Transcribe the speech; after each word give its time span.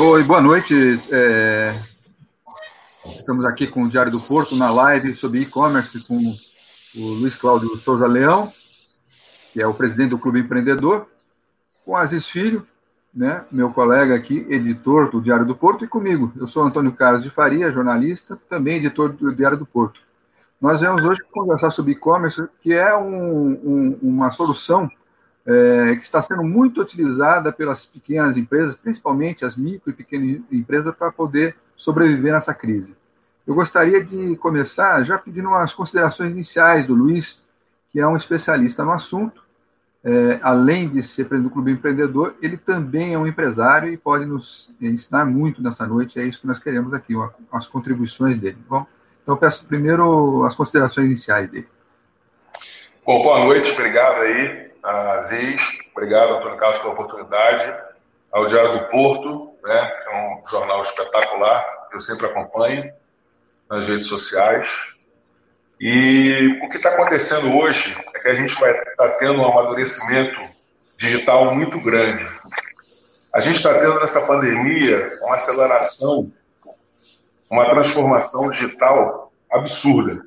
Oi, 0.00 0.22
boa 0.22 0.40
noite. 0.40 1.02
É... 1.10 1.82
Estamos 3.04 3.44
aqui 3.44 3.66
com 3.66 3.82
o 3.82 3.88
Diário 3.88 4.12
do 4.12 4.20
Porto 4.20 4.54
na 4.54 4.70
live 4.70 5.16
sobre 5.16 5.40
e-commerce 5.40 6.06
com 6.06 6.14
o 6.14 7.00
Luiz 7.14 7.34
Cláudio 7.34 7.76
Souza 7.78 8.06
Leão, 8.06 8.52
que 9.52 9.60
é 9.60 9.66
o 9.66 9.74
presidente 9.74 10.10
do 10.10 10.18
Clube 10.18 10.38
Empreendedor, 10.38 11.08
com 11.84 11.96
Aziz 11.96 12.28
Filho, 12.28 12.64
né, 13.12 13.44
meu 13.50 13.72
colega 13.72 14.14
aqui, 14.14 14.46
editor 14.48 15.10
do 15.10 15.20
Diário 15.20 15.44
do 15.44 15.56
Porto, 15.56 15.84
e 15.84 15.88
comigo. 15.88 16.32
Eu 16.36 16.46
sou 16.46 16.62
Antônio 16.62 16.92
Carlos 16.92 17.24
de 17.24 17.30
Faria, 17.30 17.72
jornalista, 17.72 18.38
também 18.48 18.76
editor 18.76 19.08
do 19.08 19.34
Diário 19.34 19.58
do 19.58 19.66
Porto. 19.66 20.00
Nós 20.60 20.80
vamos 20.80 21.04
hoje 21.04 21.20
conversar 21.32 21.72
sobre 21.72 21.94
e-commerce, 21.94 22.48
que 22.62 22.72
é 22.72 22.96
um, 22.96 23.50
um, 23.50 23.98
uma 24.00 24.30
solução 24.30 24.88
é, 25.48 25.96
que 25.96 26.04
está 26.04 26.20
sendo 26.20 26.44
muito 26.44 26.82
utilizada 26.82 27.50
pelas 27.50 27.86
pequenas 27.86 28.36
empresas, 28.36 28.74
principalmente 28.74 29.46
as 29.46 29.56
micro 29.56 29.88
e 29.90 29.94
pequenas 29.94 30.42
empresas, 30.52 30.94
para 30.94 31.10
poder 31.10 31.56
sobreviver 31.74 32.34
nessa 32.34 32.52
crise. 32.52 32.94
Eu 33.46 33.54
gostaria 33.54 34.04
de 34.04 34.36
começar 34.36 35.02
já 35.04 35.16
pedindo 35.16 35.48
umas 35.48 35.72
considerações 35.72 36.32
iniciais 36.32 36.86
do 36.86 36.94
Luiz, 36.94 37.42
que 37.90 37.98
é 37.98 38.06
um 38.06 38.14
especialista 38.14 38.84
no 38.84 38.92
assunto. 38.92 39.42
É, 40.04 40.38
além 40.42 40.90
de 40.90 41.02
ser 41.02 41.24
presidente 41.24 41.50
do 41.50 41.54
Clube 41.54 41.72
Empreendedor, 41.72 42.34
ele 42.42 42.58
também 42.58 43.14
é 43.14 43.18
um 43.18 43.26
empresário 43.26 43.90
e 43.90 43.96
pode 43.96 44.26
nos 44.26 44.70
ensinar 44.80 45.24
muito 45.24 45.62
nessa 45.62 45.86
noite. 45.86 46.20
É 46.20 46.24
isso 46.24 46.42
que 46.42 46.46
nós 46.46 46.58
queremos 46.58 46.92
aqui, 46.92 47.14
as 47.50 47.66
contribuições 47.66 48.38
dele. 48.38 48.58
Bom, 48.68 48.86
então 49.22 49.34
peço 49.34 49.64
primeiro 49.64 50.44
as 50.44 50.54
considerações 50.54 51.06
iniciais 51.06 51.50
dele. 51.50 51.66
Bom, 53.04 53.22
boa 53.22 53.44
noite, 53.46 53.72
obrigado 53.72 54.20
aí, 54.20 54.67
Aziz, 54.82 55.60
obrigado, 55.94 56.36
Antônio 56.36 56.58
Carlos, 56.58 56.78
pela 56.78 56.92
oportunidade, 56.92 57.74
ao 58.32 58.46
Diário 58.46 58.78
do 58.78 58.88
Porto, 58.88 59.54
né, 59.62 59.90
que 59.90 60.10
é 60.10 60.16
um 60.16 60.46
jornal 60.46 60.82
espetacular, 60.82 61.88
que 61.90 61.96
eu 61.96 62.00
sempre 62.00 62.26
acompanho 62.26 62.92
nas 63.68 63.86
redes 63.86 64.06
sociais. 64.06 64.92
E 65.80 66.60
o 66.62 66.68
que 66.68 66.76
está 66.76 66.90
acontecendo 66.90 67.56
hoje 67.56 67.96
é 68.14 68.18
que 68.18 68.28
a 68.28 68.34
gente 68.34 68.58
vai 68.58 68.70
estar 68.70 68.94
tá 68.96 69.08
tendo 69.18 69.40
um 69.40 69.46
amadurecimento 69.46 70.40
digital 70.96 71.54
muito 71.54 71.80
grande. 71.80 72.24
A 73.32 73.40
gente 73.40 73.56
está 73.56 73.78
tendo 73.78 74.00
nessa 74.00 74.26
pandemia 74.26 75.18
uma 75.22 75.36
aceleração, 75.36 76.32
uma 77.48 77.68
transformação 77.70 78.50
digital 78.50 79.32
absurda. 79.50 80.22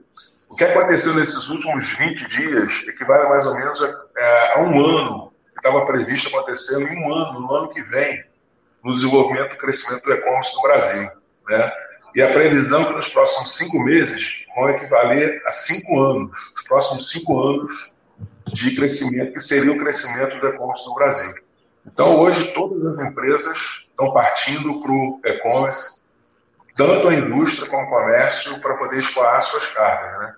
O 0.48 0.56
que 0.56 0.64
aconteceu 0.64 1.14
nesses 1.16 1.50
últimos 1.50 1.92
20 1.94 2.28
dias 2.28 2.88
equivale 2.88 3.28
mais 3.30 3.46
ou 3.46 3.56
menos 3.56 3.84
a, 3.84 4.01
é, 4.18 4.54
a 4.56 4.62
um 4.62 4.86
ano 4.86 5.34
que 5.54 5.60
estava 5.60 5.86
previsto 5.86 6.30
acontecendo 6.30 6.88
em 6.88 7.04
um 7.04 7.14
ano, 7.14 7.40
no 7.40 7.54
ano 7.54 7.70
que 7.70 7.82
vem, 7.84 8.24
no 8.84 8.94
desenvolvimento 8.94 9.54
e 9.54 9.58
crescimento 9.58 10.04
do 10.04 10.12
e-commerce 10.12 10.56
no 10.56 10.62
Brasil. 10.62 11.10
Né? 11.48 11.72
E 12.16 12.22
a 12.22 12.32
previsão 12.32 12.86
que 12.86 12.94
nos 12.94 13.10
próximos 13.10 13.56
cinco 13.56 13.80
meses 13.80 14.46
vão 14.56 14.70
equivaler 14.70 15.42
a 15.46 15.52
cinco 15.52 16.00
anos, 16.02 16.54
os 16.56 16.64
próximos 16.68 17.10
cinco 17.10 17.40
anos 17.42 17.96
de 18.48 18.76
crescimento, 18.76 19.34
que 19.34 19.40
seria 19.40 19.72
o 19.72 19.78
crescimento 19.78 20.40
do 20.40 20.48
e-commerce 20.48 20.86
no 20.86 20.96
Brasil. 20.96 21.34
Então, 21.86 22.20
hoje, 22.20 22.54
todas 22.54 22.86
as 22.86 23.00
empresas 23.00 23.86
estão 23.90 24.12
partindo 24.14 24.82
para 24.82 24.92
o 24.92 25.20
e-commerce, 25.26 26.02
tanto 26.76 27.08
a 27.08 27.14
indústria 27.14 27.70
como 27.70 27.84
o 27.84 27.90
comércio, 27.90 28.60
para 28.60 28.76
poder 28.76 29.00
escoar 29.00 29.42
suas 29.44 29.68
cargas. 29.68 30.20
Né? 30.20 30.36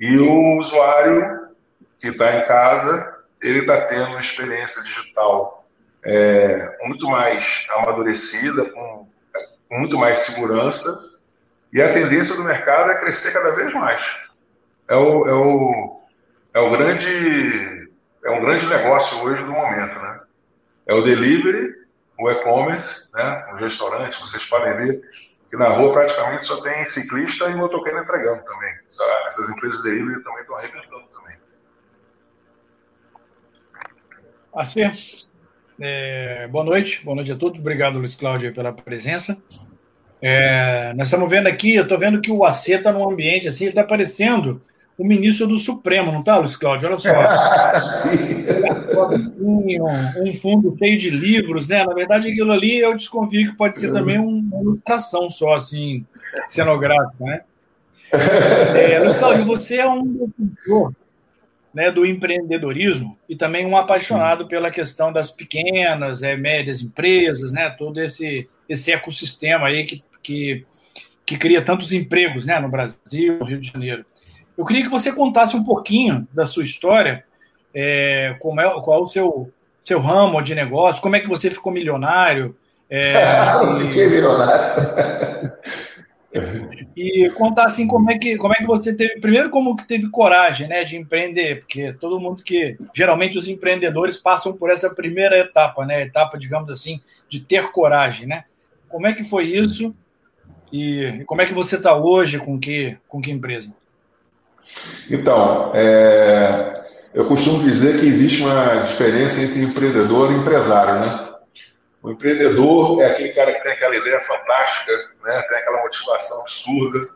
E 0.00 0.18
o 0.18 0.58
usuário 0.58 1.39
que 2.00 2.08
está 2.08 2.36
em 2.36 2.46
casa, 2.46 3.18
ele 3.40 3.60
está 3.60 3.82
tendo 3.86 4.10
uma 4.10 4.20
experiência 4.20 4.82
digital 4.82 5.66
é, 6.04 6.78
muito 6.82 7.06
mais 7.08 7.66
amadurecida, 7.70 8.64
com 8.70 9.08
muito 9.70 9.98
mais 9.98 10.20
segurança, 10.20 10.98
e 11.72 11.80
a 11.80 11.92
tendência 11.92 12.34
do 12.34 12.42
mercado 12.44 12.90
é 12.90 12.98
crescer 12.98 13.32
cada 13.32 13.50
vez 13.52 13.72
mais. 13.74 14.04
É 14.88 14.96
o, 14.96 15.26
é 15.26 15.32
o, 15.32 16.02
é 16.54 16.60
o 16.60 16.70
grande 16.70 17.88
é 18.24 18.30
um 18.30 18.40
grande 18.40 18.66
negócio 18.66 19.22
hoje 19.22 19.42
do 19.44 19.52
momento, 19.52 19.98
né? 19.98 20.20
É 20.86 20.94
o 20.94 21.02
delivery, 21.02 21.74
o 22.18 22.30
e-commerce, 22.30 23.08
né? 23.14 23.48
Os 23.54 23.60
restaurantes, 23.60 24.20
vocês 24.20 24.44
podem 24.46 24.76
ver 24.76 25.02
que 25.48 25.56
na 25.56 25.68
rua 25.68 25.92
praticamente 25.92 26.46
só 26.46 26.60
tem 26.60 26.84
ciclista 26.84 27.48
e 27.48 27.54
motoqueiro 27.54 27.98
entregando 27.98 28.42
também. 28.44 28.72
Essas 29.26 29.48
empresas 29.50 29.78
de 29.78 29.90
delivery 29.90 30.22
também 30.22 30.40
estão 30.42 30.56
arrebentando 30.56 31.08
Assim, 34.52 34.80
é, 35.80 36.48
boa 36.48 36.64
noite, 36.64 37.04
boa 37.04 37.14
noite 37.14 37.30
a 37.30 37.36
todos. 37.36 37.60
Obrigado, 37.60 37.98
Luiz 37.98 38.16
Cláudio, 38.16 38.52
pela 38.52 38.72
presença. 38.72 39.40
É, 40.20 40.92
nós 40.94 41.06
estamos 41.06 41.30
vendo 41.30 41.46
aqui, 41.46 41.76
eu 41.76 41.84
estou 41.84 41.96
vendo 41.96 42.20
que 42.20 42.32
o 42.32 42.44
AC 42.44 42.70
está 42.70 42.92
num 42.92 43.08
ambiente 43.08 43.46
assim, 43.46 43.62
ele 43.64 43.70
está 43.70 43.84
parecendo 43.84 44.60
o 44.98 45.04
ministro 45.04 45.46
do 45.46 45.56
Supremo, 45.56 46.10
não 46.10 46.18
está, 46.20 46.36
Luiz 46.36 46.56
Cláudio? 46.56 46.88
Olha 46.88 46.98
só. 46.98 47.08
um, 49.40 49.64
um, 50.20 50.34
fundo 50.34 50.76
cheio 50.78 50.98
de 50.98 51.10
livros, 51.10 51.68
né? 51.68 51.86
Na 51.86 51.94
verdade, 51.94 52.28
aquilo 52.28 52.50
ali 52.50 52.80
eu 52.80 52.96
desconfio 52.96 53.52
que 53.52 53.56
pode 53.56 53.78
ser 53.78 53.92
também 53.92 54.18
uma 54.18 54.60
ilustração 54.60 55.30
só, 55.30 55.54
assim, 55.54 56.04
cenográfica, 56.48 57.24
né? 57.24 57.42
É, 58.12 58.98
Luiz 58.98 59.16
Cláudio, 59.16 59.46
você 59.46 59.76
é 59.76 59.88
um 59.88 60.04
defensor 60.04 60.92
né, 61.72 61.90
do 61.90 62.04
empreendedorismo 62.04 63.16
e 63.28 63.36
também 63.36 63.64
um 63.64 63.76
apaixonado 63.76 64.46
pela 64.46 64.70
questão 64.70 65.12
das 65.12 65.30
pequenas, 65.30 66.22
é, 66.22 66.36
médias 66.36 66.82
empresas, 66.82 67.52
né, 67.52 67.70
todo 67.70 68.00
esse, 68.00 68.48
esse 68.68 68.92
ecossistema 68.92 69.68
aí 69.68 69.84
que, 69.84 70.04
que, 70.22 70.66
que 71.24 71.38
cria 71.38 71.62
tantos 71.62 71.92
empregos 71.92 72.44
né, 72.44 72.58
no 72.58 72.68
Brasil, 72.68 73.38
no 73.38 73.44
Rio 73.44 73.60
de 73.60 73.68
Janeiro. 73.68 74.04
Eu 74.58 74.64
queria 74.64 74.82
que 74.82 74.90
você 74.90 75.12
contasse 75.12 75.56
um 75.56 75.64
pouquinho 75.64 76.26
da 76.34 76.46
sua 76.46 76.64
história, 76.64 77.24
é, 77.74 78.36
como 78.40 78.60
é, 78.60 78.68
qual 78.82 79.04
o 79.04 79.08
seu, 79.08 79.50
seu 79.82 80.00
ramo 80.00 80.42
de 80.42 80.54
negócio, 80.54 81.00
como 81.00 81.16
é 81.16 81.20
que 81.20 81.28
você 81.28 81.50
ficou 81.50 81.72
milionário. 81.72 82.56
É, 82.90 83.14
Fiquei 83.86 84.08
milionário. 84.08 85.49
E 86.96 87.28
contar 87.30 87.64
assim 87.64 87.88
como 87.88 88.08
é 88.08 88.16
que 88.16 88.36
como 88.36 88.54
é 88.54 88.58
que 88.58 88.66
você 88.66 88.94
teve 88.94 89.18
primeiro 89.20 89.50
como 89.50 89.74
que 89.74 89.86
teve 89.86 90.08
coragem 90.10 90.68
né 90.68 90.84
de 90.84 90.96
empreender? 90.96 91.60
Porque 91.60 91.92
todo 91.94 92.20
mundo 92.20 92.44
que 92.44 92.76
geralmente 92.94 93.36
os 93.36 93.48
empreendedores 93.48 94.16
passam 94.16 94.52
por 94.52 94.70
essa 94.70 94.88
primeira 94.94 95.36
etapa 95.36 95.84
né 95.84 96.02
etapa 96.02 96.38
digamos 96.38 96.70
assim 96.70 97.00
de 97.28 97.40
ter 97.40 97.72
coragem 97.72 98.28
né? 98.28 98.44
Como 98.88 99.08
é 99.08 99.12
que 99.12 99.24
foi 99.24 99.46
isso? 99.46 99.94
E 100.72 101.24
como 101.26 101.42
é 101.42 101.46
que 101.46 101.54
você 101.54 101.76
está 101.76 101.96
hoje 101.96 102.38
com 102.38 102.60
que 102.60 102.96
com 103.08 103.20
que 103.20 103.32
empresa? 103.32 103.74
Então 105.10 105.72
é, 105.74 106.80
eu 107.12 107.26
costumo 107.26 107.64
dizer 107.64 107.98
que 107.98 108.06
existe 108.06 108.40
uma 108.40 108.82
diferença 108.82 109.40
entre 109.40 109.60
empreendedor 109.64 110.30
e 110.30 110.36
empresário 110.36 111.00
né 111.00 111.29
o 112.02 112.10
empreendedor 112.10 113.02
é 113.02 113.10
aquele 113.10 113.30
cara 113.30 113.52
que 113.52 113.62
tem 113.62 113.72
aquela 113.72 113.96
ideia 113.96 114.20
fantástica, 114.20 114.92
né? 115.22 115.42
tem 115.42 115.58
aquela 115.58 115.82
motivação 115.82 116.40
absurda, 116.40 117.08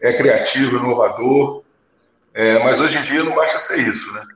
é 0.00 0.12
criativo, 0.14 0.76
inovador, 0.76 1.62
é, 2.32 2.58
mas 2.62 2.80
hoje 2.80 2.98
em 2.98 3.02
dia 3.02 3.24
não 3.24 3.34
basta 3.34 3.58
ser 3.58 3.86
isso, 3.88 4.12
né? 4.12 4.26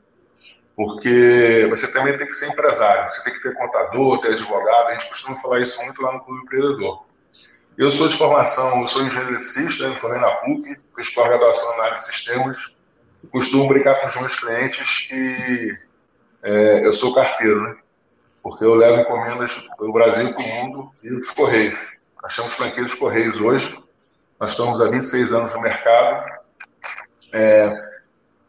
Porque 0.75 1.67
você 1.69 1.93
também 1.93 2.17
tem 2.17 2.27
que 2.27 2.33
ser 2.33 2.49
empresário, 2.49 3.13
você 3.13 3.23
tem 3.25 3.35
que 3.35 3.43
ter 3.43 3.55
contador, 3.55 4.21
ter 4.23 4.33
advogado, 4.33 4.89
a 4.89 4.93
gente 4.93 5.09
costuma 5.09 5.39
falar 5.39 5.61
isso 5.61 5.83
muito 5.85 6.01
lá 6.01 6.13
no 6.13 6.21
Clube 6.21 6.43
Empreendedor. 6.45 7.05
Eu 7.77 7.91
sou 7.91 8.09
de 8.09 8.17
formação, 8.17 8.81
eu 8.81 8.87
sou 8.87 9.03
engenheiro 9.03 9.33
eletricista, 9.33 9.85
eu 9.85 9.97
formei 9.97 10.21
na 10.21 10.31
PUC, 10.31 10.77
fiz 10.97 11.11
pós-graduação 11.11 11.77
na 11.77 11.85
área 11.85 11.95
de 11.95 12.05
sistemas, 12.05 12.75
costumo 13.31 13.69
brincar 13.69 14.01
com 14.01 14.07
os 14.07 14.17
meus 14.17 14.41
clientes 14.41 15.07
que 15.09 15.79
é, 16.43 16.87
eu 16.87 16.93
sou 16.93 17.15
carteiro, 17.15 17.63
né? 17.63 17.77
Porque 18.43 18.65
eu 18.65 18.75
levo 18.75 19.03
encomendas 19.03 19.69
pelo 19.79 19.93
Brasil 19.93 20.33
para 20.35 20.43
o 20.43 20.49
mundo 20.49 20.91
e 21.03 21.13
os 21.15 21.31
Correios. 21.31 21.79
Nós 22.23 22.37
temos 22.37 22.53
franquia 22.53 22.85
dos 22.85 22.95
Correios 22.95 23.41
hoje, 23.41 23.79
nós 24.39 24.53
estamos 24.53 24.81
há 24.81 24.89
26 24.89 25.33
anos 25.33 25.53
no 25.53 25.61
mercado, 25.61 26.31
é, 27.33 27.91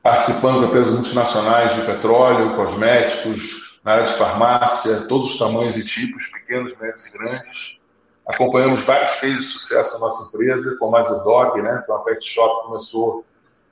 participando 0.01 0.61
de 0.61 0.65
empresas 0.67 0.93
multinacionais 0.93 1.75
de 1.75 1.81
petróleo, 1.81 2.55
cosméticos, 2.55 3.79
na 3.83 3.93
área 3.93 4.05
de 4.05 4.13
farmácia, 4.13 5.07
todos 5.07 5.31
os 5.31 5.39
tamanhos 5.39 5.77
e 5.77 5.85
tipos, 5.85 6.27
pequenos, 6.27 6.77
médios 6.77 7.05
e 7.05 7.11
grandes. 7.11 7.81
Acompanhamos 8.25 8.81
vários 8.81 9.15
cases 9.15 9.37
de 9.39 9.43
sucesso 9.45 9.93
na 9.95 9.99
nossa 10.01 10.27
empresa, 10.27 10.75
como 10.79 10.95
a 10.95 11.01
Dog, 11.01 11.61
né, 11.61 11.83
que 11.85 11.91
é 11.91 11.95
uma 11.95 12.03
pet 12.03 12.23
shop 12.25 12.61
que 12.61 12.67
começou 12.67 13.25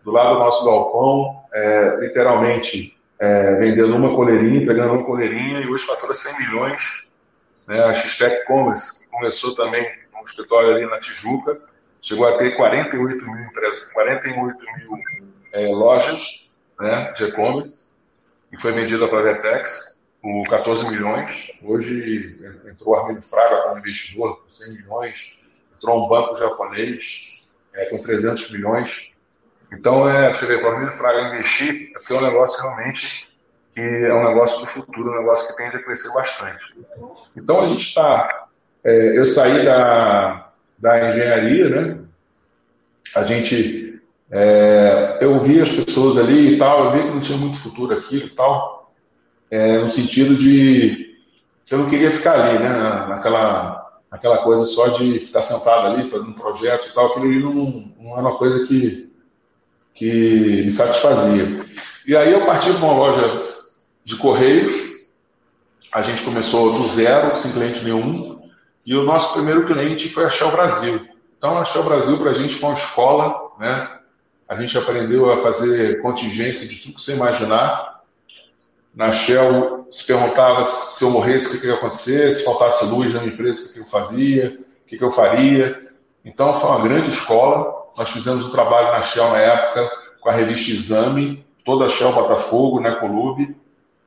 do 0.04 0.12
lado 0.12 0.34
do 0.34 0.40
nosso 0.40 0.66
galpão, 0.66 1.44
é, 1.54 1.98
literalmente 2.00 2.99
é, 3.19 3.56
vendendo 3.56 3.95
uma 3.95 4.16
coleirinha, 4.16 4.62
entregando 4.62 4.94
uma 4.94 5.04
coleirinha, 5.04 5.60
e 5.60 5.68
hoje 5.68 5.86
fatura 5.86 6.13
100 6.13 6.38
milhões. 6.38 7.06
Né? 7.68 7.83
A 7.83 7.94
X-Tech 7.94 8.45
Commerce, 8.45 9.07
começou 9.10 9.56
também 9.56 9.86
um 10.19 10.24
escritório 10.24 10.75
ali 10.75 10.86
na 10.86 11.00
Tijuca, 11.00 11.60
chegou 12.01 12.27
a 12.27 12.38
ter 12.38 12.56
48 12.56 13.25
mil, 13.25 13.45
empresas, 13.45 13.92
48 13.92 14.57
mil 14.77 15.00
é, 15.54 15.68
lojas 15.68 16.50
né, 16.80 17.12
de 17.13 17.25
e-commerce, 17.25 17.92
e 18.51 18.57
foi 18.57 18.71
vendida 18.71 19.07
para 19.07 19.19
a 19.19 19.33
Vetex. 19.33 20.00
o 20.24 20.44
14 20.50 20.89
milhões. 20.89 21.60
Hoje 21.62 22.39
entrou 22.66 22.94
o 22.94 22.95
Armínio 22.95 23.21
Fraga 23.21 23.63
como 23.63 23.80
investidor 23.80 24.42
com 24.42 24.50
100 24.50 24.74
milhões, 24.74 25.39
entrou 25.75 26.06
um 26.06 26.07
banco 26.07 26.36
japonês 26.36 27.48
é, 27.74 27.86
com 27.86 28.00
300 28.00 28.51
milhões. 28.51 29.13
Então, 29.71 30.10
é, 30.10 30.33
você 30.33 30.45
vê, 30.45 30.57
para 30.57 30.71
Armínio 30.71 30.94
Fraga 30.94 31.30
investir, 31.30 31.92
é 31.95 32.00
porque 32.00 32.13
é 32.13 32.18
um 32.18 32.24
negócio 32.24 32.62
realmente 32.62 33.30
que 33.74 33.81
é 33.81 34.13
um 34.13 34.27
negócio 34.27 34.60
do 34.60 34.66
futuro, 34.66 35.12
um 35.12 35.19
negócio 35.19 35.48
que 35.48 35.62
tende 35.62 35.77
a 35.77 35.83
crescer 35.83 36.12
bastante. 36.13 36.75
Então, 37.36 37.62
a 37.62 37.68
gente 37.68 37.88
está. 37.88 38.48
É, 38.83 39.18
eu 39.18 39.25
saí 39.25 39.63
da, 39.63 40.51
da 40.77 41.10
engenharia, 41.10 41.69
né? 41.69 41.98
A 43.16 43.24
gente. 43.24 44.01
É, 44.31 45.18
eu 45.21 45.42
vi 45.42 45.60
as 45.60 45.71
pessoas 45.71 46.18
ali 46.18 46.56
e 46.56 46.60
tal, 46.60 46.86
eu 46.86 46.92
vi 46.92 47.04
que 47.04 47.10
não 47.10 47.21
tinha 47.21 47.38
muito 47.38 47.60
futuro 47.60 47.94
aquilo 47.95 48.27
e 48.27 48.30
tal 48.30 48.80
é, 49.50 49.77
no 49.80 49.89
sentido 49.89 50.38
de 50.38 51.18
que 51.66 51.74
eu 51.74 51.80
não 51.80 51.88
queria 51.88 52.12
ficar 52.12 52.39
ali, 52.39 52.60
né, 52.60 52.69
naquela, 52.69 54.00
naquela 54.12 54.38
coisa 54.39 54.66
só 54.66 54.89
de 54.89 55.19
ficar 55.19 55.42
sentado 55.42 55.88
ali, 55.88 56.10
fazendo 56.10 56.30
um 56.30 56.33
projeto 56.33 56.88
e 56.88 56.94
tal, 56.94 57.07
aquilo 57.07 57.25
ali 57.25 57.44
não, 57.44 57.94
não 58.00 58.13
era 58.13 58.21
uma 58.21 58.38
coisa 58.38 58.66
que, 58.66 59.09
que 59.94 60.64
me 60.66 60.72
satisfazia. 60.72 61.66
E 62.06 62.16
aí 62.16 62.32
eu 62.32 62.46
parti 62.46 62.72
para 62.72 62.86
uma 62.86 62.94
loja 62.94 63.48
de 64.04 64.16
correios, 64.16 64.72
a 65.92 66.02
gente 66.02 66.24
começou 66.24 66.74
do 66.74 66.88
zero, 66.88 67.36
sem 67.36 67.52
cliente 67.52 67.84
nenhum, 67.84 68.42
e 68.86 68.96
o 68.96 69.04
nosso 69.04 69.34
primeiro 69.34 69.66
cliente 69.66 70.10
foi 70.10 70.26
a 70.26 70.30
Shell 70.30 70.52
Brasil. 70.52 71.08
Então 71.38 71.58
a 71.58 71.66
Shell 71.66 71.84
Brasil 71.84 72.18
para 72.18 72.32
a 72.32 72.34
gente 72.34 72.56
foi 72.56 72.70
uma 72.70 72.78
escola, 72.78 73.52
né? 73.60 74.00
A 74.48 74.56
gente 74.56 74.78
aprendeu 74.78 75.32
a 75.32 75.38
fazer 75.38 76.02
contingência 76.02 76.68
de 76.68 76.78
tudo 76.78 76.96
que 76.96 77.02
você 77.02 77.14
imaginar, 77.14 78.00
na 78.94 79.12
Shell 79.12 79.88
se 79.90 80.06
perguntava 80.06 80.64
se 80.66 81.04
eu 81.04 81.10
morresse, 81.10 81.48
o 81.48 81.52
que, 81.52 81.60
que 81.60 81.68
ia 81.68 81.76
acontecer, 81.76 82.32
se 82.32 82.44
faltasse 82.44 82.86
luz 82.86 83.14
na 83.14 83.22
minha 83.22 83.34
empresa, 83.34 83.62
o 83.62 83.68
que, 83.68 83.74
que 83.76 83.80
eu 83.80 83.86
fazia, 83.86 84.60
o 84.84 84.88
que, 84.88 84.98
que 84.98 85.04
eu 85.04 85.12
faria. 85.12 85.90
Então, 86.26 86.54
foi 86.54 86.70
uma 86.70 86.82
grande 86.82 87.10
escola. 87.10 87.79
Nós 88.00 88.12
fizemos 88.12 88.46
um 88.46 88.50
trabalho 88.50 88.94
na 88.94 89.01
Shell 89.01 89.30
na 89.30 89.40
época 89.40 89.92
com 90.22 90.30
a 90.30 90.31
revista 90.31 90.72
Exame, 90.72 91.46
toda 91.66 91.84
a 91.84 91.90
Shell 91.90 92.13
Botafogo, 92.13 92.80
né, 92.80 92.96
Colube. 92.96 93.57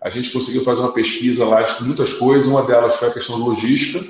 A 0.01 0.09
gente 0.09 0.31
conseguiu 0.31 0.65
fazer 0.65 0.81
uma 0.81 0.95
pesquisa 0.95 1.45
lá 1.45 1.61
de 1.61 1.85
muitas 1.85 2.15
coisas, 2.15 2.49
uma 2.49 2.63
delas 2.63 2.97
foi 2.97 3.09
a 3.09 3.13
questão 3.13 3.37
de 3.37 3.43
logística. 3.43 4.03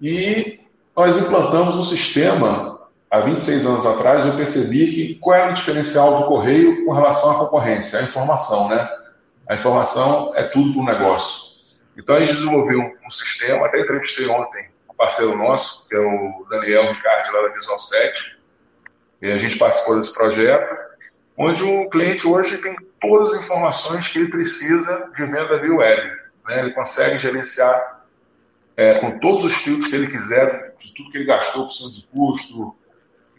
E 0.00 0.60
nós 0.96 1.18
implantamos 1.18 1.76
um 1.76 1.82
sistema, 1.82 2.88
há 3.10 3.20
26 3.20 3.66
anos 3.66 3.84
atrás, 3.84 4.24
eu 4.24 4.34
percebi 4.34 4.90
que 4.90 5.14
qual 5.16 5.36
era 5.36 5.50
o 5.50 5.54
diferencial 5.54 6.22
do 6.22 6.24
correio 6.24 6.86
com 6.86 6.92
relação 6.92 7.32
à 7.32 7.34
concorrência, 7.34 7.98
a 7.98 8.02
informação, 8.02 8.70
né? 8.70 8.88
A 9.46 9.54
informação 9.56 10.32
é 10.34 10.44
tudo 10.44 10.72
para 10.72 10.80
o 10.80 10.86
negócio. 10.86 11.60
Então 11.98 12.16
a 12.16 12.20
gente 12.20 12.36
desenvolveu 12.36 12.80
um, 12.80 13.10
sistema, 13.10 13.66
até 13.66 13.78
entrevistei 13.78 14.26
ontem 14.26 14.70
um 14.90 14.94
parceiro 14.94 15.36
nosso, 15.36 15.86
que 15.86 15.94
é 15.94 15.98
o 15.98 16.46
Daniel 16.48 16.90
Ricardo, 16.90 17.30
lá 17.34 17.42
da 17.42 17.54
Visão 17.54 17.78
7, 17.78 18.35
e 19.20 19.30
a 19.30 19.38
gente 19.38 19.58
participou 19.58 19.98
desse 19.98 20.12
projeto, 20.12 20.76
onde 21.36 21.62
o 21.64 21.88
cliente 21.88 22.26
hoje 22.26 22.58
tem 22.58 22.76
todas 23.00 23.34
as 23.34 23.44
informações 23.44 24.08
que 24.08 24.18
ele 24.18 24.30
precisa 24.30 25.10
de 25.14 25.24
venda 25.24 25.58
via 25.58 25.74
web. 25.74 26.02
Né? 26.48 26.60
Ele 26.60 26.72
consegue 26.72 27.18
gerenciar 27.18 28.04
é, 28.76 28.98
com 28.98 29.18
todos 29.18 29.44
os 29.44 29.54
filtros 29.54 29.88
que 29.88 29.96
ele 29.96 30.08
quiser, 30.08 30.74
de 30.78 30.94
tudo 30.94 31.10
que 31.10 31.18
ele 31.18 31.26
gastou 31.26 31.68
cima 31.70 31.90
de 31.90 32.06
custo, 32.12 32.74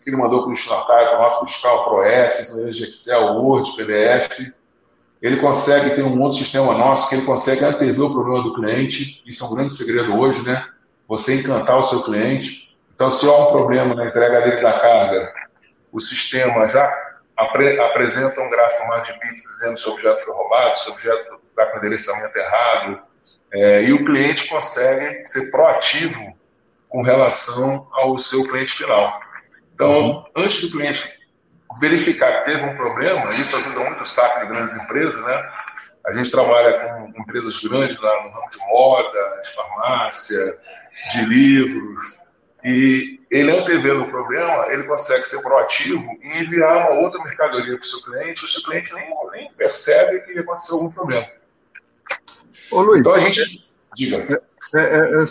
que 0.03 0.09
ele 0.09 0.17
mandou 0.17 0.41
para 0.41 0.49
o 0.49 0.53
destinatário, 0.53 1.09
para 1.09 1.17
nota 1.19 1.45
fiscal, 1.45 1.89
planilha 1.89 2.71
de 2.71 2.83
Excel, 2.85 3.33
Word, 3.35 3.75
PDF, 3.75 4.51
ele 5.21 5.37
consegue 5.37 5.95
ter 5.95 6.03
um 6.03 6.21
outro 6.21 6.37
sistema 6.37 6.77
nosso 6.77 7.09
que 7.09 7.15
ele 7.15 7.25
consegue 7.25 7.65
antever 7.65 8.05
o 8.05 8.13
problema 8.13 8.43
do 8.43 8.53
cliente. 8.53 9.23
Isso 9.25 9.43
é 9.43 9.47
um 9.47 9.55
grande 9.55 9.73
segredo 9.73 10.17
hoje, 10.17 10.43
né? 10.45 10.63
Você 11.07 11.35
encantar 11.35 11.77
o 11.77 11.83
seu 11.83 12.03
cliente. 12.03 12.77
Então, 12.93 13.09
se 13.09 13.27
há 13.27 13.31
um 13.31 13.51
problema 13.51 13.95
na 13.95 14.05
entrega 14.05 14.41
dele 14.41 14.61
da 14.61 14.79
carga, 14.79 15.33
o 15.97 15.99
sistema 15.99 16.69
já 16.69 16.85
apre 17.35 17.79
apresenta 17.79 18.39
um 18.39 18.49
gráfico 18.49 18.87
mais 18.87 19.07
de 19.07 19.13
bits 19.19 19.43
dizendo 19.43 19.77
se 19.77 19.89
o 19.89 19.93
objeto 19.93 20.23
foi 20.23 20.33
roubado, 20.33 20.79
se 20.79 20.89
o 20.89 20.93
objeto 20.93 21.41
está 21.49 21.65
com 21.65 21.77
endereçamento 21.77 22.37
errado. 22.37 23.01
É, 23.51 23.83
e 23.83 23.93
o 23.93 24.05
cliente 24.05 24.47
consegue 24.47 25.25
ser 25.25 25.49
proativo 25.49 26.37
com 26.87 27.01
relação 27.01 27.87
ao 27.93 28.17
seu 28.17 28.47
cliente 28.47 28.73
final. 28.73 29.19
Então, 29.73 29.91
uhum. 29.91 30.25
antes 30.35 30.61
do 30.61 30.71
cliente 30.71 31.11
verificar 31.79 32.39
que 32.39 32.51
teve 32.51 32.63
um 32.63 32.75
problema, 32.75 33.35
isso 33.35 33.55
ajuda 33.55 33.79
muito 33.79 34.01
o 34.01 34.05
saco 34.05 34.39
de 34.41 34.47
grandes 34.47 34.75
empresas, 34.75 35.21
né? 35.23 35.49
A 36.05 36.13
gente 36.13 36.31
trabalha 36.31 36.79
com 36.79 37.21
empresas 37.21 37.59
grandes 37.63 37.99
lá 37.99 38.23
no 38.23 38.29
ramo 38.29 38.49
de 38.49 38.57
moda, 38.69 39.41
de 39.41 39.49
farmácia, 39.53 40.57
de 41.11 41.25
livros, 41.25 42.21
e 42.63 43.19
ele 43.29 43.51
antevendo 43.51 44.03
o 44.03 44.09
problema, 44.09 44.67
ele 44.71 44.83
consegue 44.83 45.23
ser 45.23 45.41
proativo 45.41 46.03
e 46.21 46.39
enviar 46.39 46.77
uma 46.77 47.01
outra 47.01 47.23
mercadoria 47.23 47.75
para 47.77 47.83
o 47.83 47.87
seu 47.87 48.01
cliente, 48.01 48.45
o 48.45 48.47
seu 48.47 48.63
cliente 48.63 48.93
nem, 48.93 49.09
nem 49.31 49.51
percebe 49.53 50.21
que 50.21 50.39
aconteceu 50.39 50.75
algum 50.75 50.91
problema. 50.91 51.27
Ô, 52.71 52.81
Luiz, 52.81 52.99
então 52.99 53.13
a 53.13 53.19
gente. 53.19 53.67
Diga. 53.95 54.41
É, 54.75 54.79
é, 54.79 55.23
é, 55.23 55.25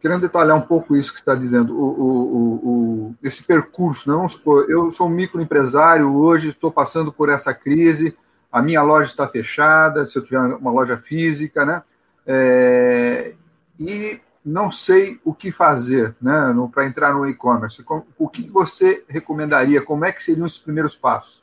querendo 0.00 0.22
detalhar 0.22 0.56
um 0.56 0.62
pouco 0.62 0.96
isso 0.96 1.12
que 1.12 1.20
está 1.20 1.34
dizendo, 1.34 1.78
o, 1.78 1.84
o, 1.84 2.54
o, 2.54 3.14
esse 3.22 3.42
percurso, 3.42 4.10
né? 4.10 4.16
vamos 4.16 4.32
supor, 4.32 4.68
eu 4.68 4.90
sou 4.90 5.06
um 5.06 5.10
microempresário 5.10 6.12
hoje, 6.12 6.48
estou 6.48 6.72
passando 6.72 7.12
por 7.12 7.28
essa 7.28 7.54
crise, 7.54 8.16
a 8.50 8.60
minha 8.60 8.82
loja 8.82 9.10
está 9.10 9.28
fechada, 9.28 10.04
se 10.06 10.18
eu 10.18 10.24
tiver 10.24 10.40
uma 10.40 10.72
loja 10.72 10.96
física, 10.96 11.64
né? 11.64 11.82
É, 12.26 13.34
e 13.78 14.20
não 14.48 14.72
sei 14.72 15.20
o 15.24 15.34
que 15.34 15.52
fazer 15.52 16.14
né, 16.20 16.54
para 16.72 16.86
entrar 16.86 17.12
no 17.12 17.26
e-commerce. 17.26 17.84
O 18.18 18.28
que 18.28 18.48
você 18.48 19.04
recomendaria? 19.08 19.82
Como 19.82 20.04
é 20.04 20.12
que 20.12 20.24
seriam 20.24 20.46
os 20.46 20.58
primeiros 20.58 20.96
passos? 20.96 21.42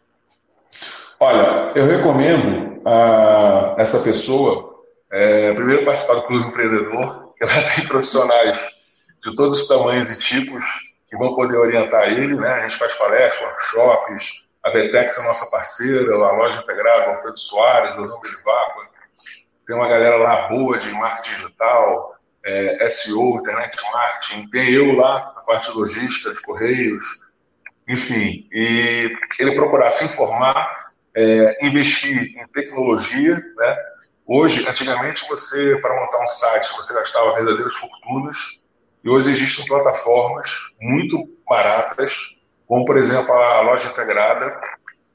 Olha, 1.20 1.72
eu 1.76 1.86
recomendo 1.86 2.82
a 2.86 3.76
essa 3.78 4.00
pessoa 4.00 4.76
é, 5.12 5.54
primeiro, 5.54 5.86
participar 5.86 6.16
do 6.16 6.24
Clube 6.24 6.48
Empreendedor, 6.48 7.34
que 7.38 7.46
lá 7.46 7.54
tem 7.74 7.88
profissionais 7.88 8.60
de 9.24 9.36
todos 9.36 9.62
os 9.62 9.68
tamanhos 9.68 10.10
e 10.10 10.20
tipos 10.20 10.66
que 11.10 11.16
vão 11.16 11.36
poder 11.36 11.56
orientar 11.56 12.12
ele. 12.12 12.36
Né? 12.36 12.52
A 12.52 12.68
gente 12.68 12.78
faz 12.78 12.94
palestras, 12.96 13.42
workshops, 13.42 14.46
a 14.64 14.72
Betex 14.72 15.18
é 15.18 15.24
nossa 15.24 15.50
parceira, 15.50 16.14
a 16.16 16.32
Loja 16.32 16.60
Integrada, 16.60 17.08
o 17.08 17.10
Alfredo 17.12 17.40
Soares, 17.40 17.96
o 17.96 18.02
Nome 18.02 18.22
Beliváqua. 18.22 18.88
Tem 19.66 19.76
uma 19.76 19.88
galera 19.88 20.18
lá 20.18 20.48
boa 20.48 20.78
de 20.78 20.92
marketing 20.92 21.36
digital, 21.36 22.15
é, 22.46 22.90
SEO, 22.90 23.38
internet 23.40 23.78
marketing. 23.92 24.50
Tem 24.50 24.72
eu 24.72 24.94
lá, 24.94 25.34
a 25.36 25.42
parte 25.42 25.72
de 25.72 25.78
logística, 25.78 26.34
de 26.34 26.42
correios, 26.42 27.04
enfim. 27.88 28.48
E 28.52 29.12
ele 29.40 29.56
procurar 29.56 29.90
se 29.90 30.06
informar, 30.06 30.86
é, 31.16 31.66
investir 31.66 32.38
em 32.38 32.48
tecnologia, 32.50 33.36
né? 33.36 33.78
Hoje, 34.28 34.68
antigamente, 34.68 35.28
você, 35.28 35.76
para 35.78 36.02
montar 36.02 36.24
um 36.24 36.28
site, 36.28 36.76
você 36.76 36.94
gastava 36.94 37.36
verdadeiras 37.36 37.76
fortunas, 37.76 38.60
e 39.04 39.10
hoje 39.10 39.32
existem 39.32 39.66
plataformas 39.68 40.50
muito 40.82 41.30
baratas, 41.48 42.36
como, 42.68 42.86
por 42.86 42.98
exemplo, 42.98 43.32
a 43.32 43.62
loja 43.62 43.88
integrada, 43.88 44.60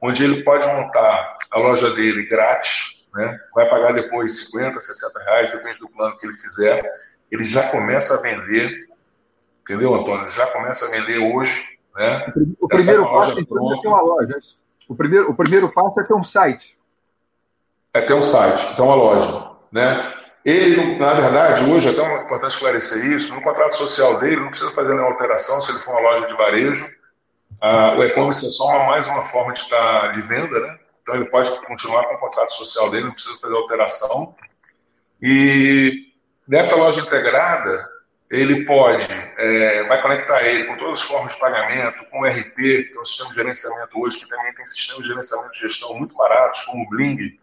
onde 0.01 0.23
ele 0.23 0.45
pode 0.45 0.65
montar 0.69 1.39
a 1.51 1.59
loja 1.59 1.91
dele 1.91 2.25
grátis, 2.27 3.05
né? 3.13 3.37
vai 3.53 3.69
pagar 3.69 3.93
depois 3.93 4.47
50, 4.47 4.81
60 4.81 5.19
reais, 5.25 5.51
depende 5.51 5.81
do 5.81 5.89
plano 5.89 6.17
que 6.19 6.27
ele 6.27 6.37
fizer. 6.37 6.81
Ele 7.31 7.45
já 7.45 7.71
começa 7.71 8.15
a 8.15 8.21
vender, 8.21 8.89
entendeu, 9.63 9.95
Antônio? 9.95 10.29
Já 10.29 10.47
começa 10.49 10.87
a 10.87 10.91
vender 10.91 11.19
hoje. 11.19 11.79
Né? 11.95 12.33
O 12.61 12.69
primeiro 12.69 13.05
passo 13.05 13.33
é 13.33 13.45
ter 13.45 13.89
uma 13.89 14.01
loja. 14.01 14.39
O 14.89 14.95
primeiro, 14.95 15.31
o 15.31 15.35
primeiro 15.35 15.73
passo 15.73 16.01
é 16.01 16.05
ter 16.05 16.15
um 16.15 16.25
site 16.25 16.79
é 17.93 18.01
ter 18.01 18.15
um 18.15 18.23
site, 18.23 18.77
ter 18.77 18.83
uma 18.83 18.95
loja. 18.95 19.51
Né? 19.71 20.15
Ele, 20.45 20.97
na 20.99 21.15
verdade, 21.15 21.65
hoje, 21.65 21.89
é 21.89 21.93
até 21.93 22.25
importante 22.25 22.53
esclarecer 22.53 23.05
isso, 23.07 23.35
no 23.35 23.43
contrato 23.43 23.77
social 23.77 24.19
dele 24.19 24.41
não 24.41 24.49
precisa 24.49 24.71
fazer 24.71 24.91
nenhuma 24.91 25.11
alteração 25.11 25.61
se 25.61 25.71
ele 25.71 25.81
for 25.81 25.93
uma 25.93 26.01
loja 26.01 26.27
de 26.27 26.35
varejo. 26.35 26.87
Ah, 27.61 27.95
o 27.99 28.03
e-commerce 28.03 28.47
é 28.47 28.49
só 28.49 28.69
uma, 28.69 28.87
mais 28.87 29.07
uma 29.07 29.27
forma 29.27 29.53
de, 29.53 29.61
estar, 29.61 30.13
de 30.13 30.23
venda, 30.23 30.59
né? 30.61 30.79
Então 31.03 31.15
ele 31.15 31.27
pode 31.27 31.51
continuar 31.67 32.05
com 32.05 32.15
o 32.15 32.19
contrato 32.19 32.55
social 32.55 32.91
dele, 32.91 33.05
não 33.05 33.13
precisa 33.13 33.39
fazer 33.39 33.55
alteração. 33.55 34.35
E 35.21 36.10
nessa 36.50 36.75
loja 36.75 37.00
integrada, 37.00 37.88
ele 38.28 38.64
pode, 38.64 39.07
é, 39.38 39.85
vai 39.85 40.02
conectar 40.02 40.42
ele 40.42 40.64
com 40.64 40.76
todas 40.76 41.00
as 41.00 41.04
formas 41.04 41.33
de 41.33 41.40
pagamento, 41.40 42.04
com 42.11 42.21
o 42.21 42.26
RP, 42.26 42.54
que 42.57 42.92
é 42.95 43.00
um 43.00 43.04
sistema 43.04 43.30
de 43.30 43.37
gerenciamento 43.37 44.00
hoje, 44.00 44.19
que 44.19 44.28
também 44.28 44.52
tem 44.54 44.66
sistemas 44.66 45.02
de 45.02 45.09
gerenciamento 45.09 45.52
de 45.52 45.61
gestão 45.61 45.97
muito 45.97 46.14
baratos, 46.14 46.62
como 46.64 46.85
o 46.85 46.88
Bling, 46.88 47.38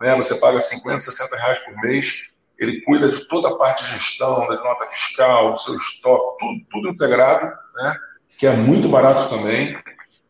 né? 0.00 0.16
Você 0.16 0.34
paga 0.36 0.58
50, 0.58 1.00
60 1.00 1.36
reais 1.36 1.58
por 1.60 1.76
mês, 1.82 2.28
ele 2.58 2.80
cuida 2.82 3.10
de 3.10 3.28
toda 3.28 3.48
a 3.48 3.56
parte 3.56 3.84
de 3.84 3.92
gestão, 3.92 4.46
da 4.48 4.56
nota 4.56 4.86
fiscal, 4.86 5.52
do 5.52 5.58
seu 5.58 5.74
estoque, 5.74 6.38
tudo, 6.38 6.66
tudo 6.70 6.88
integrado, 6.88 7.46
né? 7.74 7.96
que 8.38 8.46
é 8.46 8.52
muito 8.52 8.88
barato 8.88 9.28
também. 9.28 9.78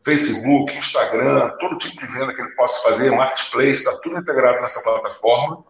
Facebook, 0.03 0.73
Instagram, 0.77 1.49
todo 1.59 1.77
tipo 1.77 1.97
de 1.99 2.13
venda 2.13 2.33
que 2.33 2.41
ele 2.41 2.51
possa 2.51 2.81
fazer, 2.81 3.11
Marketplace, 3.11 3.83
está 3.83 3.97
tudo 3.97 4.17
integrado 4.17 4.61
nessa 4.61 4.81
plataforma. 4.81 5.65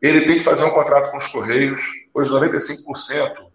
Ele 0.00 0.26
tem 0.26 0.38
que 0.38 0.44
fazer 0.44 0.64
um 0.64 0.70
contrato 0.70 1.10
com 1.10 1.16
os 1.16 1.28
Correios. 1.28 1.82
Hoje, 2.14 2.30
95% 2.30 3.48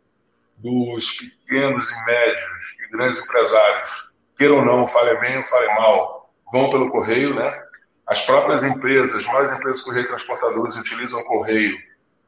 dos 0.58 1.12
pequenos 1.18 1.92
e 1.92 2.06
médios 2.06 2.80
e 2.82 2.92
grandes 2.92 3.24
empresários, 3.24 4.14
queiram 4.38 4.58
ou 4.58 4.66
não, 4.66 4.88
fale 4.88 5.16
bem 5.20 5.38
ou 5.38 5.46
fale 5.46 5.68
mal, 5.68 6.34
vão 6.52 6.70
pelo 6.70 6.90
correio, 6.92 7.36
né? 7.36 7.62
As 8.06 8.26
próprias 8.26 8.64
empresas, 8.64 9.16
as 9.16 9.26
maiores 9.26 9.52
empresas 9.52 9.82
correio 9.82 10.08
transportadores 10.08 10.76
utilizam 10.76 11.20
o 11.22 11.26
correio 11.26 11.78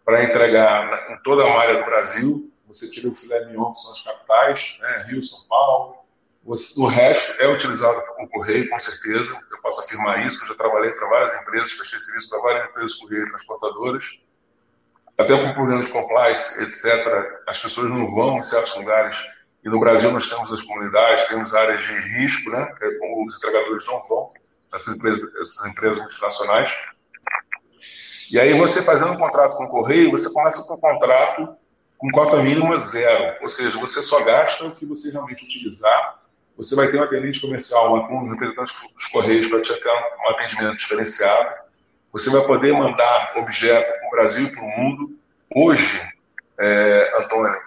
para 0.04 0.24
entregar 0.24 1.12
em 1.12 1.18
toda 1.24 1.44
a 1.44 1.50
malha 1.50 1.80
do 1.80 1.86
Brasil. 1.86 2.52
Você 2.68 2.90
tira 2.90 3.10
o 3.10 3.16
filé 3.16 3.46
mignon, 3.46 3.72
que 3.72 3.80
são 3.80 3.92
as 3.92 4.04
capitais, 4.04 4.78
né? 4.82 5.06
Rio, 5.08 5.24
São 5.24 5.40
Paulo. 5.48 5.96
O 6.46 6.86
resto 6.86 7.42
é 7.42 7.48
utilizado 7.48 8.02
com 8.16 8.28
correio, 8.28 8.70
com 8.70 8.80
certeza. 8.80 9.40
Posso 9.66 9.82
afirmar 9.82 10.24
isso, 10.28 10.38
que 10.38 10.44
eu 10.44 10.50
já 10.50 10.54
trabalhei 10.54 10.92
para 10.92 11.10
várias 11.10 11.42
empresas, 11.42 11.74
prestei 11.74 11.98
serviço 11.98 12.30
para 12.30 12.40
várias 12.40 12.70
empresas 12.70 12.92
de 12.92 13.00
correio 13.00 13.28
transportadoras 13.30 14.24
até 15.18 15.36
por 15.36 15.56
problemas 15.56 15.88
de 15.88 15.92
compliance, 15.92 16.62
etc., 16.62 17.42
as 17.48 17.60
pessoas 17.60 17.90
não 17.90 18.14
vão 18.14 18.38
em 18.38 18.44
certos 18.44 18.76
lugares. 18.76 19.18
E 19.64 19.70
no 19.70 19.80
Brasil 19.80 20.12
nós 20.12 20.30
temos 20.30 20.54
as 20.54 20.62
comunidades, 20.62 21.26
temos 21.26 21.56
áreas 21.56 21.82
de 21.82 21.98
risco, 22.00 22.52
né? 22.52 22.72
Os 23.26 23.38
entregadores 23.38 23.88
não 23.88 24.04
vão, 24.04 24.34
essas 24.72 24.96
empresas, 24.96 25.36
essas 25.38 25.66
empresas 25.66 25.98
multinacionais. 25.98 26.86
E 28.32 28.40
aí 28.40 28.54
você 28.60 28.84
fazendo 28.84 29.14
um 29.14 29.18
contrato 29.18 29.58
com 29.58 29.64
o 29.64 29.70
correio, 29.70 30.12
você 30.12 30.32
começa 30.32 30.62
com 30.62 30.76
um 30.76 30.80
contrato 30.80 31.58
com 31.98 32.12
cota 32.12 32.44
mínima 32.44 32.78
zero, 32.78 33.42
ou 33.42 33.50
seja, 33.50 33.80
você 33.80 34.04
só 34.04 34.24
gasta 34.24 34.66
o 34.66 34.76
que 34.76 34.86
você 34.86 35.12
realmente 35.12 35.44
utilizar. 35.44 36.22
Você 36.58 36.76
vai 36.76 36.90
ter 36.90 36.98
um 36.98 37.04
atendente 37.04 37.42
comercial, 37.42 37.94
um 38.10 38.30
representante 38.30 38.74
dos 38.94 39.06
correios 39.08 39.48
para 39.50 39.62
te 39.62 39.74
ter 39.74 39.90
um 39.90 40.30
atendimento 40.30 40.78
diferenciado 40.78 41.66
você 42.16 42.30
vai 42.30 42.46
poder 42.48 42.72
mandar 42.72 43.34
objeto 43.36 43.92
para 44.00 44.08
o 44.08 44.12
Brasil 44.12 44.48
e 44.48 44.52
para 44.54 44.64
o 44.64 44.70
mundo. 44.70 45.20
Hoje, 45.54 46.02
é, 46.58 47.14
Antônio, 47.20 47.60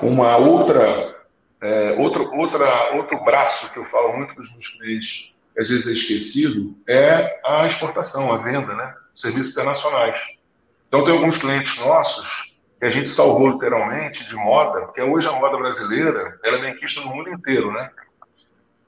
uma 0.00 0.38
outra, 0.38 1.14
é, 1.60 1.94
outro, 1.98 2.34
outra, 2.38 2.94
outro 2.94 3.22
braço 3.22 3.70
que 3.74 3.78
eu 3.78 3.84
falo 3.84 4.16
muito 4.16 4.32
para 4.32 4.40
os 4.40 4.50
meus 4.54 4.68
clientes, 4.68 5.34
que 5.52 5.60
às 5.60 5.68
vezes 5.68 5.88
é 5.88 5.92
esquecido, 5.92 6.74
é 6.88 7.38
a 7.44 7.66
exportação, 7.66 8.32
a 8.32 8.38
venda, 8.38 8.74
né? 8.74 8.94
serviços 9.14 9.52
internacionais. 9.52 10.26
Então, 10.88 11.04
tem 11.04 11.12
alguns 11.12 11.36
clientes 11.36 11.78
nossos 11.78 12.56
que 12.80 12.86
a 12.86 12.90
gente 12.90 13.10
salvou 13.10 13.50
literalmente 13.50 14.26
de 14.26 14.36
moda, 14.36 14.90
que 14.94 15.02
hoje 15.02 15.28
a 15.28 15.32
moda 15.32 15.58
brasileira 15.58 16.40
ela 16.42 16.66
é 16.66 16.72
quista 16.76 17.02
no 17.02 17.14
mundo 17.14 17.28
inteiro, 17.28 17.70
né? 17.70 17.90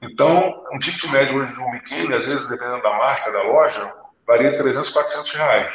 Então, 0.01 0.65
um 0.73 0.79
ticket 0.79 1.11
médio 1.11 1.39
hoje 1.39 1.53
de 1.53 1.61
um 1.61 1.71
biquíni, 1.73 2.15
às 2.15 2.27
vezes, 2.27 2.49
dependendo 2.49 2.83
da 2.83 2.91
marca, 2.91 3.33
da 3.33 3.43
loja, 3.43 3.93
varia 4.27 4.53
de 4.53 4.59
300, 4.59 4.91
400 4.91 5.33
reais. 5.33 5.75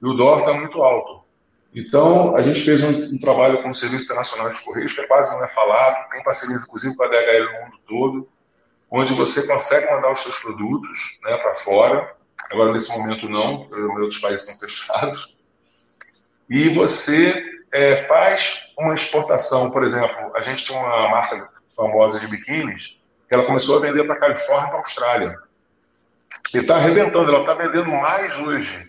E 0.00 0.06
o 0.06 0.14
dólar 0.14 0.40
está 0.40 0.52
muito 0.52 0.82
alto. 0.82 1.24
Então, 1.74 2.36
a 2.36 2.42
gente 2.42 2.60
fez 2.60 2.84
um, 2.84 2.90
um, 2.90 3.18
trabalho 3.18 3.60
com 3.62 3.70
o 3.70 3.74
Serviço 3.74 4.04
Internacional 4.04 4.48
de 4.48 4.64
Correios, 4.64 4.94
que 4.94 5.06
quase 5.08 5.32
não 5.32 5.44
é 5.44 5.48
falado, 5.48 6.08
tem 6.10 6.22
parcerias, 6.22 6.62
inclusive, 6.62 6.94
com 6.94 7.02
a 7.02 7.08
DHL 7.08 7.44
no 7.44 7.64
mundo 7.64 7.78
todo, 7.88 8.28
onde 8.88 9.12
você 9.12 9.44
consegue 9.44 9.90
mandar 9.90 10.12
os 10.12 10.20
seus 10.20 10.38
produtos 10.38 11.18
né, 11.24 11.36
para 11.38 11.56
fora. 11.56 12.14
Agora, 12.52 12.72
nesse 12.72 12.96
momento, 12.96 13.28
não, 13.28 13.68
outros 14.00 14.18
países 14.18 14.46
estão 14.46 14.56
fechados. 14.60 15.34
E 16.48 16.68
você 16.68 17.42
é, 17.72 17.96
faz 17.96 18.72
uma 18.78 18.94
exportação, 18.94 19.68
por 19.70 19.82
exemplo, 19.82 20.30
a 20.36 20.42
gente 20.42 20.64
tem 20.64 20.76
uma 20.76 21.08
marca 21.08 21.48
famosa 21.74 22.20
de 22.20 22.28
biquínis, 22.28 23.02
ela 23.34 23.46
começou 23.46 23.76
a 23.76 23.80
vender 23.80 24.04
para 24.04 24.14
a 24.14 24.20
Califórnia 24.20 24.66
e 24.66 24.68
para 24.68 24.76
a 24.76 24.80
Austrália. 24.80 25.38
E 26.54 26.58
está 26.58 26.76
arrebentando, 26.76 27.30
ela 27.30 27.40
está 27.40 27.54
vendendo 27.54 27.90
mais 27.90 28.38
hoje. 28.38 28.88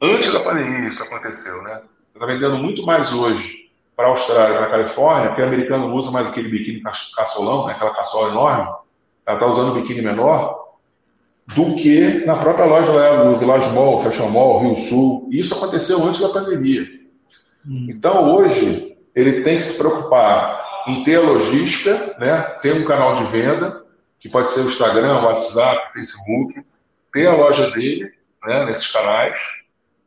Antes 0.00 0.32
da 0.32 0.40
pandemia 0.40 0.88
isso 0.88 1.02
aconteceu, 1.02 1.62
né? 1.62 1.80
Está 2.14 2.26
vendendo 2.26 2.56
muito 2.58 2.84
mais 2.84 3.12
hoje 3.12 3.70
para 3.96 4.06
a 4.06 4.10
Austrália, 4.10 4.56
para 4.56 4.66
a 4.66 4.70
Califórnia, 4.70 5.28
porque 5.28 5.42
o 5.42 5.46
americano 5.46 5.94
usa 5.94 6.10
mais 6.10 6.28
aquele 6.28 6.48
biquíni 6.48 6.82
caçolão, 6.82 7.66
né? 7.66 7.74
aquela 7.74 7.94
caçola 7.94 8.30
enorme. 8.30 8.64
Ela 9.26 9.36
está 9.36 9.46
usando 9.46 9.72
um 9.72 9.80
biquíni 9.80 10.02
menor 10.02 10.60
do 11.54 11.74
que 11.74 12.24
na 12.24 12.36
própria 12.36 12.66
loja 12.66 12.92
lá 12.92 13.24
do 13.24 13.38
Village 13.38 13.70
Mall, 13.74 14.02
Fashion 14.02 14.28
Mall, 14.28 14.60
Rio 14.60 14.74
Sul. 14.76 15.28
Isso 15.30 15.54
aconteceu 15.54 16.02
antes 16.04 16.20
da 16.20 16.28
pandemia. 16.28 16.86
Hum. 17.66 17.88
Então, 17.90 18.34
hoje, 18.34 18.96
ele 19.14 19.42
tem 19.42 19.56
que 19.56 19.62
se 19.62 19.76
preocupar 19.78 20.64
em 20.86 21.02
ter 21.02 21.18
logística, 21.18 22.16
né? 22.18 22.42
ter 22.62 22.74
um 22.74 22.84
canal 22.84 23.16
de 23.16 23.24
venda, 23.24 23.84
que 24.18 24.28
pode 24.28 24.50
ser 24.50 24.60
o 24.60 24.66
Instagram, 24.66 25.22
WhatsApp, 25.22 25.92
Facebook, 25.92 26.64
ter 27.12 27.26
a 27.26 27.34
loja 27.34 27.70
dele 27.70 28.12
né, 28.44 28.66
nesses 28.66 28.90
canais, 28.90 29.40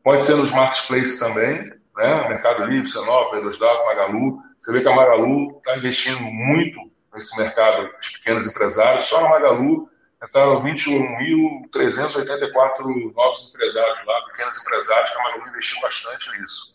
pode 0.02 0.24
ser 0.24 0.36
nos 0.36 0.50
marketplaces 0.50 1.18
também, 1.18 1.72
né, 1.96 2.28
Mercado 2.28 2.64
Livre, 2.64 2.88
Cenova, 2.88 3.36
B2W, 3.36 3.86
Magalu. 3.86 4.42
Você 4.58 4.72
vê 4.72 4.80
que 4.80 4.88
a 4.88 4.94
Magalu 4.94 5.58
está 5.58 5.76
investindo 5.76 6.20
muito 6.20 6.80
nesse 7.12 7.36
mercado 7.38 7.90
de 8.00 8.12
pequenos 8.12 8.46
empresários. 8.46 9.04
Só 9.04 9.20
na 9.20 9.28
Magalu 9.28 9.90
entraram 10.22 10.62
21.384 10.62 13.12
novos 13.14 13.52
empresários 13.54 14.06
lá, 14.06 14.22
pequenos 14.26 14.58
empresários, 14.60 15.10
que 15.10 15.18
a 15.18 15.22
Magalu 15.22 15.48
investiu 15.48 15.82
bastante 15.82 16.40
nisso. 16.40 16.73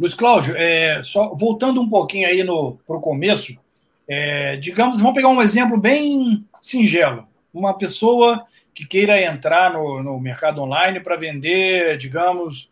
Luiz 0.00 0.14
Cláudio, 0.14 0.54
é, 0.56 1.02
só 1.04 1.34
voltando 1.34 1.78
um 1.78 1.86
pouquinho 1.86 2.26
aí 2.26 2.42
para 2.42 2.96
o 2.96 3.00
começo, 3.02 3.60
é, 4.08 4.56
digamos, 4.56 4.96
vamos 4.98 5.14
pegar 5.14 5.28
um 5.28 5.42
exemplo 5.42 5.76
bem 5.76 6.42
singelo. 6.62 7.28
Uma 7.52 7.76
pessoa 7.76 8.46
que 8.74 8.86
queira 8.86 9.22
entrar 9.22 9.74
no, 9.74 10.02
no 10.02 10.18
mercado 10.18 10.62
online 10.62 11.00
para 11.00 11.18
vender, 11.18 11.98
digamos, 11.98 12.70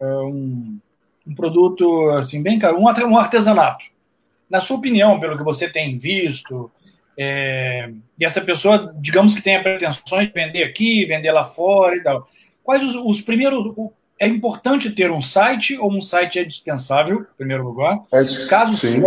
é, 0.00 0.04
um, 0.04 0.78
um, 1.26 1.34
produto 1.34 2.08
assim 2.10 2.40
bem 2.40 2.56
caro, 2.56 2.78
um 2.78 3.18
artesanato. 3.18 3.86
Na 4.48 4.60
sua 4.60 4.76
opinião, 4.76 5.18
pelo 5.18 5.36
que 5.36 5.42
você 5.42 5.68
tem 5.68 5.98
visto, 5.98 6.70
é, 7.18 7.90
e 8.16 8.24
essa 8.24 8.40
pessoa, 8.40 8.94
digamos 9.00 9.34
que 9.34 9.42
tenha 9.42 9.60
pretensões 9.60 10.28
de 10.28 10.32
vender 10.32 10.62
aqui, 10.62 11.04
vender 11.04 11.32
lá 11.32 11.44
fora 11.44 11.96
e 11.96 12.00
tal. 12.00 12.28
Quais 12.62 12.84
os, 12.84 12.94
os 12.94 13.20
primeiros. 13.22 13.74
É 14.20 14.28
importante 14.28 14.90
ter 14.90 15.10
um 15.10 15.22
site 15.22 15.78
ou 15.78 15.90
um 15.90 16.02
site 16.02 16.38
é 16.38 16.44
dispensável, 16.44 17.22
em 17.22 17.36
primeiro 17.38 17.64
lugar? 17.64 18.00
É, 18.12 18.22
caso, 18.46 18.76
sim. 18.76 19.02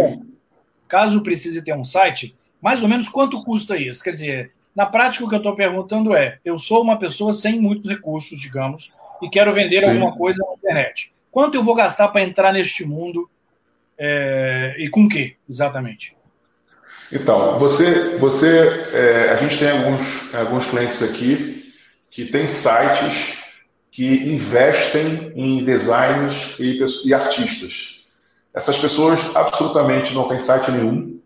caso 0.87 1.21
precise 1.21 1.61
ter 1.61 1.75
um 1.75 1.85
site, 1.85 2.35
mais 2.59 2.81
ou 2.81 2.89
menos 2.89 3.07
quanto 3.07 3.43
custa 3.43 3.77
isso? 3.77 4.03
Quer 4.03 4.13
dizer, 4.13 4.51
na 4.75 4.87
prática, 4.87 5.23
o 5.23 5.29
que 5.29 5.35
eu 5.35 5.37
estou 5.37 5.55
perguntando 5.55 6.15
é: 6.15 6.39
eu 6.43 6.57
sou 6.57 6.81
uma 6.81 6.97
pessoa 6.97 7.31
sem 7.31 7.59
muitos 7.59 7.87
recursos, 7.87 8.41
digamos, 8.41 8.91
e 9.21 9.29
quero 9.29 9.53
vender 9.53 9.83
Sim. 9.83 9.91
alguma 9.91 10.17
coisa 10.17 10.39
na 10.39 10.55
internet. 10.55 11.13
Quanto 11.31 11.55
eu 11.55 11.63
vou 11.63 11.75
gastar 11.75 12.07
para 12.07 12.23
entrar 12.23 12.51
neste 12.51 12.83
mundo 12.83 13.29
é, 13.97 14.73
e 14.79 14.89
com 14.89 15.07
que, 15.07 15.35
exatamente? 15.47 16.15
Então, 17.11 17.59
você, 17.59 18.17
você 18.17 18.89
é, 18.91 19.29
a 19.29 19.35
gente 19.35 19.59
tem 19.59 19.69
alguns, 19.69 20.33
alguns 20.33 20.65
clientes 20.65 21.03
aqui 21.03 21.71
que 22.09 22.25
têm 22.25 22.47
sites 22.47 23.42
que 23.93 24.33
investem 24.33 25.31
em 25.35 25.63
designers 25.63 26.59
e, 26.59 26.79
e 27.05 27.13
artistas. 27.13 28.07
Essas 28.53 28.77
pessoas 28.79 29.35
absolutamente 29.35 30.13
não 30.13 30.27
têm 30.27 30.39
site 30.39 30.71
nenhum. 30.71 31.21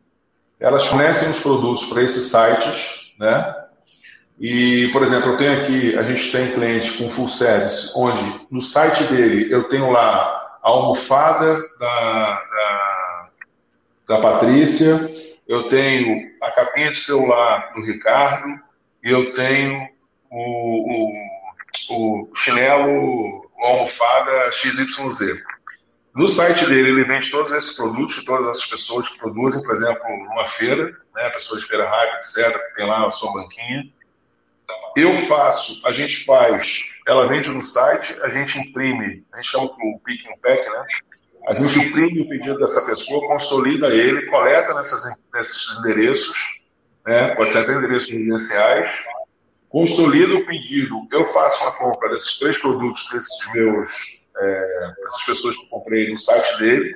Elas 0.59 0.85
fornecem 0.85 1.29
os 1.29 1.39
produtos 1.39 1.85
para 1.85 2.03
esses 2.03 2.25
sites 2.25 2.97
né? 3.17 3.55
E, 4.39 4.89
por 4.93 5.01
exemplo, 5.01 5.31
eu 5.31 5.37
tenho 5.37 5.59
aqui, 5.59 5.97
a 5.97 6.03
gente 6.03 6.31
tem 6.31 6.51
cliente 6.51 6.93
com 6.93 7.09
full 7.09 7.27
service, 7.27 7.91
onde 7.95 8.21
no 8.51 8.61
site 8.61 9.03
dele 9.05 9.51
eu 9.51 9.67
tenho 9.67 9.89
lá 9.89 10.59
a 10.61 10.69
almofada 10.69 11.59
da, 11.79 12.33
da, 12.35 13.29
da 14.07 14.19
Patrícia, 14.19 15.09
eu 15.47 15.67
tenho 15.67 16.29
a 16.43 16.51
capinha 16.51 16.91
de 16.91 16.99
celular 16.99 17.73
do 17.73 17.81
Ricardo 17.83 18.47
e 19.03 19.09
eu 19.09 19.31
tenho 19.31 19.87
o, 20.29 20.37
o, 20.37 21.11
o 21.89 22.29
chinelo, 22.35 23.49
a 23.61 23.67
almofada 23.67 24.51
XYZ. 24.51 25.41
No 26.15 26.27
site 26.27 26.65
dele, 26.65 26.89
ele 26.89 27.03
vende 27.03 27.29
todos 27.29 27.51
esses 27.53 27.75
produtos, 27.75 28.23
todas 28.25 28.47
essas 28.47 28.65
pessoas 28.65 29.07
que 29.07 29.19
produzem, 29.19 29.61
por 29.61 29.73
exemplo, 29.73 30.03
numa 30.09 30.45
feira, 30.47 30.91
né, 31.15 31.29
pessoas 31.29 31.61
de 31.61 31.67
feira 31.67 31.87
rápida, 31.87 32.17
etc., 32.17 32.59
que 32.69 32.75
tem 32.75 32.87
lá 32.87 33.07
a 33.07 33.11
sua 33.11 33.31
banquinha. 33.33 33.83
Eu 34.95 35.15
faço, 35.27 35.79
a 35.85 35.91
gente 35.91 36.25
faz, 36.25 36.89
ela 37.07 37.27
vende 37.27 37.49
no 37.49 37.61
site, 37.61 38.17
a 38.21 38.29
gente 38.29 38.57
imprime, 38.57 39.23
a 39.31 39.37
gente 39.37 39.51
chama 39.51 39.65
o 39.65 39.99
pick 40.03 40.25
and 40.25 40.37
pack, 40.41 40.69
né? 40.69 40.85
A 41.47 41.53
gente 41.53 41.79
imprime 41.79 42.21
o 42.21 42.27
pedido 42.27 42.57
dessa 42.57 42.85
pessoa, 42.85 43.27
consolida 43.27 43.87
ele, 43.87 44.25
coleta 44.25 44.73
nessas, 44.73 45.03
nesses 45.33 45.77
endereços, 45.77 46.59
né? 47.05 47.33
pode 47.35 47.53
ser 47.53 47.59
até 47.59 47.73
endereços 47.73 48.09
residenciais, 48.09 49.05
consolida 49.69 50.35
o 50.35 50.45
pedido, 50.45 51.07
eu 51.11 51.25
faço 51.25 51.63
uma 51.63 51.73
compra 51.73 52.09
desses 52.09 52.37
três 52.39 52.57
produtos, 52.57 53.07
desses 53.11 53.53
meus 53.53 54.21
é, 54.39 54.93
essas 55.05 55.23
pessoas 55.23 55.57
que 55.57 55.65
eu 55.65 55.69
comprei 55.69 56.11
no 56.11 56.17
site 56.17 56.59
dele. 56.59 56.95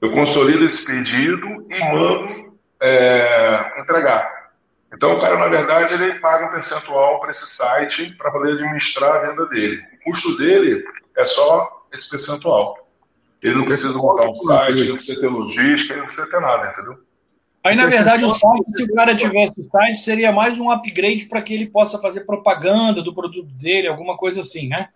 Eu 0.00 0.10
consolido 0.10 0.64
esse 0.64 0.84
pedido 0.84 1.46
e 1.70 1.78
mando 1.78 2.56
é, 2.80 3.80
entregar. 3.80 4.36
Então, 4.92 5.16
o 5.16 5.20
cara, 5.20 5.38
na 5.38 5.48
verdade, 5.48 5.94
ele 5.94 6.18
paga 6.20 6.46
um 6.46 6.50
percentual 6.50 7.20
para 7.20 7.30
esse 7.30 7.46
site 7.46 8.14
para 8.16 8.30
poder 8.30 8.52
administrar 8.52 9.16
a 9.16 9.30
venda 9.30 9.46
dele. 9.46 9.82
O 9.94 10.10
custo 10.10 10.36
dele 10.36 10.84
é 11.16 11.24
só 11.24 11.86
esse 11.92 12.08
percentual. 12.08 12.86
Ele 13.42 13.56
não 13.56 13.64
precisa 13.64 13.98
montar 13.98 14.28
um 14.28 14.34
site, 14.34 14.80
ele 14.80 14.88
não 14.90 14.96
precisa 14.96 15.20
ter 15.20 15.28
logística, 15.28 15.92
ele 15.92 16.00
não 16.00 16.06
precisa 16.06 16.30
ter 16.30 16.40
nada, 16.40 16.70
entendeu? 16.70 16.98
Aí, 17.66 17.74
na 17.74 17.86
verdade, 17.86 18.24
o 18.24 18.32
site, 18.32 18.64
se 18.76 18.84
o 18.84 18.94
cara 18.94 19.16
tivesse 19.16 19.54
o 19.58 19.64
site, 19.64 20.00
seria 20.00 20.30
mais 20.30 20.56
um 20.60 20.70
upgrade 20.70 21.26
para 21.26 21.42
que 21.42 21.52
ele 21.52 21.66
possa 21.66 21.98
fazer 21.98 22.20
propaganda 22.20 23.02
do 23.02 23.12
produto 23.12 23.48
dele, 23.54 23.88
alguma 23.88 24.16
coisa 24.16 24.42
assim, 24.42 24.68
né? 24.68 24.88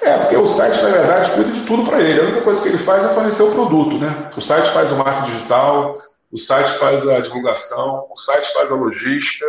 É, 0.00 0.16
porque 0.18 0.36
o 0.36 0.46
site, 0.46 0.80
na 0.80 0.90
verdade, 0.90 1.32
cuida 1.32 1.50
de 1.50 1.66
tudo 1.66 1.82
para 1.82 2.00
ele. 2.00 2.20
A 2.20 2.24
única 2.24 2.42
coisa 2.42 2.62
que 2.62 2.68
ele 2.68 2.78
faz 2.78 3.04
é 3.04 3.08
fornecer 3.08 3.42
o 3.42 3.50
produto, 3.50 3.98
né? 3.98 4.30
O 4.36 4.40
site 4.40 4.70
faz 4.70 4.92
o 4.92 4.96
marketing 4.96 5.32
digital, 5.32 6.00
o 6.30 6.38
site 6.38 6.70
faz 6.78 7.08
a 7.08 7.18
divulgação, 7.18 8.06
o 8.08 8.16
site 8.16 8.52
faz 8.52 8.70
a 8.70 8.76
logística, 8.76 9.46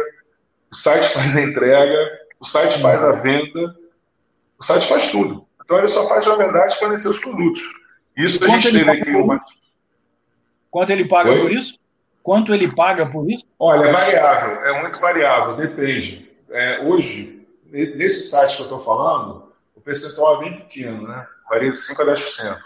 o 0.72 0.76
site 0.76 1.10
faz 1.10 1.38
a 1.38 1.42
entrega, 1.42 2.20
o 2.40 2.46
site 2.46 2.82
faz 2.82 3.04
a 3.04 3.12
venda, 3.12 3.76
o 4.60 4.64
site 4.64 4.88
faz 4.88 5.12
tudo. 5.12 5.46
Então 5.64 5.78
ele 5.78 5.88
só 5.88 6.10
faz, 6.10 6.26
na 6.26 6.36
verdade, 6.36 6.80
fornecer 6.80 7.10
os 7.10 7.20
produtos. 7.20 7.62
Isso 8.18 8.44
a 8.44 8.48
gente 8.48 8.72
teve 8.72 8.90
aqui 8.90 9.12
uma. 9.12 9.40
Quanto 10.72 10.90
ele 10.90 11.06
paga 11.06 11.30
Oi? 11.30 11.40
por 11.40 11.52
isso? 11.52 11.83
Quanto 12.24 12.54
ele 12.54 12.74
paga 12.74 13.06
por 13.06 13.30
isso? 13.30 13.46
Olha, 13.60 13.90
é 13.90 13.92
variável, 13.92 14.66
é 14.66 14.82
muito 14.82 14.98
variável, 14.98 15.58
depende. 15.58 16.32
É, 16.50 16.80
hoje, 16.80 17.46
nesse 17.70 18.30
site 18.30 18.56
que 18.56 18.62
eu 18.62 18.66
estou 18.66 18.80
falando, 18.80 19.52
o 19.76 19.82
percentual 19.82 20.38
é 20.38 20.46
bem 20.46 20.58
pequeno, 20.58 21.06
né? 21.06 21.28
Varia 21.50 21.72
de 21.72 21.78
5% 21.78 22.00
a 22.00 22.16
10%. 22.16 22.58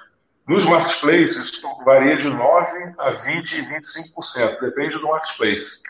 Nos 0.48 0.64
marketplaces, 0.64 1.36
isso 1.38 1.68
varia 1.84 2.16
de 2.16 2.30
9% 2.30 2.94
a 3.00 3.12
20% 3.14 3.52
e 3.54 3.66
25%, 4.14 4.62
depende 4.62 4.98
do 4.98 5.08
marketplace. 5.08 5.82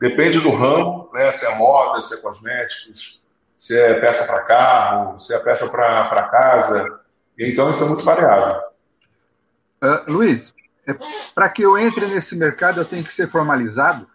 Depende 0.00 0.38
do 0.40 0.50
ramo, 0.50 1.10
né? 1.12 1.32
se 1.32 1.44
é 1.44 1.54
moda, 1.56 2.00
se 2.00 2.14
é 2.14 2.22
cosméticos, 2.22 3.20
se 3.54 3.78
é 3.78 3.94
peça 4.00 4.24
para 4.26 4.42
carro, 4.44 5.20
se 5.20 5.34
é 5.34 5.38
peça 5.40 5.68
para 5.68 6.28
casa. 6.28 7.00
Então, 7.38 7.68
isso 7.68 7.84
é 7.84 7.88
muito 7.88 8.04
variável. 8.04 8.62
Uh, 9.82 10.10
Luiz, 10.10 10.54
é, 10.90 10.96
para 11.34 11.48
que 11.48 11.62
eu 11.62 11.76
entre 11.78 12.06
nesse 12.06 12.34
mercado, 12.34 12.80
eu 12.80 12.84
tenho 12.84 13.04
que 13.04 13.14
ser 13.14 13.30
formalizado? 13.30 14.08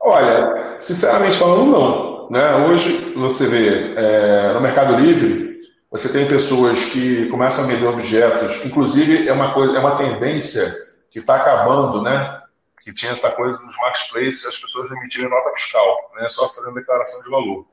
Olha, 0.00 0.76
sinceramente 0.78 1.36
falando, 1.36 1.70
não. 1.70 2.30
Né? 2.30 2.66
Hoje, 2.66 3.12
você 3.14 3.46
vê, 3.46 3.94
é, 3.96 4.52
no 4.52 4.60
Mercado 4.60 4.94
Livre, 4.96 5.60
você 5.90 6.12
tem 6.12 6.28
pessoas 6.28 6.84
que 6.84 7.28
começam 7.28 7.64
a 7.64 7.66
vender 7.66 7.86
objetos, 7.86 8.64
inclusive 8.64 9.26
é 9.26 9.32
uma, 9.32 9.54
coisa, 9.54 9.76
é 9.76 9.80
uma 9.80 9.96
tendência 9.96 10.72
que 11.10 11.18
está 11.18 11.36
acabando, 11.36 12.02
né? 12.02 12.42
que 12.82 12.92
tinha 12.92 13.12
essa 13.12 13.30
coisa 13.32 13.56
dos 13.64 13.76
marketplaces, 13.78 14.46
as 14.46 14.58
pessoas 14.58 14.90
emitirem 14.90 15.28
nota 15.28 15.50
fiscal, 15.56 16.10
né? 16.16 16.28
só 16.28 16.48
fazendo 16.50 16.74
declaração 16.74 17.22
de 17.22 17.30
valor. 17.30 17.66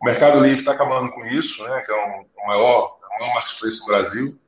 O 0.00 0.04
Mercado 0.04 0.40
Livre 0.40 0.60
está 0.60 0.72
acabando 0.72 1.12
com 1.12 1.24
isso, 1.26 1.62
né? 1.64 1.82
que 1.82 1.92
é 1.92 1.94
um, 1.94 2.24
o 2.42 2.46
maior, 2.48 2.96
o 3.20 3.34
marketplace 3.34 3.80
do 3.80 3.86
Brasil, 3.86 4.38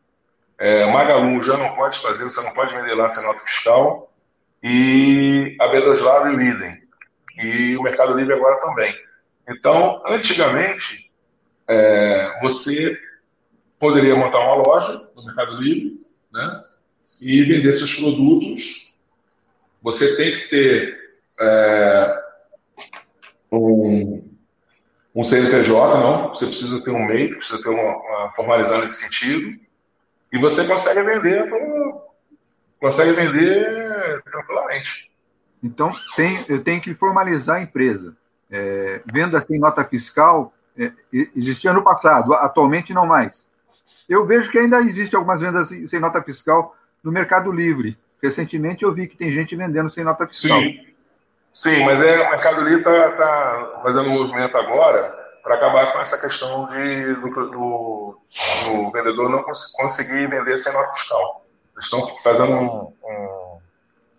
é, 0.59 0.87
Magalu 0.91 1.43
já 1.43 1.57
não 1.57 1.75
pode 1.75 1.99
fazer, 1.99 2.25
você 2.25 2.41
não 2.43 2.53
pode 2.53 2.75
vender 2.75 2.95
lá 2.95 3.09
sem 3.09 3.25
nota 3.25 3.41
fiscal. 3.47 4.13
E 4.63 5.57
a 5.61 5.69
B2 5.69 6.01
Lab 6.01 6.31
e 6.31 6.37
o 6.37 6.41
idem. 6.41 6.83
E 7.37 7.77
o 7.77 7.83
Mercado 7.83 8.17
Livre 8.17 8.35
agora 8.35 8.59
também. 8.61 8.95
Então, 9.49 10.03
antigamente, 10.07 11.11
é, 11.69 12.41
você 12.41 12.97
poderia 13.79 14.17
montar 14.17 14.41
uma 14.41 14.67
loja 14.67 14.93
no 15.15 15.25
Mercado 15.27 15.61
Livre 15.61 16.01
né, 16.33 16.63
e 17.21 17.43
vender 17.43 17.73
seus 17.73 17.95
produtos. 17.95 18.99
Você 19.83 20.17
tem 20.17 20.33
que 20.33 20.49
ter 20.49 20.99
é, 21.39 22.23
um, 23.53 24.27
um 25.15 25.25
CNPJ, 25.25 26.01
não. 26.01 26.31
Você 26.31 26.47
precisa 26.47 26.83
ter 26.83 26.91
um 26.91 27.07
MEI, 27.07 27.35
precisa 27.35 27.63
ter 27.63 27.69
uma, 27.69 28.33
uma 28.39 28.81
nesse 28.81 29.03
sentido. 29.03 29.61
E 30.35 30.39
você 30.39 30.67
consegue 30.67 31.01
vender 31.01 31.49
consegue 32.81 33.13
vender 33.13 34.23
tranquilamente. 34.31 35.11
Então, 35.63 35.91
tem, 36.17 36.45
eu 36.49 36.63
tenho 36.63 36.83
que 36.83 36.95
formalizar 36.95 37.57
a 37.57 37.63
empresa. 37.63 38.15
É, 38.51 39.01
venda 39.11 39.41
sem 39.41 39.59
nota 39.59 39.83
fiscal 39.85 40.53
é, 40.77 40.93
existia 41.35 41.73
no 41.73 41.83
passado, 41.83 42.35
atualmente 42.35 42.93
não 42.93 43.07
mais. 43.07 43.43
Eu 44.09 44.27
vejo 44.27 44.51
que 44.51 44.59
ainda 44.59 44.81
existe 44.81 45.17
algumas 45.17 45.41
vendas 45.41 45.69
sem 45.89 45.99
nota 45.99 46.21
fiscal 46.21 46.77
no 47.03 47.11
Mercado 47.11 47.51
Livre. 47.51 47.97
Recentemente 48.23 48.83
eu 48.83 48.93
vi 48.93 49.07
que 49.07 49.17
tem 49.17 49.33
gente 49.33 49.57
vendendo 49.57 49.91
sem 49.91 50.05
nota 50.05 50.27
fiscal. 50.27 50.61
Sim, 50.61 50.85
Sim 51.53 51.85
mas 51.87 52.03
é, 52.03 52.27
o 52.27 52.31
Mercado 52.31 52.61
Livre 52.61 52.81
está 52.81 53.13
tá 53.13 53.81
fazendo 53.83 54.11
um 54.11 54.15
movimento 54.15 54.57
agora 54.59 55.24
para 55.45 55.57
acabar 55.57 55.93
com 55.93 56.01
essa 56.01 56.19
questão 56.19 56.67
de, 56.69 57.15
do, 57.17 57.29
do, 57.51 58.19
do 58.65 58.91
vendedor 58.91 59.29
não 59.29 59.43
cons 59.43 59.73
conseguir 59.77 60.27
vender 60.27 60.57
sem 60.57 60.73
nota 60.73 60.95
fiscal. 60.95 61.45
Eles 61.75 61.85
estão 61.85 62.07
fazendo 62.07 62.53
um, 62.55 62.93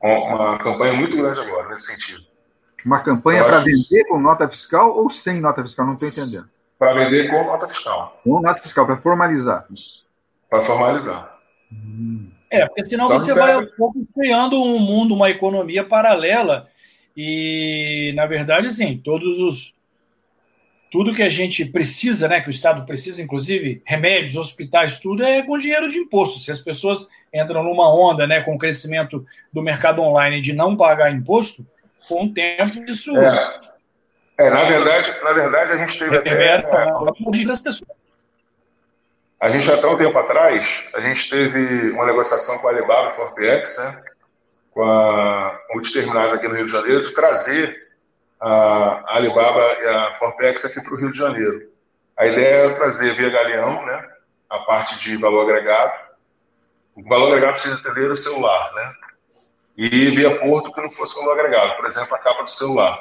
um, 0.03 0.07
uma 0.07 0.57
campanha 0.59 0.93
muito 0.93 1.17
grande 1.17 1.39
agora, 1.39 1.69
nesse 1.69 1.87
sentido. 1.95 2.23
Uma 2.85 3.01
campanha 3.01 3.43
para 3.43 3.59
vender 3.59 4.05
com 4.07 4.19
nota 4.19 4.47
fiscal 4.47 4.95
ou 4.95 5.09
sem 5.09 5.41
nota 5.41 5.63
fiscal? 5.63 5.87
Não 5.87 5.95
estou 5.95 6.07
entendendo. 6.07 6.45
Para 6.77 6.93
vender 6.93 7.27
com 7.31 7.43
nota 7.43 7.67
fiscal. 7.67 8.21
Com 8.23 8.41
nota 8.41 8.61
fiscal, 8.61 8.85
para 8.85 8.97
formalizar. 8.97 9.65
Para 10.47 10.61
formalizar. 10.61 11.39
É, 12.51 12.67
porque 12.67 12.85
senão 12.85 13.05
então, 13.05 13.19
você 13.19 13.33
vai 13.33 13.57
um 13.57 13.65
pouco 13.75 14.05
criando 14.13 14.61
um 14.61 14.77
mundo, 14.77 15.15
uma 15.15 15.31
economia 15.31 15.83
paralela. 15.83 16.67
E, 17.17 18.13
na 18.15 18.27
verdade, 18.27 18.67
assim, 18.67 18.97
todos 18.97 19.39
os, 19.39 19.74
tudo 20.91 21.13
que 21.13 21.23
a 21.23 21.29
gente 21.29 21.65
precisa, 21.65 22.27
né, 22.27 22.41
que 22.41 22.47
o 22.47 22.51
Estado 22.51 22.85
precisa, 22.85 23.21
inclusive 23.21 23.81
remédios, 23.85 24.35
hospitais, 24.35 24.99
tudo 24.99 25.23
é 25.23 25.41
com 25.41 25.57
dinheiro 25.57 25.89
de 25.89 25.97
imposto. 25.97 26.39
Se 26.39 26.51
as 26.51 26.59
pessoas 26.59 27.07
entram 27.33 27.63
numa 27.63 27.93
onda, 27.93 28.25
né, 28.25 28.41
com 28.41 28.55
o 28.55 28.57
crescimento 28.57 29.25
do 29.51 29.61
mercado 29.61 30.01
online 30.01 30.41
de 30.41 30.53
não 30.53 30.75
pagar 30.75 31.11
imposto, 31.11 31.65
com 32.07 32.25
o 32.25 32.33
tempo 32.33 32.79
isso. 32.89 33.15
É, 33.17 33.59
é 34.37 34.49
na 34.49 34.63
verdade, 34.63 35.11
na 35.23 35.33
verdade 35.33 35.71
a 35.73 35.77
gente 35.77 35.99
teve 35.99 36.17
até. 36.17 36.29
É, 36.29 37.45
das 37.45 37.61
pessoas. 37.61 37.89
A 39.39 39.49
gente 39.49 39.69
até 39.69 39.85
um 39.85 39.97
tempo 39.97 40.17
atrás, 40.17 40.89
a 40.93 41.01
gente 41.01 41.29
teve 41.29 41.91
uma 41.91 42.05
negociação 42.05 42.57
com 42.59 42.67
a 42.67 42.71
Alibaba 42.71 43.11
e 43.11 43.15
Forpex, 43.15 43.77
né, 43.77 44.01
com 44.71 44.83
a 44.83 45.59
Multiterminais 45.73 46.33
aqui 46.33 46.47
no 46.47 46.55
Rio 46.55 46.65
de 46.65 46.71
Janeiro, 46.71 47.01
de 47.01 47.13
trazer 47.13 47.84
a 48.39 49.15
Alibaba 49.15 49.61
e 49.81 49.87
a 49.87 50.11
Forpex 50.13 50.65
aqui 50.65 50.81
para 50.81 50.93
o 50.93 50.97
Rio 50.97 51.11
de 51.11 51.17
Janeiro. 51.17 51.69
A 52.17 52.25
ideia 52.25 52.67
é 52.67 52.73
trazer 52.73 53.15
via 53.15 53.29
Galeão, 53.29 53.85
né, 53.85 54.07
a 54.49 54.59
parte 54.59 54.97
de 54.99 55.17
valor 55.17 55.43
agregado. 55.43 55.93
O 56.95 57.03
valor 57.03 57.27
agregado 57.27 57.53
precisa 57.53 57.79
entender 57.79 58.09
o 58.09 58.15
celular, 58.15 58.73
né? 58.73 58.93
E 59.77 60.09
via 60.09 60.39
Porto 60.39 60.71
que 60.71 60.81
não 60.81 60.89
fosse 60.89 61.19
valor 61.19 61.37
agregado, 61.37 61.75
por 61.75 61.85
exemplo, 61.85 62.15
a 62.15 62.19
capa 62.19 62.43
do 62.43 62.51
celular. 62.51 62.97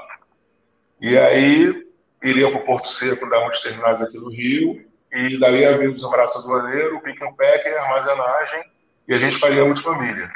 E 1.01 1.17
aí 1.17 1.87
iria 2.23 2.51
para 2.51 2.61
o 2.61 2.65
Porto 2.65 2.89
Seco 2.89 3.29
da 3.29 3.41
muitos 3.41 3.61
terminais 3.61 4.03
aqui 4.03 4.19
do 4.19 4.31
Rio, 4.31 4.85
e 5.13 5.39
dali 5.39 5.65
havia 5.65 5.89
o 5.89 5.95
desembaraço 5.95 6.41
aduaneiro, 6.41 6.97
o 6.97 7.01
pick 7.01 7.23
and 7.23 7.35
pack, 7.35 7.69
armazenagem, 7.69 8.65
e 9.07 9.15
a 9.15 9.19
gente 9.19 9.37
faria 9.37 9.65
multifamília. 9.65 10.29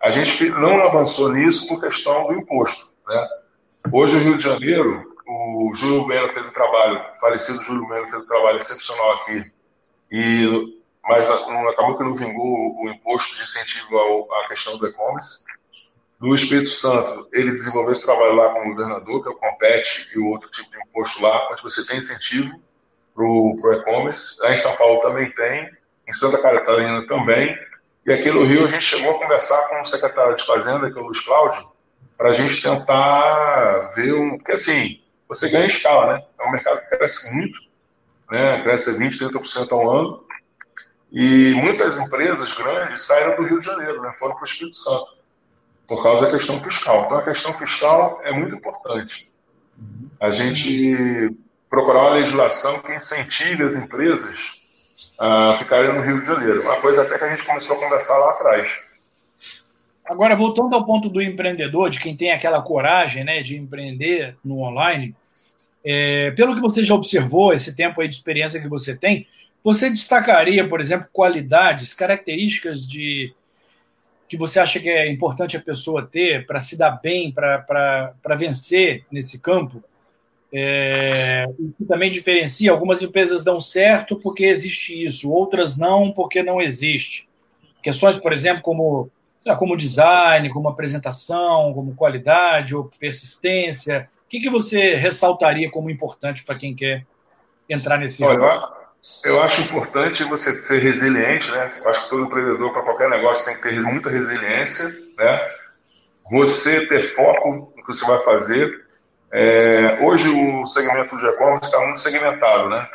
A 0.00 0.10
gente 0.10 0.50
não 0.50 0.82
avançou 0.82 1.32
nisso 1.32 1.66
por 1.66 1.80
questão 1.80 2.26
do 2.26 2.34
imposto, 2.34 2.94
né? 3.06 3.28
Hoje, 3.92 4.16
o 4.16 4.20
Rio 4.20 4.36
de 4.36 4.42
Janeiro, 4.42 5.14
o 5.26 5.72
Júlio 5.74 6.06
Melo 6.06 6.32
fez 6.32 6.48
um 6.48 6.52
trabalho, 6.52 7.00
o 7.14 7.20
falecido 7.20 7.62
Júlio 7.62 7.88
Melo 7.88 8.10
fez 8.10 8.22
um 8.22 8.26
trabalho 8.26 8.56
excepcional 8.56 9.12
aqui, 9.12 9.50
e, 10.10 10.78
mas 11.04 11.28
não, 11.28 11.68
acabou 11.68 11.96
que 11.96 12.04
não 12.04 12.14
vingou 12.14 12.76
o 12.82 12.88
imposto 12.88 13.36
de 13.36 13.42
incentivo 13.42 13.96
ao, 13.96 14.32
à 14.34 14.48
questão 14.48 14.76
do 14.78 14.86
e-commerce. 14.86 15.44
No 16.20 16.34
Espírito 16.34 16.70
Santo, 16.70 17.28
ele 17.32 17.52
desenvolveu 17.52 17.92
esse 17.92 18.04
trabalho 18.04 18.34
lá 18.34 18.52
com 18.52 18.60
o 18.60 18.74
governador, 18.74 19.22
que 19.22 19.28
é 19.28 19.32
o 19.32 19.36
Compete, 19.36 20.10
e 20.14 20.18
o 20.18 20.26
outro 20.26 20.50
tipo 20.50 20.70
de 20.70 20.78
imposto 20.82 21.22
lá, 21.22 21.48
onde 21.52 21.62
você 21.62 21.86
tem 21.86 21.98
incentivo 21.98 22.60
para 23.14 23.24
o 23.24 23.72
e-commerce. 23.72 24.40
Lá 24.42 24.52
em 24.52 24.58
São 24.58 24.74
Paulo 24.76 25.00
também 25.00 25.30
tem, 25.32 25.70
em 26.08 26.12
Santa 26.12 26.42
Catarina 26.42 27.06
também. 27.06 27.56
E 28.04 28.12
aqui 28.12 28.30
no 28.30 28.44
Rio 28.44 28.66
a 28.66 28.68
gente 28.68 28.84
chegou 28.84 29.12
a 29.12 29.18
conversar 29.18 29.68
com 29.68 29.80
o 29.80 29.86
secretário 29.86 30.36
de 30.36 30.44
Fazenda, 30.44 30.90
que 30.90 30.98
é 30.98 31.00
o 31.00 31.04
Luiz 31.04 31.20
Cláudio, 31.20 31.77
para 32.18 32.30
a 32.30 32.34
gente 32.34 32.60
tentar 32.60 33.92
ver 33.94 34.12
um. 34.12 34.36
Porque 34.36 34.52
assim, 34.52 35.00
você 35.28 35.48
ganha 35.48 35.66
escala, 35.66 36.14
né? 36.14 36.24
É 36.38 36.46
um 36.46 36.50
mercado 36.50 36.80
que 36.80 36.96
cresce 36.96 37.32
muito, 37.32 37.58
né? 38.30 38.60
cresce 38.62 38.98
20%, 38.98 39.30
30% 39.30 39.72
ao 39.72 39.90
ano. 39.90 40.24
E 41.12 41.54
muitas 41.54 41.98
empresas 41.98 42.52
grandes 42.52 43.02
saíram 43.02 43.36
do 43.36 43.44
Rio 43.44 43.60
de 43.60 43.66
Janeiro, 43.66 44.02
né? 44.02 44.12
foram 44.18 44.34
para 44.34 44.42
o 44.42 44.46
Espírito 44.46 44.76
Santo, 44.76 45.06
por 45.86 46.02
causa 46.02 46.26
da 46.26 46.32
questão 46.32 46.62
fiscal. 46.62 47.04
Então, 47.06 47.18
a 47.18 47.24
questão 47.24 47.54
fiscal 47.54 48.20
é 48.24 48.32
muito 48.32 48.54
importante. 48.54 49.32
A 50.20 50.30
gente 50.30 51.34
procurar 51.70 52.00
uma 52.00 52.14
legislação 52.14 52.80
que 52.80 52.92
incentive 52.92 53.62
as 53.62 53.76
empresas 53.76 54.60
a 55.18 55.54
ficarem 55.58 55.94
no 55.94 56.02
Rio 56.02 56.20
de 56.20 56.26
Janeiro. 56.26 56.62
Uma 56.62 56.80
coisa 56.80 57.02
até 57.02 57.16
que 57.16 57.24
a 57.24 57.30
gente 57.30 57.44
começou 57.44 57.76
a 57.76 57.78
conversar 57.78 58.18
lá 58.18 58.30
atrás. 58.30 58.84
Agora, 60.08 60.34
voltando 60.34 60.74
ao 60.74 60.86
ponto 60.86 61.08
do 61.10 61.20
empreendedor, 61.20 61.90
de 61.90 62.00
quem 62.00 62.16
tem 62.16 62.32
aquela 62.32 62.62
coragem 62.62 63.24
né, 63.24 63.42
de 63.42 63.56
empreender 63.56 64.36
no 64.42 64.60
online, 64.60 65.14
é, 65.84 66.30
pelo 66.30 66.54
que 66.54 66.62
você 66.62 66.82
já 66.82 66.94
observou, 66.94 67.52
esse 67.52 67.76
tempo 67.76 68.00
aí 68.00 68.08
de 68.08 68.14
experiência 68.14 68.60
que 68.60 68.68
você 68.68 68.96
tem, 68.96 69.26
você 69.62 69.90
destacaria, 69.90 70.66
por 70.66 70.80
exemplo, 70.80 71.08
qualidades, 71.12 71.92
características 71.92 72.86
de 72.86 73.34
que 74.28 74.36
você 74.36 74.60
acha 74.60 74.78
que 74.78 74.88
é 74.88 75.10
importante 75.10 75.56
a 75.56 75.60
pessoa 75.60 76.06
ter 76.06 76.46
para 76.46 76.60
se 76.60 76.76
dar 76.76 76.92
bem, 77.02 77.32
para 77.32 78.34
vencer 78.36 79.04
nesse 79.10 79.38
campo? 79.38 79.82
É, 80.50 81.44
que 81.76 81.84
também 81.84 82.10
diferencia, 82.10 82.70
algumas 82.70 83.02
empresas 83.02 83.44
dão 83.44 83.60
certo 83.60 84.18
porque 84.18 84.44
existe 84.44 85.04
isso, 85.04 85.30
outras 85.30 85.76
não 85.76 86.10
porque 86.10 86.42
não 86.42 86.60
existe. 86.60 87.28
Questões, 87.82 88.18
por 88.18 88.32
exemplo, 88.32 88.62
como, 88.62 89.10
lá, 89.46 89.56
como 89.56 89.76
design, 89.76 90.50
como 90.50 90.68
apresentação, 90.68 91.72
como 91.74 91.94
qualidade 91.94 92.74
ou 92.74 92.90
persistência. 92.98 94.08
O 94.26 94.28
que, 94.28 94.40
que 94.40 94.50
você 94.50 94.94
ressaltaria 94.94 95.70
como 95.70 95.90
importante 95.90 96.44
para 96.44 96.58
quem 96.58 96.74
quer 96.74 97.06
entrar 97.68 97.98
nesse 97.98 98.22
Olha, 98.22 98.78
eu 99.24 99.40
acho 99.42 99.62
importante 99.62 100.24
você 100.24 100.60
ser 100.60 100.80
resiliente, 100.80 101.50
né? 101.50 101.72
Eu 101.82 101.88
acho 101.88 102.04
que 102.04 102.10
todo 102.10 102.24
empreendedor, 102.24 102.72
para 102.72 102.82
qualquer 102.82 103.08
negócio, 103.08 103.44
tem 103.44 103.54
que 103.54 103.62
ter 103.62 103.80
muita 103.80 104.10
resiliência, 104.10 104.88
né? 105.16 105.50
Você 106.30 106.86
ter 106.86 107.14
foco 107.14 107.72
no 107.76 107.84
que 107.84 107.86
você 107.86 108.04
vai 108.06 108.18
fazer. 108.24 108.86
É, 109.30 109.98
hoje 110.02 110.28
o 110.28 110.64
segmento 110.66 111.16
de 111.18 111.26
e-commerce 111.26 111.64
está 111.64 111.78
muito 111.80 112.00
segmentado, 112.00 112.68
né? 112.68 112.88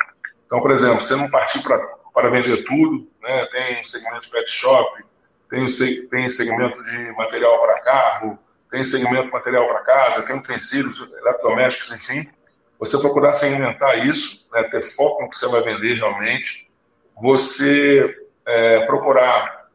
Então, 0.46 0.60
por 0.60 0.70
exemplo, 0.70 1.00
você 1.00 1.16
não 1.16 1.30
partir 1.30 1.62
para 1.62 2.30
vender 2.30 2.64
tudo, 2.64 3.08
né? 3.22 3.46
Tem 3.46 3.82
o 3.82 3.86
segmento 3.86 4.22
de 4.22 4.30
pet 4.30 4.50
shop, 4.50 5.04
tem 5.50 5.66
tem 6.08 6.28
segmento 6.28 6.82
de 6.84 7.12
material 7.12 7.60
para 7.60 7.80
carro, 7.80 8.38
tem 8.70 8.84
segmento 8.84 9.26
de 9.26 9.32
material 9.32 9.66
para 9.68 9.80
casa, 9.80 10.26
tem 10.26 10.36
utensílios 10.36 10.98
eletrodomésticos, 11.20 11.92
enfim 11.92 12.28
você 12.78 12.98
procurar 12.98 13.32
segmentar 13.32 14.06
isso, 14.06 14.46
né, 14.52 14.62
ter 14.64 14.82
foco 14.82 15.22
no 15.22 15.30
que 15.30 15.38
você 15.38 15.48
vai 15.48 15.62
vender 15.62 15.94
realmente, 15.94 16.70
você 17.20 18.14
é, 18.46 18.84
procurar 18.84 19.68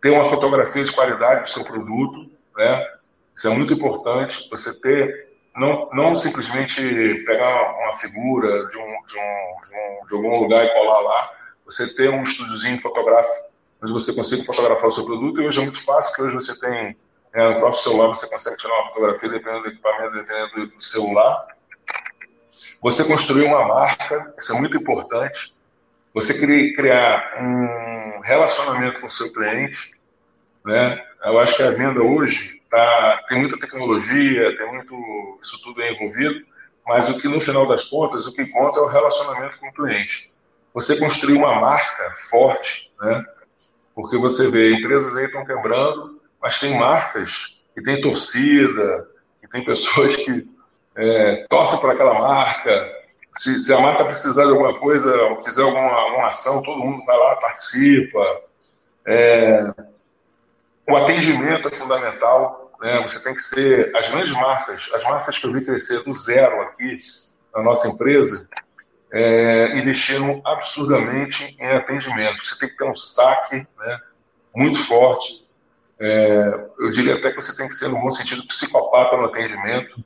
ter 0.00 0.10
uma 0.10 0.28
fotografia 0.28 0.82
de 0.82 0.92
qualidade 0.92 1.42
do 1.42 1.50
seu 1.50 1.64
produto, 1.64 2.30
né? 2.56 2.84
Isso 3.32 3.46
é 3.46 3.50
muito 3.50 3.72
importante. 3.72 4.48
Você 4.50 4.80
ter 4.80 5.28
não, 5.54 5.88
não 5.92 6.14
simplesmente 6.14 6.82
pegar 7.24 7.78
uma 7.78 7.92
figura 7.92 8.66
de, 8.66 8.78
um, 8.78 9.06
de, 9.06 9.18
um, 9.18 9.56
de, 9.62 9.76
um, 9.76 10.06
de 10.06 10.14
algum 10.16 10.40
lugar 10.40 10.64
e 10.64 10.70
colar 10.70 11.00
lá. 11.00 11.30
Você 11.66 11.94
ter 11.94 12.10
um 12.10 12.22
estúdiozinho 12.22 12.80
fotográfico 12.80 13.51
onde 13.82 13.92
você 13.92 14.14
consiga 14.14 14.44
fotografar 14.44 14.88
o 14.88 14.92
seu 14.92 15.04
produto. 15.04 15.40
E 15.40 15.46
hoje 15.46 15.60
é 15.60 15.62
muito 15.62 15.84
fácil, 15.84 16.10
porque 16.10 16.22
hoje 16.22 16.46
você 16.46 16.60
tem 16.60 16.96
é, 17.34 17.48
no 17.48 17.56
próprio 17.56 17.82
celular 17.82 18.08
você 18.08 18.28
consegue 18.28 18.56
tirar 18.58 18.74
uma 18.74 18.88
fotografia 18.88 19.28
dependendo 19.28 19.62
do 19.62 19.68
equipamento, 19.68 20.12
dependendo 20.12 20.66
do 20.66 20.82
celular. 20.82 21.46
Você 22.82 23.04
construir 23.04 23.44
uma 23.44 23.66
marca, 23.66 24.34
isso 24.38 24.54
é 24.54 24.58
muito 24.58 24.76
importante. 24.76 25.54
Você 26.14 26.38
criar 26.74 27.38
um 27.40 28.20
relacionamento 28.22 29.00
com 29.00 29.06
o 29.06 29.10
seu 29.10 29.32
cliente, 29.32 29.92
né? 30.64 31.02
Eu 31.24 31.38
acho 31.38 31.56
que 31.56 31.62
a 31.62 31.70
venda 31.70 32.02
hoje 32.02 32.60
tá, 32.68 33.24
tem 33.28 33.38
muita 33.38 33.58
tecnologia, 33.58 34.56
tem 34.56 34.72
muito 34.72 35.38
isso 35.42 35.62
tudo 35.62 35.80
é 35.80 35.92
envolvido, 35.92 36.44
mas 36.86 37.08
o 37.08 37.18
que 37.18 37.28
no 37.28 37.40
final 37.40 37.66
das 37.66 37.84
contas 37.84 38.26
o 38.26 38.34
que 38.34 38.44
conta 38.46 38.78
é 38.78 38.82
o 38.82 38.88
relacionamento 38.88 39.58
com 39.58 39.68
o 39.68 39.72
cliente. 39.72 40.30
Você 40.74 40.98
construir 40.98 41.34
uma 41.34 41.60
marca 41.60 42.14
forte, 42.28 42.92
né? 43.00 43.24
Porque 43.94 44.16
você 44.16 44.50
vê 44.50 44.74
empresas 44.74 45.16
aí 45.16 45.26
estão 45.26 45.44
quebrando, 45.44 46.20
mas 46.40 46.58
tem 46.58 46.78
marcas 46.78 47.60
que 47.74 47.82
tem 47.82 48.00
torcida, 48.00 49.08
que 49.40 49.48
tem 49.48 49.64
pessoas 49.64 50.16
que 50.16 50.48
é, 50.96 51.46
torce 51.48 51.80
para 51.80 51.92
aquela 51.92 52.14
marca. 52.14 53.02
Se, 53.36 53.58
se, 53.60 53.72
a 53.72 53.80
marca 53.80 54.04
precisar 54.04 54.44
de 54.44 54.50
alguma 54.50 54.78
coisa, 54.78 55.12
fizer 55.42 55.62
alguma, 55.62 55.90
alguma 55.90 56.26
ação, 56.26 56.62
todo 56.62 56.84
mundo 56.84 57.04
vai 57.04 57.16
lá, 57.16 57.36
participa. 57.36 58.40
É, 59.06 59.72
o 60.88 60.96
atendimento 60.96 61.68
é 61.68 61.74
fundamental. 61.74 62.72
Né? 62.80 63.00
Você 63.02 63.22
tem 63.22 63.34
que 63.34 63.40
ser. 63.40 63.94
As 63.96 64.10
grandes 64.10 64.32
marcas, 64.32 64.90
as 64.94 65.04
marcas 65.04 65.38
que 65.38 65.46
eu 65.46 65.52
vi 65.52 65.64
crescer 65.64 66.02
do 66.04 66.14
zero 66.14 66.60
aqui 66.62 66.96
na 67.54 67.62
nossa 67.62 67.88
empresa, 67.88 68.48
é, 69.12 69.76
investiram 69.78 70.40
absurdamente 70.44 71.56
em 71.60 71.66
atendimento. 71.66 72.44
Você 72.44 72.58
tem 72.58 72.68
que 72.68 72.76
ter 72.76 72.84
um 72.84 72.94
saque 72.94 73.56
né, 73.56 74.00
muito 74.54 74.84
forte. 74.86 75.46
É, 76.00 76.68
eu 76.78 76.90
diria 76.90 77.16
até 77.16 77.30
que 77.30 77.40
você 77.40 77.56
tem 77.56 77.68
que 77.68 77.74
ser, 77.74 77.88
no 77.88 78.00
bom 78.00 78.10
sentido, 78.10 78.46
psicopata 78.46 79.16
no 79.16 79.26
atendimento 79.26 80.02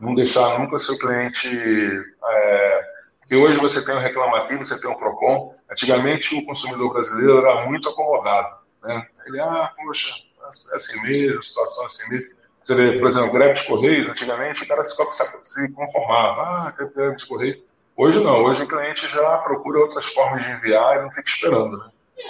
não 0.00 0.14
deixar 0.14 0.58
nunca 0.58 0.78
seu 0.78 0.98
cliente. 0.98 1.48
É, 1.48 2.82
porque 3.20 3.36
hoje 3.36 3.60
você 3.60 3.84
tem 3.84 3.94
o 3.94 4.00
reclamativo, 4.00 4.64
você 4.64 4.80
tem 4.80 4.90
o 4.90 4.96
PROCON. 4.96 5.54
Antigamente 5.70 6.34
o 6.34 6.44
consumidor 6.46 6.92
brasileiro 6.92 7.38
era 7.38 7.66
muito 7.66 7.88
acomodado. 7.88 8.56
Né? 8.82 9.06
Ele, 9.26 9.38
ah, 9.40 9.70
poxa, 9.76 10.10
é 10.42 10.76
assim 10.76 11.00
mesmo, 11.02 11.42
situação 11.42 11.84
é 11.84 11.86
assim 11.86 12.08
mesmo. 12.08 12.40
Você 12.62 12.74
vê, 12.74 12.98
por 12.98 13.08
exemplo, 13.08 13.32
greve 13.32 13.54
de 13.54 13.66
correio, 13.66 14.10
antigamente 14.10 14.64
o 14.64 14.68
cara 14.68 14.84
se 14.84 15.72
conformava, 15.72 16.42
ah, 16.42 16.74
greve 16.76 17.16
de 17.16 17.26
correio. 17.26 17.62
Hoje 18.00 18.24
não, 18.24 18.44
hoje 18.44 18.62
o 18.62 18.66
cliente 18.66 19.06
já 19.08 19.36
procura 19.36 19.78
outras 19.80 20.06
formas 20.06 20.42
de 20.42 20.50
enviar 20.50 20.96
e 20.96 21.02
não 21.02 21.10
fica 21.10 21.28
esperando, 21.28 21.76
né? 21.76 21.84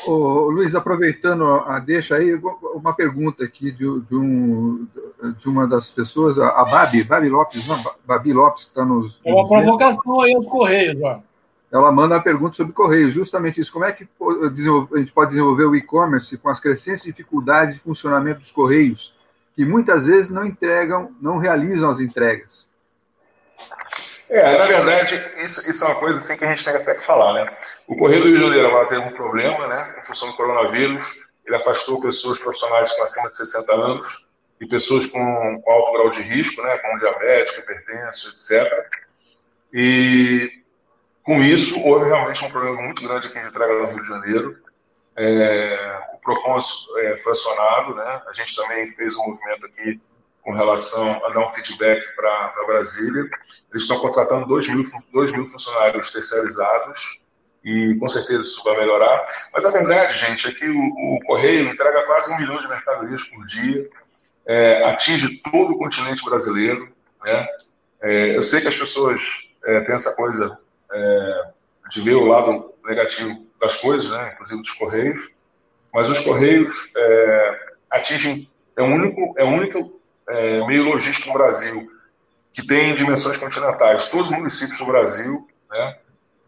Ô, 0.05 0.51
Luiz, 0.51 0.75
aproveitando 0.75 1.45
a 1.45 1.79
deixa 1.79 2.17
aí, 2.17 2.35
uma 2.75 2.93
pergunta 2.93 3.45
aqui 3.45 3.71
de, 3.71 4.01
de, 4.01 4.17
um, 4.17 4.89
de 5.39 5.49
uma 5.49 5.69
das 5.69 5.89
pessoas, 5.89 6.37
a 6.41 6.65
Babi, 6.65 7.05
Babi 7.05 7.29
Lopes, 7.29 7.65
não, 7.69 7.81
Babi 8.05 8.33
Lopes 8.33 8.65
está 8.65 8.85
nos. 8.85 9.21
É 9.25 9.33
uma 9.33 9.47
provocação 9.47 10.21
aí 10.21 10.35
aos 10.35 10.47
Correios, 10.49 11.01
ó. 11.05 11.21
Ela 11.71 11.93
manda 11.93 12.17
uma 12.17 12.23
pergunta 12.23 12.57
sobre 12.57 12.73
Correios, 12.73 13.15
justamente 13.15 13.61
isso. 13.61 13.73
Como 13.73 13.85
é 13.85 13.93
que 13.93 14.09
a 14.93 14.99
gente 14.99 15.13
pode 15.13 15.31
desenvolver 15.31 15.67
o 15.67 15.77
e-commerce 15.77 16.37
com 16.37 16.49
as 16.49 16.59
crescentes 16.59 17.05
dificuldades 17.05 17.77
de 17.77 17.81
funcionamento 17.81 18.41
dos 18.41 18.51
Correios, 18.51 19.15
que 19.55 19.65
muitas 19.65 20.09
vezes 20.09 20.29
não 20.29 20.45
entregam, 20.45 21.13
não 21.23 21.39
realizam 21.39 21.91
as 21.91 22.01
entregas? 22.01 22.69
É, 24.31 24.57
na 24.57 24.67
verdade, 24.67 25.21
isso, 25.39 25.69
isso 25.69 25.85
é 25.85 25.89
uma 25.89 25.99
coisa 25.99 26.17
assim 26.17 26.37
que 26.37 26.45
a 26.45 26.55
gente 26.55 26.65
tem 26.65 26.73
até 26.73 26.95
que 26.95 27.05
falar, 27.05 27.33
né? 27.35 27.57
O 27.89 27.97
Correio 27.97 28.23
do 28.23 28.29
Rio 28.29 28.37
de 28.37 28.45
Janeiro 28.45 28.69
agora 28.69 28.89
teve 28.89 29.01
um 29.01 29.13
problema, 29.13 29.67
né? 29.67 29.97
Em 29.99 30.03
função 30.03 30.29
do 30.31 30.37
coronavírus, 30.37 31.21
ele 31.45 31.57
afastou 31.57 32.01
pessoas 32.01 32.39
profissionais 32.39 32.93
com 32.93 33.03
acima 33.03 33.29
de 33.29 33.37
60 33.37 33.73
anos 33.75 34.29
e 34.61 34.67
pessoas 34.67 35.07
com, 35.07 35.63
alto 35.67 35.93
grau 35.95 36.11
de 36.11 36.23
risco, 36.23 36.63
né? 36.63 36.79
Como 36.79 37.01
diabético, 37.01 37.61
hipertenso, 37.61 38.31
etc. 38.31 38.73
E 39.73 40.49
com 41.25 41.43
isso, 41.43 41.83
houve 41.83 42.07
realmente 42.07 42.45
um 42.45 42.51
problema 42.51 42.81
muito 42.81 43.03
grande 43.03 43.27
aqui 43.27 43.41
de 43.41 43.49
entrega 43.49 43.73
no 43.75 43.87
Rio 43.89 44.03
de 44.03 44.09
Janeiro. 44.09 44.57
É, 45.17 46.01
o 46.15 46.19
PROCON 46.19 46.57
é, 46.99 47.21
foi 47.21 47.33
acionado, 47.33 47.97
né? 47.97 48.23
A 48.29 48.33
gente 48.33 48.55
também 48.55 48.89
fez 48.91 49.17
um 49.17 49.27
movimento 49.27 49.67
aqui 49.67 50.01
com 50.51 50.57
relação 50.57 51.25
a 51.25 51.29
dar 51.31 51.49
um 51.49 51.53
feedback 51.53 52.03
para 52.17 52.53
Brasília. 52.67 53.31
Eles 53.71 53.83
estão 53.83 54.01
contratando 54.01 54.47
2 54.47 54.69
mil, 54.69 54.85
2 55.13 55.33
mil 55.33 55.47
funcionários 55.47 56.13
terceirizados 56.13 57.23
e 57.65 57.95
com 58.01 58.09
certeza 58.09 58.45
isso 58.45 58.65
vai 58.65 58.77
melhorar. 58.79 59.27
Mas 59.53 59.65
a 59.65 59.71
verdade, 59.71 60.19
gente, 60.19 60.49
é 60.49 60.53
que 60.53 60.69
o, 60.69 60.81
o 60.81 61.21
Correio 61.25 61.71
entrega 61.71 62.05
quase 62.05 62.33
um 62.33 62.39
milhão 62.39 62.59
de 62.59 62.69
mercadorias 62.69 63.23
por 63.25 63.47
dia, 63.47 63.89
é, 64.45 64.85
atinge 64.85 65.41
todo 65.53 65.75
o 65.75 65.79
continente 65.79 66.25
brasileiro. 66.25 66.93
Né? 67.23 67.47
É, 68.03 68.37
eu 68.37 68.43
sei 68.43 68.61
que 68.61 68.69
as 68.69 68.77
pessoas 68.77 69.23
é, 69.65 69.81
têm 69.83 69.95
essa 69.95 70.17
coisa 70.17 70.59
é, 70.93 71.43
de 71.91 72.01
ver 72.01 72.15
o 72.15 72.25
lado 72.25 72.75
negativo 72.85 73.47
das 73.61 73.77
coisas, 73.77 74.11
né? 74.11 74.33
inclusive 74.35 74.63
dos 74.63 74.73
Correios, 74.73 75.29
mas 75.95 76.09
os 76.09 76.19
Correios 76.21 76.93
é, 76.97 77.61
atingem, 77.89 78.51
é 78.77 78.83
o 78.83 78.87
único, 78.87 79.35
é 79.39 79.45
o 79.45 79.49
único 79.49 80.00
é, 80.31 80.67
meio 80.67 80.85
logístico 80.85 81.29
no 81.29 81.35
Brasil, 81.35 81.91
que 82.53 82.67
tem 82.67 82.95
dimensões 82.95 83.37
continentais. 83.37 84.11
Todos 84.11 84.31
os 84.31 84.37
municípios 84.37 84.79
do 84.79 84.87
Brasil, 84.87 85.49
né, 85.71 85.97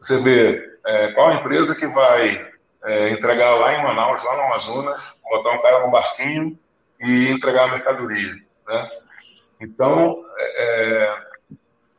você 0.01 0.19
vê 0.19 0.79
é, 0.85 1.13
qual 1.13 1.33
empresa 1.33 1.75
que 1.75 1.87
vai 1.87 2.51
é, 2.85 3.11
entregar 3.11 3.55
lá 3.57 3.75
em 3.75 3.83
Manaus, 3.83 4.25
lá 4.25 4.37
no 4.37 4.43
Amazonas, 4.43 5.21
botar 5.31 5.53
um 5.53 5.63
cara 5.63 5.85
no 5.87 5.93
barquinho 5.93 6.59
e 7.01 7.29
entregar 7.29 7.65
a 7.65 7.73
mercadoria. 7.73 8.35
Né? 8.67 8.91
Então, 9.61 10.25
é, 10.39 11.17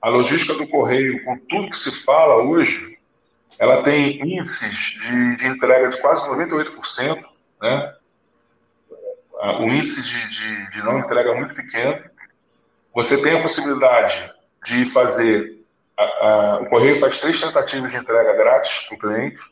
a 0.01 0.09
logística 0.09 0.53
do 0.53 0.67
correio, 0.67 1.23
com 1.23 1.37
tudo 1.37 1.69
que 1.69 1.77
se 1.77 2.03
fala 2.03 2.43
hoje, 2.43 2.97
ela 3.57 3.81
tem 3.83 4.19
índices 4.21 4.97
de, 4.99 5.35
de 5.37 5.47
entrega 5.47 5.89
de 5.89 6.01
quase 6.01 6.27
98%, 6.27 7.23
né? 7.61 7.95
O 9.43 9.67
índice 9.73 10.01
de, 10.03 10.29
de, 10.29 10.71
de 10.71 10.83
não 10.83 10.99
entrega 10.99 11.31
é 11.31 11.35
muito 11.35 11.53
pequeno. 11.53 12.01
Você 12.93 13.21
tem 13.21 13.37
a 13.37 13.41
possibilidade 13.41 14.31
de 14.63 14.85
fazer. 14.89 15.61
A, 15.97 16.03
a, 16.03 16.59
o 16.61 16.65
correio 16.67 16.99
faz 16.99 17.19
três 17.19 17.41
tentativas 17.41 17.91
de 17.91 17.97
entrega 17.97 18.33
grátis 18.33 18.87
para 18.87 18.95
o 18.95 18.99
cliente. 18.99 19.43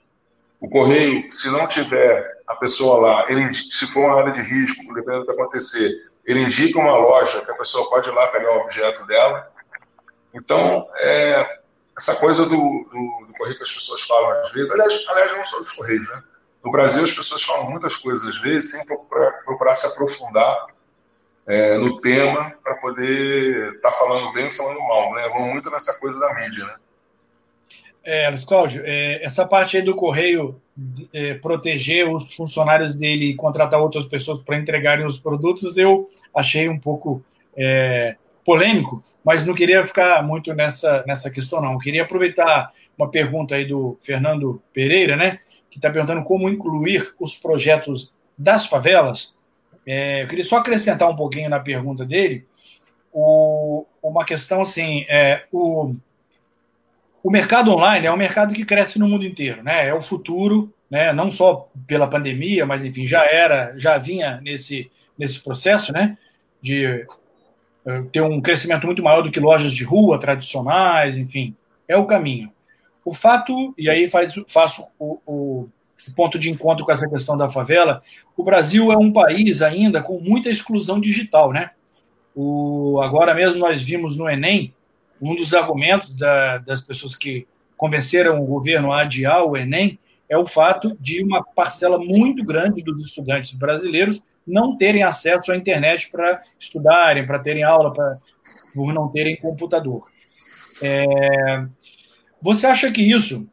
O 0.59 0.69
correio, 0.69 1.31
se 1.31 1.49
não 1.49 1.67
tiver 1.67 2.39
a 2.47 2.55
pessoa 2.55 2.99
lá, 2.99 3.25
ele, 3.31 3.53
se 3.53 3.87
for 3.87 4.05
uma 4.05 4.19
área 4.19 4.31
de 4.31 4.41
risco, 4.41 4.93
dependendo 4.93 5.21
do 5.21 5.25
que 5.25 5.31
acontecer, 5.31 5.91
ele 6.25 6.43
indica 6.43 6.79
uma 6.79 6.97
loja 6.97 7.43
que 7.43 7.51
a 7.51 7.55
pessoa 7.55 7.89
pode 7.89 8.09
ir 8.09 8.13
lá 8.13 8.27
pegar 8.27 8.51
o 8.51 8.61
objeto 8.61 9.05
dela. 9.07 9.51
Então, 10.33 10.87
é, 10.97 11.59
essa 11.97 12.15
coisa 12.15 12.43
do, 12.43 12.49
do, 12.49 13.25
do, 13.27 13.33
correio 13.37 13.57
que 13.57 13.63
as 13.63 13.73
pessoas 13.73 14.01
falam 14.01 14.31
às 14.41 14.51
vezes, 14.51 14.71
aliás, 14.71 15.05
aliás 15.09 15.31
não 15.33 15.43
só 15.43 15.59
dos 15.59 15.71
correios, 15.73 16.07
né? 16.07 16.23
No 16.63 16.71
Brasil, 16.71 17.03
as 17.03 17.11
pessoas 17.11 17.41
falam 17.43 17.69
muitas 17.69 17.95
coisas 17.97 18.27
às 18.27 18.37
vezes 18.37 18.71
sem 18.71 18.85
procurar, 18.85 19.31
procurar 19.43 19.75
se 19.75 19.87
aprofundar 19.87 20.67
é, 21.47 21.77
no 21.77 21.99
tema 21.99 22.53
para 22.63 22.75
poder 22.75 23.73
estar 23.75 23.91
tá 23.91 23.97
falando 23.97 24.31
bem 24.33 24.45
ou 24.45 24.51
falando 24.51 24.79
mal, 24.79 25.13
né? 25.13 25.27
Vão 25.29 25.49
muito 25.49 25.69
nessa 25.71 25.99
coisa 25.99 26.19
da 26.19 26.33
mídia, 26.35 26.65
né? 26.65 26.75
É, 28.03 28.29
Luiz 28.29 28.43
Cláudio, 28.43 28.81
é, 28.85 29.23
essa 29.23 29.45
parte 29.45 29.77
aí 29.77 29.83
do 29.83 29.95
Correio 29.95 30.59
é, 31.13 31.35
proteger 31.35 32.09
os 32.09 32.33
funcionários 32.33 32.95
dele 32.95 33.25
e 33.25 33.35
contratar 33.35 33.79
outras 33.79 34.05
pessoas 34.05 34.41
para 34.41 34.57
entregarem 34.57 35.05
os 35.05 35.19
produtos, 35.19 35.77
eu 35.77 36.09
achei 36.33 36.67
um 36.67 36.79
pouco 36.79 37.23
é, 37.55 38.15
polêmico, 38.43 39.03
mas 39.23 39.45
não 39.45 39.53
queria 39.53 39.85
ficar 39.85 40.23
muito 40.23 40.53
nessa, 40.53 41.03
nessa 41.05 41.29
questão, 41.29 41.61
não. 41.61 41.77
Queria 41.77 42.01
aproveitar 42.01 42.71
uma 42.97 43.09
pergunta 43.09 43.53
aí 43.53 43.65
do 43.65 43.97
Fernando 44.01 44.61
Pereira, 44.73 45.15
né? 45.15 45.39
Que 45.71 45.79
está 45.79 45.89
perguntando 45.89 46.23
como 46.23 46.49
incluir 46.49 47.15
os 47.19 47.35
projetos 47.35 48.13
das 48.37 48.67
favelas. 48.67 49.33
É, 49.87 50.21
eu 50.23 50.27
queria 50.27 50.45
só 50.45 50.57
acrescentar 50.57 51.09
um 51.09 51.15
pouquinho 51.15 51.49
na 51.49 51.59
pergunta 51.59 52.05
dele 52.05 52.45
o, 53.11 53.85
uma 54.03 54.23
questão 54.23 54.61
assim: 54.61 55.05
é, 55.09 55.45
o 55.51 55.95
o 57.23 57.29
mercado 57.29 57.71
online 57.71 58.07
é 58.07 58.11
um 58.11 58.17
mercado 58.17 58.53
que 58.53 58.65
cresce 58.65 58.97
no 58.97 59.07
mundo 59.07 59.25
inteiro, 59.25 59.61
né? 59.61 59.87
É 59.87 59.93
o 59.93 60.01
futuro, 60.01 60.73
né? 60.89 61.13
Não 61.13 61.31
só 61.31 61.69
pela 61.85 62.07
pandemia, 62.07 62.65
mas 62.65 62.83
enfim, 62.83 63.05
já 63.05 63.23
era, 63.25 63.75
já 63.77 63.97
vinha 63.97 64.41
nesse, 64.41 64.89
nesse 65.17 65.39
processo, 65.39 65.93
né? 65.93 66.17
De 66.61 67.05
eh, 67.85 68.03
ter 68.11 68.21
um 68.21 68.41
crescimento 68.41 68.87
muito 68.87 69.03
maior 69.03 69.21
do 69.21 69.31
que 69.31 69.39
lojas 69.39 69.71
de 69.71 69.83
rua 69.83 70.19
tradicionais, 70.19 71.15
enfim, 71.15 71.55
é 71.87 71.95
o 71.95 72.07
caminho. 72.07 72.51
O 73.03 73.13
fato, 73.13 73.73
e 73.77 73.89
aí 73.89 74.09
faz, 74.09 74.33
faço 74.47 74.87
o, 74.99 75.19
o, 75.25 75.69
ponto 76.15 76.39
de 76.39 76.49
encontro 76.49 76.85
com 76.85 76.91
essa 76.91 77.07
questão 77.07 77.37
da 77.37 77.49
favela, 77.49 78.01
o 78.35 78.43
Brasil 78.43 78.91
é 78.91 78.97
um 78.97 79.11
país 79.11 79.61
ainda 79.61 80.01
com 80.01 80.19
muita 80.19 80.49
exclusão 80.49 80.99
digital, 80.99 81.51
né? 81.51 81.71
O, 82.35 82.99
agora 83.03 83.33
mesmo 83.33 83.59
nós 83.59 83.81
vimos 83.81 84.17
no 84.17 84.29
Enem 84.29 84.73
um 85.21 85.35
dos 85.35 85.53
argumentos 85.53 86.15
da, 86.15 86.57
das 86.57 86.81
pessoas 86.81 87.15
que 87.15 87.47
convenceram 87.77 88.41
o 88.41 88.45
governo 88.45 88.91
a 88.91 89.01
adiar 89.01 89.43
o 89.43 89.55
Enem 89.55 89.99
é 90.27 90.37
o 90.37 90.45
fato 90.45 90.97
de 90.99 91.21
uma 91.23 91.43
parcela 91.43 91.99
muito 91.99 92.43
grande 92.43 92.81
dos 92.81 93.03
estudantes 93.05 93.55
brasileiros 93.55 94.23
não 94.47 94.77
terem 94.77 95.03
acesso 95.03 95.51
à 95.51 95.55
internet 95.55 96.09
para 96.09 96.41
estudarem, 96.57 97.27
para 97.27 97.39
terem 97.39 97.63
aula, 97.63 97.93
pra, 97.93 98.17
por 98.73 98.93
não 98.93 99.09
terem 99.09 99.35
computador. 99.35 100.07
É, 100.81 101.65
você 102.41 102.67
acha 102.67 102.91
que 102.91 103.01
isso 103.01 103.49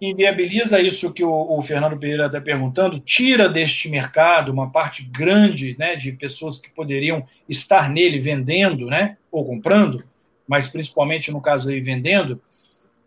inviabiliza 0.00 0.80
isso 0.80 1.12
que 1.12 1.22
o, 1.22 1.30
o 1.30 1.62
Fernando 1.62 1.96
Pereira 1.96 2.26
está 2.26 2.40
perguntando, 2.40 2.98
tira 2.98 3.48
deste 3.48 3.88
mercado 3.88 4.50
uma 4.50 4.70
parte 4.70 5.04
grande 5.04 5.76
né, 5.78 5.94
de 5.94 6.12
pessoas 6.12 6.58
que 6.58 6.68
poderiam 6.70 7.24
estar 7.48 7.88
nele 7.88 8.18
vendendo 8.18 8.86
né, 8.86 9.16
ou 9.30 9.44
comprando? 9.44 10.04
mas 10.46 10.68
principalmente 10.68 11.30
no 11.30 11.40
caso 11.40 11.70
aí 11.70 11.80
vendendo. 11.80 12.38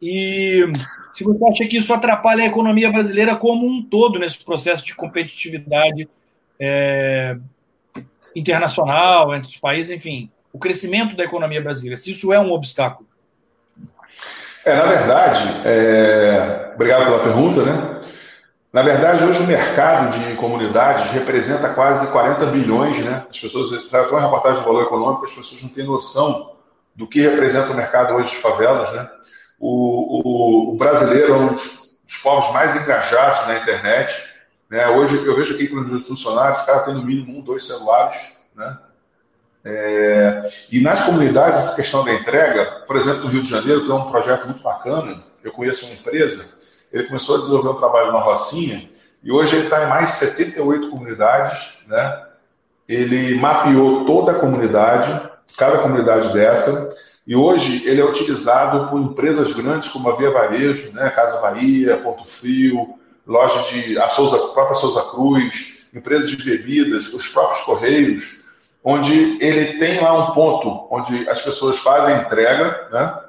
E 0.01 0.63
se 1.13 1.23
você 1.23 1.45
acha 1.45 1.67
que 1.67 1.77
isso 1.77 1.93
atrapalha 1.93 2.43
a 2.43 2.47
economia 2.47 2.91
brasileira 2.91 3.35
como 3.35 3.67
um 3.67 3.83
todo 3.83 4.19
nesse 4.19 4.43
processo 4.43 4.83
de 4.85 4.95
competitividade 4.95 6.09
é, 6.59 7.37
internacional 8.35 9.33
entre 9.35 9.49
os 9.49 9.57
países, 9.57 9.91
enfim, 9.91 10.29
o 10.51 10.59
crescimento 10.59 11.15
da 11.15 11.23
economia 11.23 11.61
brasileira, 11.61 11.97
se 11.97 12.11
isso 12.11 12.33
é 12.33 12.39
um 12.39 12.51
obstáculo. 12.51 13.07
É, 14.65 14.75
na 14.75 14.85
verdade, 14.85 15.61
é... 15.63 16.71
obrigado 16.73 17.05
pela 17.05 17.23
pergunta, 17.23 17.63
né? 17.63 18.01
Na 18.73 18.81
verdade, 18.81 19.23
hoje 19.23 19.41
o 19.43 19.47
mercado 19.47 20.17
de 20.17 20.35
comunidades 20.35 21.11
representa 21.11 21.69
quase 21.69 22.07
40 22.07 22.47
bilhões, 22.47 22.99
né? 23.05 23.25
As 23.29 23.39
pessoas, 23.39 23.89
sabe, 23.89 24.09
uma 24.09 24.19
reportagem 24.19 24.59
do 24.59 24.65
Valor 24.65 24.83
Econômico, 24.83 25.25
as 25.25 25.31
pessoas 25.31 25.61
não 25.61 25.69
têm 25.69 25.85
noção 25.85 26.55
do 26.95 27.07
que 27.07 27.21
representa 27.21 27.71
o 27.71 27.75
mercado 27.75 28.15
hoje 28.15 28.31
de 28.31 28.37
favelas, 28.37 28.91
né? 28.91 29.07
O, 29.59 30.71
o, 30.71 30.73
o 30.73 30.77
brasileiro 30.77 31.33
é 31.33 31.37
um 31.37 31.53
dos, 31.53 32.01
dos, 32.03 32.17
povos 32.17 32.51
mais 32.51 32.75
engajados 32.75 33.47
na 33.47 33.59
internet. 33.59 34.13
Né? 34.69 34.87
Hoje 34.89 35.23
eu 35.23 35.35
vejo 35.35 35.53
aqui 35.53 35.67
que 35.67 35.75
os 35.75 36.07
funcionários, 36.07 36.61
os 36.61 36.65
caras 36.65 36.85
têm 36.85 36.95
no 36.95 37.03
mínimo 37.03 37.37
um, 37.37 37.41
dois 37.41 37.65
celulares, 37.65 38.41
né? 38.55 38.77
É, 39.67 40.47
e 40.71 40.79
nas 40.79 41.03
comunidades, 41.03 41.57
essa 41.57 41.75
questão 41.75 42.05
da 42.05 42.13
entrega, 42.13 42.83
por 42.85 42.95
exemplo, 42.95 43.23
no 43.23 43.29
Rio 43.29 43.41
de 43.41 43.49
Janeiro 43.49 43.85
tem 43.85 43.95
um 43.95 44.11
projeto 44.11 44.45
muito 44.45 44.61
bacana. 44.61 45.23
Eu 45.43 45.51
conheço 45.51 45.87
uma 45.87 45.95
empresa, 45.95 46.45
ele 46.93 47.07
começou 47.07 47.35
a 47.35 47.39
desenvolver 47.39 47.69
um 47.69 47.79
trabalho 47.79 48.11
na 48.11 48.19
Rocinha 48.19 48.87
e 49.23 49.31
hoje 49.31 49.55
ele 49.55 49.63
está 49.63 49.83
em 49.83 49.89
mais 49.89 50.11
de 50.11 50.17
78 50.17 50.89
comunidades. 50.89 51.79
Né? 51.87 52.25
Ele 52.87 53.39
mapeou 53.39 54.05
toda 54.05 54.33
a 54.33 54.39
comunidade, 54.39 55.29
cada 55.57 55.79
comunidade 55.79 56.31
dessa. 56.31 56.95
E 57.25 57.35
hoje 57.35 57.87
ele 57.87 57.99
é 57.99 58.05
utilizado 58.05 58.87
por 58.87 59.01
empresas 59.01 59.51
grandes 59.51 59.89
como 59.89 60.07
a 60.11 60.15
Via 60.15 60.29
Varejo, 60.29 60.93
né, 60.93 61.09
Casa 61.09 61.41
Bahia, 61.41 61.97
Ponto 61.97 62.23
Frio, 62.27 62.99
loja 63.25 63.63
de 63.63 63.97
a 63.97 64.07
Souza, 64.09 64.35
a 64.35 64.47
própria 64.49 64.75
Souza 64.75 65.01
Cruz, 65.09 65.87
empresas 65.91 66.29
de 66.29 66.37
bebidas, 66.37 67.11
os 67.11 67.27
próprios 67.29 67.61
Correios, 67.61 68.44
onde 68.87 69.43
ele 69.43 69.79
tem 69.79 69.99
lá 69.99 70.29
um 70.29 70.31
ponto 70.31 70.87
onde 70.91 71.27
as 71.27 71.41
pessoas 71.41 71.79
fazem 71.79 72.17
entrega, 72.17 72.87
né? 72.91 73.19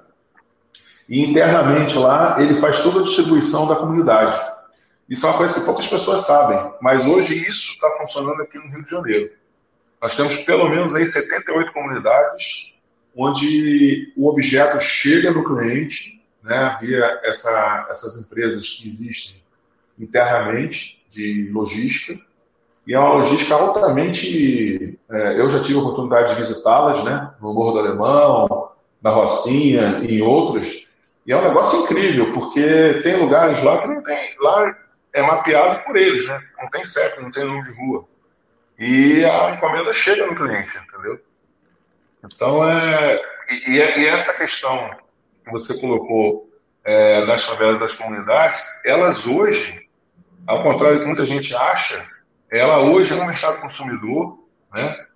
E 1.08 1.24
internamente 1.24 1.96
lá 1.96 2.36
ele 2.38 2.54
faz 2.56 2.80
toda 2.80 3.00
a 3.00 3.02
distribuição 3.02 3.66
da 3.66 3.74
comunidade. 3.74 4.38
Isso 5.08 5.24
é 5.24 5.30
uma 5.30 5.38
coisa 5.38 5.54
que 5.54 5.64
poucas 5.64 5.86
pessoas 5.86 6.26
sabem, 6.26 6.74
mas 6.82 7.06
hoje 7.06 7.46
isso 7.48 7.72
está 7.72 7.88
funcionando 7.98 8.42
aqui 8.42 8.58
no 8.58 8.68
Rio 8.68 8.82
de 8.82 8.90
Janeiro. 8.90 9.30
Nós 10.02 10.14
temos 10.14 10.36
pelo 10.44 10.68
menos 10.68 10.94
aí 10.94 11.06
78 11.06 11.72
comunidades 11.72 12.74
onde 13.16 14.12
o 14.14 14.28
objeto 14.28 14.78
chega 14.78 15.30
no 15.30 15.42
cliente, 15.42 16.22
né, 16.42 16.76
via 16.82 17.18
essa, 17.24 17.86
essas 17.88 18.20
empresas 18.20 18.68
que 18.68 18.86
existem 18.86 19.42
internamente 19.98 21.02
de 21.08 21.48
logística, 21.50 22.20
e 22.86 22.94
é 22.94 22.98
uma 22.98 23.14
logística 23.14 23.54
altamente. 23.54 24.98
É, 25.10 25.40
eu 25.40 25.48
já 25.48 25.62
tive 25.62 25.78
a 25.78 25.82
oportunidade 25.82 26.34
de 26.34 26.40
visitá-las, 26.40 27.02
né, 27.04 27.30
no 27.40 27.52
Morro 27.52 27.72
do 27.72 27.78
Alemão, 27.80 28.70
na 29.02 29.10
Rocinha 29.10 30.00
e 30.02 30.18
em 30.18 30.22
outros, 30.22 30.90
e 31.26 31.32
é 31.32 31.36
um 31.36 31.42
negócio 31.42 31.82
incrível, 31.82 32.32
porque 32.32 33.00
tem 33.02 33.16
lugares 33.16 33.62
lá 33.62 33.82
que 33.82 33.88
não 33.88 34.02
tem. 34.02 34.36
Lá 34.40 34.76
é 35.12 35.22
mapeado 35.22 35.84
por 35.84 35.96
eles, 35.96 36.26
né? 36.28 36.40
Não 36.60 36.68
tem 36.70 36.84
CEP, 36.84 37.20
não 37.20 37.32
tem 37.32 37.44
número 37.44 37.64
de 37.64 37.80
rua 37.80 38.04
e 38.78 39.24
a 39.24 39.54
encomenda 39.54 39.92
chega 39.92 40.26
no 40.26 40.34
cliente, 40.34 40.76
entendeu? 40.76 41.20
Então, 42.24 42.68
é, 42.68 43.22
e, 43.48 43.76
e 43.76 44.06
essa 44.06 44.34
questão 44.34 44.90
que 45.44 45.50
você 45.50 45.78
colocou 45.80 46.50
é, 46.84 47.24
das 47.24 47.44
favelas 47.44 47.80
das 47.80 47.94
comunidades, 47.94 48.62
elas 48.84 49.26
hoje, 49.26 49.88
ao 50.46 50.62
contrário 50.62 50.98
do 50.98 51.00
que 51.02 51.06
muita 51.06 51.24
gente 51.24 51.54
acha, 51.54 52.06
ela 52.50 52.80
hoje 52.80 53.12
é 53.12 53.16
um 53.16 53.26
mercado 53.26 53.60
consumidor, 53.60 54.38
né? 54.72 55.06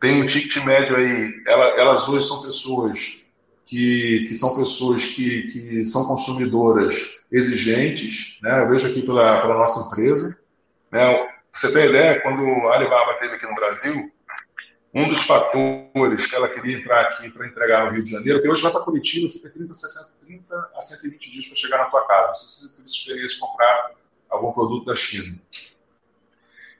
Tem 0.00 0.20
um 0.20 0.26
ticket 0.26 0.64
médio 0.64 0.96
aí, 0.96 1.42
ela, 1.46 1.66
elas 1.80 2.08
hoje 2.08 2.26
são 2.26 2.42
pessoas 2.42 3.30
que, 3.66 4.24
que 4.28 4.36
são 4.36 4.56
pessoas 4.56 5.04
que, 5.04 5.42
que 5.48 5.84
são 5.84 6.04
consumidoras 6.04 7.24
exigentes, 7.30 8.38
né? 8.42 8.62
Eu 8.62 8.68
vejo 8.68 8.88
aqui 8.88 9.02
pela, 9.02 9.40
pela 9.40 9.54
nossa 9.54 9.88
empresa, 9.88 10.38
né? 10.90 11.28
você 11.52 11.72
tem 11.72 11.86
ideia, 11.86 12.20
quando 12.20 12.44
a 12.68 12.76
Alibaba 12.76 13.12
esteve 13.12 13.34
aqui 13.34 13.46
no 13.46 13.54
Brasil, 13.54 14.10
um 14.94 15.08
dos 15.08 15.22
fatores 15.22 16.26
que 16.26 16.34
ela 16.34 16.48
queria 16.48 16.78
entrar 16.78 17.00
aqui 17.02 17.30
para 17.30 17.46
entregar 17.46 17.86
no 17.86 17.92
Rio 17.92 18.02
de 18.02 18.10
Janeiro, 18.10 18.42
que 18.42 18.48
hoje 18.48 18.62
vai 18.62 18.72
para 18.72 18.82
Curitiba, 18.82 19.30
fica 19.30 19.48
30, 19.48 19.72
60, 19.72 20.12
30 20.26 20.70
a 20.74 20.80
120 20.80 21.30
dias 21.30 21.46
para 21.46 21.56
chegar 21.56 21.78
na 21.78 21.84
tua 21.86 22.06
casa. 22.06 22.28
Não 22.28 22.34
sei 22.34 22.46
se 22.46 22.60
você 22.60 22.76
teve 22.76 22.84
experiência 22.90 23.34
de 23.36 23.40
comprar 23.40 23.90
algum 24.28 24.52
produto 24.52 24.84
da 24.84 24.96
China. 24.96 25.38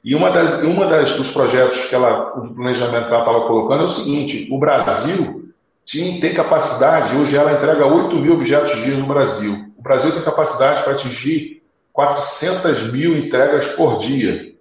E 0.03 0.13
uma 0.15 0.31
das, 0.31 0.61
uma 0.63 0.85
das 0.85 1.13
dos 1.13 1.31
projetos 1.31 1.85
que 1.85 1.95
ela, 1.95 2.37
o 2.37 2.53
planejamento 2.53 3.07
que 3.07 3.13
ela 3.13 3.21
estava 3.21 3.47
colocando 3.47 3.83
é 3.83 3.85
o 3.85 3.89
seguinte: 3.89 4.49
o 4.51 4.59
Brasil 4.59 5.53
tinha, 5.85 6.19
tem 6.19 6.33
capacidade, 6.33 7.15
hoje 7.15 7.37
ela 7.37 7.53
entrega 7.53 7.85
8 7.85 8.15
mil 8.17 8.33
objetos 8.33 8.75
dia 8.83 8.97
no 8.97 9.05
Brasil. 9.05 9.71
O 9.77 9.81
Brasil 9.81 10.11
tem 10.11 10.21
capacidade 10.21 10.83
para 10.83 10.93
atingir 10.93 11.63
400 11.93 12.91
mil 12.91 13.17
entregas 13.17 13.67
por 13.67 13.99
dia. 13.99 14.53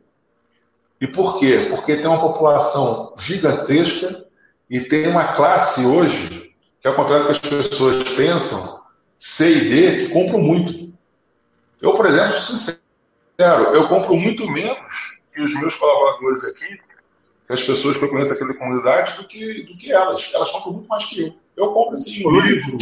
E 1.01 1.07
por 1.09 1.41
quê? 1.41 1.67
Porque 1.71 1.97
tem 1.97 2.07
uma 2.07 2.21
população 2.21 3.13
gigantesca 3.19 4.25
e 4.71 4.81
tem 4.81 5.09
uma 5.09 5.33
classe 5.35 5.85
hoje, 5.85 6.55
que 6.81 6.87
ao 6.87 6.95
contrário 6.95 7.27
do 7.27 7.41
que 7.41 7.55
as 7.55 7.69
pessoas 7.69 8.05
pensam, 8.11 8.81
C 9.19 9.53
e 9.53 9.69
D, 9.69 9.97
que 9.97 10.13
compram 10.13 10.39
muito. 10.39 10.93
Eu, 11.81 11.95
por 11.95 12.07
exemplo, 12.07 12.39
sincero, 12.39 12.79
sincero, 13.37 13.75
eu 13.75 13.89
compro 13.89 14.15
muito 14.17 14.49
menos 14.49 15.12
que 15.33 15.43
os 15.43 15.55
meus 15.55 15.77
colaboradores 15.77 16.45
aqui, 16.45 16.79
as 17.51 17.63
pessoas 17.63 17.99
que 17.99 18.05
eu 18.05 18.09
conheço 18.09 18.33
aqui 18.33 18.47
da 18.47 18.55
comunidade, 18.55 19.17
do 19.17 19.27
que, 19.27 19.65
do 19.65 19.77
que 19.77 19.93
elas. 19.93 20.31
Elas 20.35 20.51
compram 20.51 20.73
muito 20.75 20.89
mais 20.89 21.05
que 21.07 21.23
eu. 21.23 21.35
Eu 21.55 21.69
compro, 21.69 21.93
assim, 21.93 22.27
um 22.27 22.41
livro, 22.41 22.79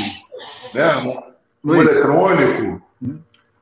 né, 0.73 0.97
um, 0.99 1.71
um 1.73 1.75
eletrônico, 1.75 2.81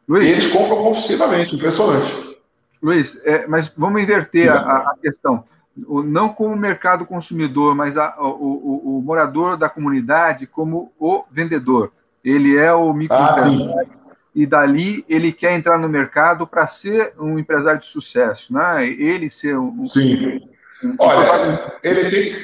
Luiz. 0.07 0.24
e 0.24 0.29
eles 0.29 0.53
compram 0.53 0.77
compulsivamente, 0.77 1.57
impressionante. 1.57 2.37
Luiz, 2.83 3.18
é, 3.24 3.46
mas 3.46 3.72
vamos 3.77 4.03
inverter 4.03 4.53
a, 4.53 4.90
a, 4.90 4.94
questão. 5.01 5.44
O, 5.87 6.03
não 6.03 6.29
como 6.29 6.55
mercado 6.57 7.07
consumidor, 7.07 7.74
mas 7.74 7.96
a, 7.96 8.16
o, 8.18 8.27
o, 8.27 8.98
o, 8.98 9.03
morador 9.03 9.57
da 9.57 9.68
comunidade 9.68 10.46
como 10.46 10.92
o 10.98 11.24
vendedor. 11.31 11.90
Ele 12.22 12.57
é 12.57 12.72
o 12.72 12.92
microempresário 12.92 13.81
ah, 13.81 13.98
e 14.38 14.46
dali 14.46 15.05
ele 15.09 15.33
quer 15.33 15.57
entrar 15.57 15.77
no 15.79 15.88
mercado 15.88 16.46
para 16.46 16.64
ser 16.68 17.12
um 17.18 17.40
empresário 17.40 17.81
de 17.81 17.87
sucesso, 17.87 18.53
né? 18.53 18.87
Ele 18.87 19.29
ser 19.31 19.59
um. 19.59 19.85
Sim. 19.85 20.40
Um, 20.85 20.94
Olha, 20.96 21.72
ele 21.83 22.09
tem, 22.09 22.37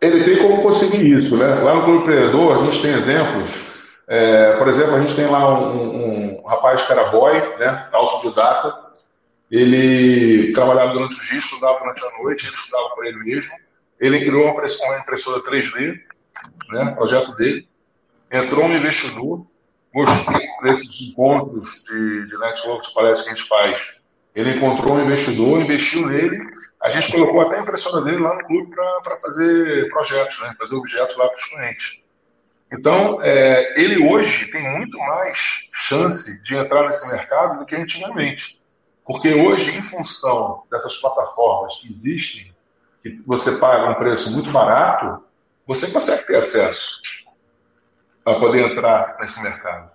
ele 0.00 0.22
tem 0.22 0.38
como 0.38 0.62
conseguir 0.62 1.04
isso, 1.04 1.36
né? 1.36 1.46
Lá 1.46 1.74
no 1.74 1.82
Clube 1.82 2.02
Empreendedor 2.02 2.56
a 2.56 2.64
gente 2.64 2.80
tem 2.80 2.92
exemplos. 2.92 3.68
É, 4.06 4.56
por 4.56 4.68
exemplo, 4.68 4.94
a 4.94 5.00
gente 5.00 5.16
tem 5.16 5.26
lá 5.26 5.58
um, 5.58 6.38
um 6.38 6.46
rapaz 6.46 6.86
que 6.86 6.92
era 6.92 7.10
boy, 7.10 7.32
né? 7.58 7.88
Autodidata 7.90 8.90
ele 9.50 10.52
trabalhava 10.52 10.92
durante 10.92 11.18
o 11.18 11.24
dia, 11.24 11.40
estudava 11.40 11.80
durante 11.80 12.04
a 12.04 12.22
noite, 12.22 12.46
ele 12.46 12.54
estudava 12.54 12.90
por 12.90 13.04
ele 13.04 13.18
mesmo. 13.18 13.50
Ele 13.98 14.20
criou 14.20 14.44
uma 14.44 14.98
impressora 14.98 15.42
3D, 15.42 15.98
né, 16.68 16.92
projeto 16.92 17.34
dele. 17.34 17.68
Entrou 18.30 18.68
no 18.68 18.76
investidor, 18.76 19.44
mostrou 19.92 20.40
nesses 20.62 21.00
encontros 21.08 21.82
de, 21.84 22.26
de 22.26 22.38
networks, 22.38 22.92
parece 22.92 23.24
que 23.24 23.30
a 23.30 23.34
gente 23.34 23.48
faz. 23.48 24.00
Ele 24.34 24.56
encontrou 24.56 24.94
um 24.94 25.04
investidor, 25.04 25.60
investiu 25.60 26.06
nele. 26.06 26.38
A 26.82 26.88
gente 26.88 27.12
colocou 27.12 27.40
até 27.42 27.58
a 27.58 27.62
impressora 27.62 28.04
dele 28.04 28.18
lá 28.18 28.34
no 28.34 28.46
clube 28.46 28.74
para 28.74 29.16
fazer 29.20 29.88
projetos, 29.90 30.40
né, 30.40 30.54
fazer 30.58 30.76
objetos 30.76 31.16
lá 31.16 31.26
para 31.26 31.34
os 31.34 31.44
clientes. 31.44 32.02
Então, 32.72 33.20
é, 33.20 33.80
ele 33.80 34.06
hoje 34.08 34.50
tem 34.50 34.62
muito 34.62 34.96
mais 34.96 35.68
chance 35.72 36.40
de 36.44 36.56
entrar 36.56 36.84
nesse 36.84 37.10
mercado 37.10 37.58
do 37.58 37.66
que 37.66 37.74
antigamente. 37.74 38.60
Porque 39.04 39.34
hoje, 39.34 39.76
em 39.76 39.82
função 39.82 40.62
dessas 40.70 40.96
plataformas 40.96 41.76
que 41.76 41.90
existem, 41.90 42.54
que 43.02 43.20
você 43.26 43.56
paga 43.56 43.90
um 43.90 43.94
preço 43.94 44.30
muito 44.30 44.52
barato, 44.52 45.24
você 45.66 45.90
consegue 45.90 46.26
ter 46.28 46.36
acesso 46.36 46.80
para 48.30 48.38
poder 48.38 48.70
entrar 48.70 49.16
nesse 49.20 49.42
mercado. 49.42 49.90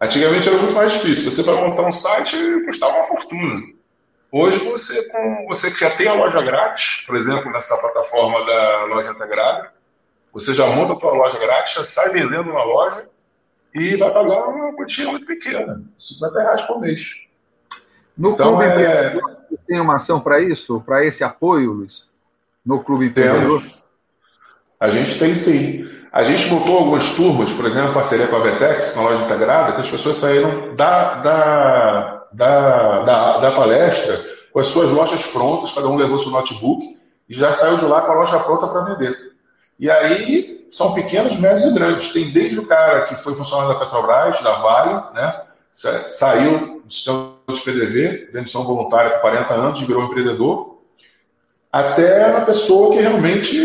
Antigamente 0.00 0.48
era 0.48 0.58
muito 0.58 0.74
mais 0.74 0.92
difícil. 0.92 1.30
Você 1.30 1.44
para 1.44 1.54
montar 1.54 1.82
um 1.82 1.92
site 1.92 2.36
custava 2.64 2.96
uma 2.96 3.04
fortuna. 3.04 3.62
Hoje 4.32 4.58
você, 4.64 5.08
com, 5.08 5.46
você 5.46 5.70
que 5.70 5.78
já 5.78 5.94
tem 5.96 6.08
a 6.08 6.14
loja 6.14 6.42
grátis, 6.42 7.04
por 7.06 7.16
exemplo, 7.16 7.52
nessa 7.52 7.76
plataforma 7.76 8.44
da 8.44 8.84
loja 8.86 9.12
integrada, 9.12 9.70
você 10.32 10.54
já 10.54 10.66
monta 10.66 10.94
a 10.94 11.00
sua 11.00 11.12
loja 11.12 11.38
grátis, 11.38 11.74
já 11.74 11.84
sai 11.84 12.10
vendendo 12.10 12.52
na 12.52 12.64
loja 12.64 13.08
e 13.74 13.94
vai 13.96 14.10
pagar 14.10 14.48
uma 14.48 14.72
quantia 14.72 15.06
muito 15.08 15.26
pequena, 15.26 15.82
50 15.96 16.40
reais 16.40 16.62
por 16.62 16.80
mês. 16.80 17.22
No 18.16 18.32
então, 18.32 18.56
Clube 18.56 18.64
é... 18.64 19.18
tem 19.66 19.80
uma 19.80 19.96
ação 19.96 20.20
para 20.20 20.40
isso, 20.40 20.80
para 20.80 21.04
esse 21.04 21.22
apoio, 21.22 21.72
Luiz? 21.72 22.04
No 22.64 22.82
Clube 22.82 23.06
Empreendedor? 23.06 23.62
A 24.80 24.88
gente 24.88 25.16
tem 25.18 25.34
sim. 25.34 25.81
A 26.12 26.22
gente 26.24 26.52
montou 26.52 26.76
algumas 26.76 27.10
turmas, 27.12 27.50
por 27.54 27.64
exemplo, 27.64 27.94
parceria 27.94 28.26
com 28.26 28.36
a 28.36 28.40
Vetex, 28.40 28.94
uma 28.94 29.08
loja 29.08 29.24
integrada, 29.24 29.72
que 29.72 29.80
as 29.80 29.88
pessoas 29.88 30.18
saíram 30.18 30.76
da, 30.76 31.14
da, 31.14 32.24
da, 32.32 33.02
da, 33.02 33.38
da 33.38 33.52
palestra 33.52 34.20
com 34.52 34.60
as 34.60 34.66
suas 34.66 34.90
lojas 34.90 35.26
prontas, 35.26 35.72
cada 35.72 35.88
um 35.88 35.96
levou 35.96 36.18
seu 36.18 36.30
notebook 36.30 37.00
e 37.26 37.34
já 37.34 37.52
saiu 37.52 37.78
de 37.78 37.86
lá 37.86 38.02
com 38.02 38.12
a 38.12 38.16
loja 38.16 38.38
pronta 38.40 38.66
para 38.66 38.82
vender. 38.82 39.16
E 39.80 39.90
aí 39.90 40.68
são 40.70 40.92
pequenos, 40.92 41.38
médios 41.38 41.64
e 41.64 41.72
grandes. 41.72 42.12
Tem 42.12 42.30
desde 42.30 42.58
o 42.58 42.66
cara 42.66 43.02
que 43.06 43.16
foi 43.16 43.34
funcionário 43.34 43.72
da 43.72 43.80
Petrobras, 43.80 44.40
da 44.42 44.52
Vale, 44.56 45.14
né? 45.14 45.42
saiu 45.72 46.82
do 46.84 46.92
sistema 46.92 47.32
de 47.48 47.60
PDV, 47.60 48.28
demissão 48.32 48.64
voluntária 48.64 49.12
com 49.12 49.20
40 49.20 49.54
anos, 49.54 49.80
virou 49.80 50.04
empreendedor, 50.04 50.82
até 51.72 52.36
a 52.36 52.42
pessoa 52.42 52.94
que 52.94 53.00
realmente 53.00 53.56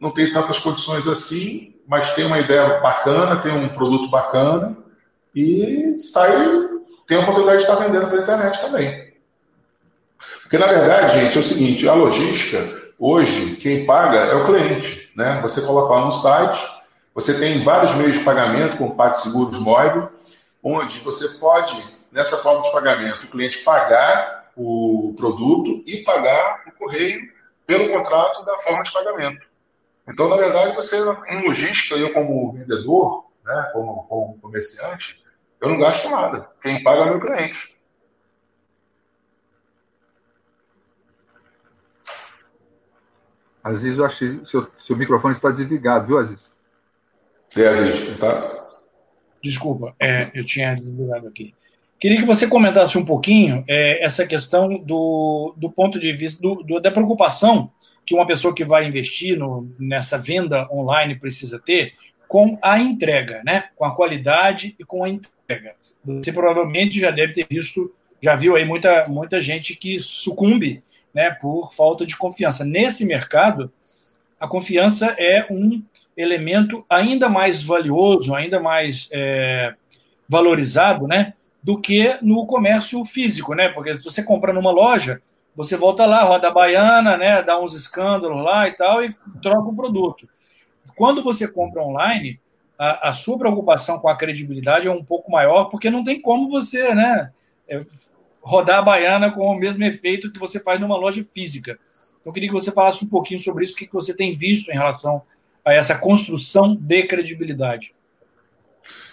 não 0.00 0.10
tem 0.10 0.32
tantas 0.32 0.58
condições 0.58 1.06
assim, 1.06 1.74
mas 1.86 2.14
tem 2.14 2.26
uma 2.26 2.38
ideia 2.38 2.80
bacana, 2.80 3.36
tem 3.36 3.52
um 3.52 3.68
produto 3.68 4.08
bacana 4.10 4.76
e 5.34 5.94
sai, 5.98 6.36
tem 7.06 7.18
a 7.18 7.20
oportunidade 7.20 7.58
de 7.58 7.64
estar 7.64 7.76
vendendo 7.76 8.08
pela 8.08 8.22
internet 8.22 8.60
também. 8.60 9.06
Porque, 10.42 10.58
na 10.58 10.66
verdade, 10.66 11.14
gente, 11.14 11.36
é 11.36 11.40
o 11.40 11.44
seguinte, 11.44 11.88
a 11.88 11.94
logística, 11.94 12.82
hoje, 12.98 13.56
quem 13.56 13.84
paga 13.84 14.18
é 14.18 14.34
o 14.34 14.46
cliente. 14.46 15.10
Né? 15.16 15.40
Você 15.42 15.60
coloca 15.62 15.94
lá 15.94 16.04
no 16.04 16.12
site, 16.12 16.64
você 17.14 17.38
tem 17.38 17.62
vários 17.62 17.94
meios 17.94 18.16
de 18.16 18.24
pagamento, 18.24 18.76
como 18.76 19.14
Seguros 19.14 19.58
Móvel, 19.58 20.08
onde 20.62 20.98
você 21.00 21.38
pode, 21.38 21.76
nessa 22.12 22.36
forma 22.38 22.62
de 22.62 22.72
pagamento, 22.72 23.24
o 23.24 23.30
cliente 23.30 23.58
pagar 23.58 24.50
o 24.56 25.14
produto 25.16 25.82
e 25.86 25.98
pagar 25.98 26.62
o 26.66 26.72
correio 26.78 27.20
pelo 27.66 27.88
contrato 27.90 28.44
da 28.44 28.54
forma 28.58 28.82
de 28.82 28.92
pagamento. 28.92 29.46
Então, 30.08 30.28
na 30.28 30.36
verdade, 30.36 30.74
você, 30.74 30.96
em 31.28 31.46
logística, 31.46 31.96
eu 31.96 32.12
como 32.12 32.52
vendedor, 32.52 33.26
né, 33.44 33.70
como, 33.72 34.04
como 34.04 34.38
comerciante, 34.38 35.24
eu 35.60 35.68
não 35.68 35.78
gasto 35.78 36.08
nada. 36.10 36.48
Quem 36.62 36.82
paga 36.82 37.00
é 37.00 37.04
o 37.04 37.08
meu 37.10 37.20
cliente. 37.20 37.76
Às 43.64 43.82
vezes 43.82 43.98
eu 43.98 44.04
achei 44.04 44.38
que 44.38 44.46
seu, 44.46 44.68
seu 44.86 44.96
microfone 44.96 45.34
está 45.34 45.50
desligado, 45.50 46.06
viu, 46.06 46.18
Aziz? 46.18 46.48
É, 47.56 47.66
Aziz, 47.66 48.16
tá? 48.18 48.68
Desculpa, 49.42 49.92
é, 49.98 50.30
eu 50.34 50.46
tinha 50.46 50.76
desligado 50.76 51.26
aqui. 51.26 51.52
Queria 51.98 52.18
que 52.18 52.26
você 52.26 52.46
comentasse 52.46 52.96
um 52.96 53.04
pouquinho 53.04 53.64
é, 53.68 54.04
essa 54.04 54.24
questão 54.26 54.78
do, 54.78 55.54
do 55.56 55.70
ponto 55.70 55.98
de 55.98 56.12
vista 56.12 56.40
do, 56.40 56.62
do, 56.62 56.78
da 56.78 56.92
preocupação 56.92 57.72
que 58.06 58.14
uma 58.14 58.26
pessoa 58.26 58.54
que 58.54 58.64
vai 58.64 58.86
investir 58.86 59.36
no, 59.36 59.68
nessa 59.78 60.16
venda 60.16 60.68
online 60.72 61.16
precisa 61.16 61.58
ter 61.58 61.94
com 62.28 62.58
a 62.62 62.78
entrega, 62.78 63.42
né? 63.44 63.68
com 63.74 63.84
a 63.84 63.94
qualidade 63.94 64.76
e 64.78 64.84
com 64.84 65.04
a 65.04 65.08
entrega. 65.08 65.74
Você 66.04 66.32
provavelmente 66.32 67.00
já 67.00 67.10
deve 67.10 67.32
ter 67.32 67.46
visto, 67.50 67.92
já 68.22 68.36
viu 68.36 68.54
aí 68.54 68.64
muita, 68.64 69.06
muita 69.08 69.40
gente 69.40 69.74
que 69.74 69.98
sucumbe 69.98 70.82
né, 71.12 71.30
por 71.30 71.74
falta 71.74 72.06
de 72.06 72.16
confiança. 72.16 72.64
Nesse 72.64 73.04
mercado, 73.04 73.72
a 74.38 74.46
confiança 74.46 75.16
é 75.18 75.46
um 75.50 75.82
elemento 76.16 76.84
ainda 76.88 77.28
mais 77.28 77.62
valioso, 77.62 78.34
ainda 78.34 78.60
mais 78.60 79.08
é, 79.10 79.74
valorizado, 80.28 81.08
né, 81.08 81.34
do 81.62 81.80
que 81.80 82.16
no 82.22 82.46
comércio 82.46 83.04
físico, 83.04 83.54
né? 83.54 83.68
Porque 83.68 83.96
se 83.96 84.04
você 84.04 84.22
compra 84.22 84.52
numa 84.52 84.70
loja, 84.70 85.20
você 85.56 85.76
volta 85.76 86.04
lá, 86.04 86.22
roda 86.22 86.48
a 86.48 86.52
baiana, 86.52 87.16
né, 87.16 87.42
dá 87.42 87.58
uns 87.58 87.72
escândalos 87.72 88.44
lá 88.44 88.68
e 88.68 88.72
tal 88.72 89.02
e 89.02 89.12
troca 89.42 89.68
o 89.68 89.74
produto. 89.74 90.28
Quando 90.94 91.22
você 91.22 91.48
compra 91.48 91.82
online, 91.82 92.38
a, 92.78 93.08
a 93.08 93.12
sua 93.14 93.38
preocupação 93.38 93.98
com 93.98 94.08
a 94.08 94.16
credibilidade 94.16 94.86
é 94.86 94.90
um 94.90 95.02
pouco 95.02 95.30
maior, 95.30 95.64
porque 95.64 95.90
não 95.90 96.04
tem 96.04 96.20
como 96.20 96.50
você, 96.50 96.94
né, 96.94 97.32
é, 97.66 97.84
rodar 98.42 98.78
a 98.78 98.82
baiana 98.82 99.30
com 99.30 99.46
o 99.46 99.58
mesmo 99.58 99.82
efeito 99.82 100.30
que 100.30 100.38
você 100.38 100.60
faz 100.60 100.78
numa 100.78 100.96
loja 100.96 101.24
física. 101.32 101.78
Então, 102.20 102.30
eu 102.30 102.32
queria 102.32 102.48
que 102.48 102.54
você 102.54 102.70
falasse 102.70 103.04
um 103.04 103.08
pouquinho 103.08 103.40
sobre 103.40 103.64
isso, 103.64 103.74
o 103.74 103.76
que 103.78 103.88
você 103.92 104.14
tem 104.14 104.32
visto 104.32 104.70
em 104.70 104.74
relação 104.74 105.22
a 105.64 105.72
essa 105.72 105.96
construção 105.96 106.76
de 106.76 107.02
credibilidade. 107.04 107.95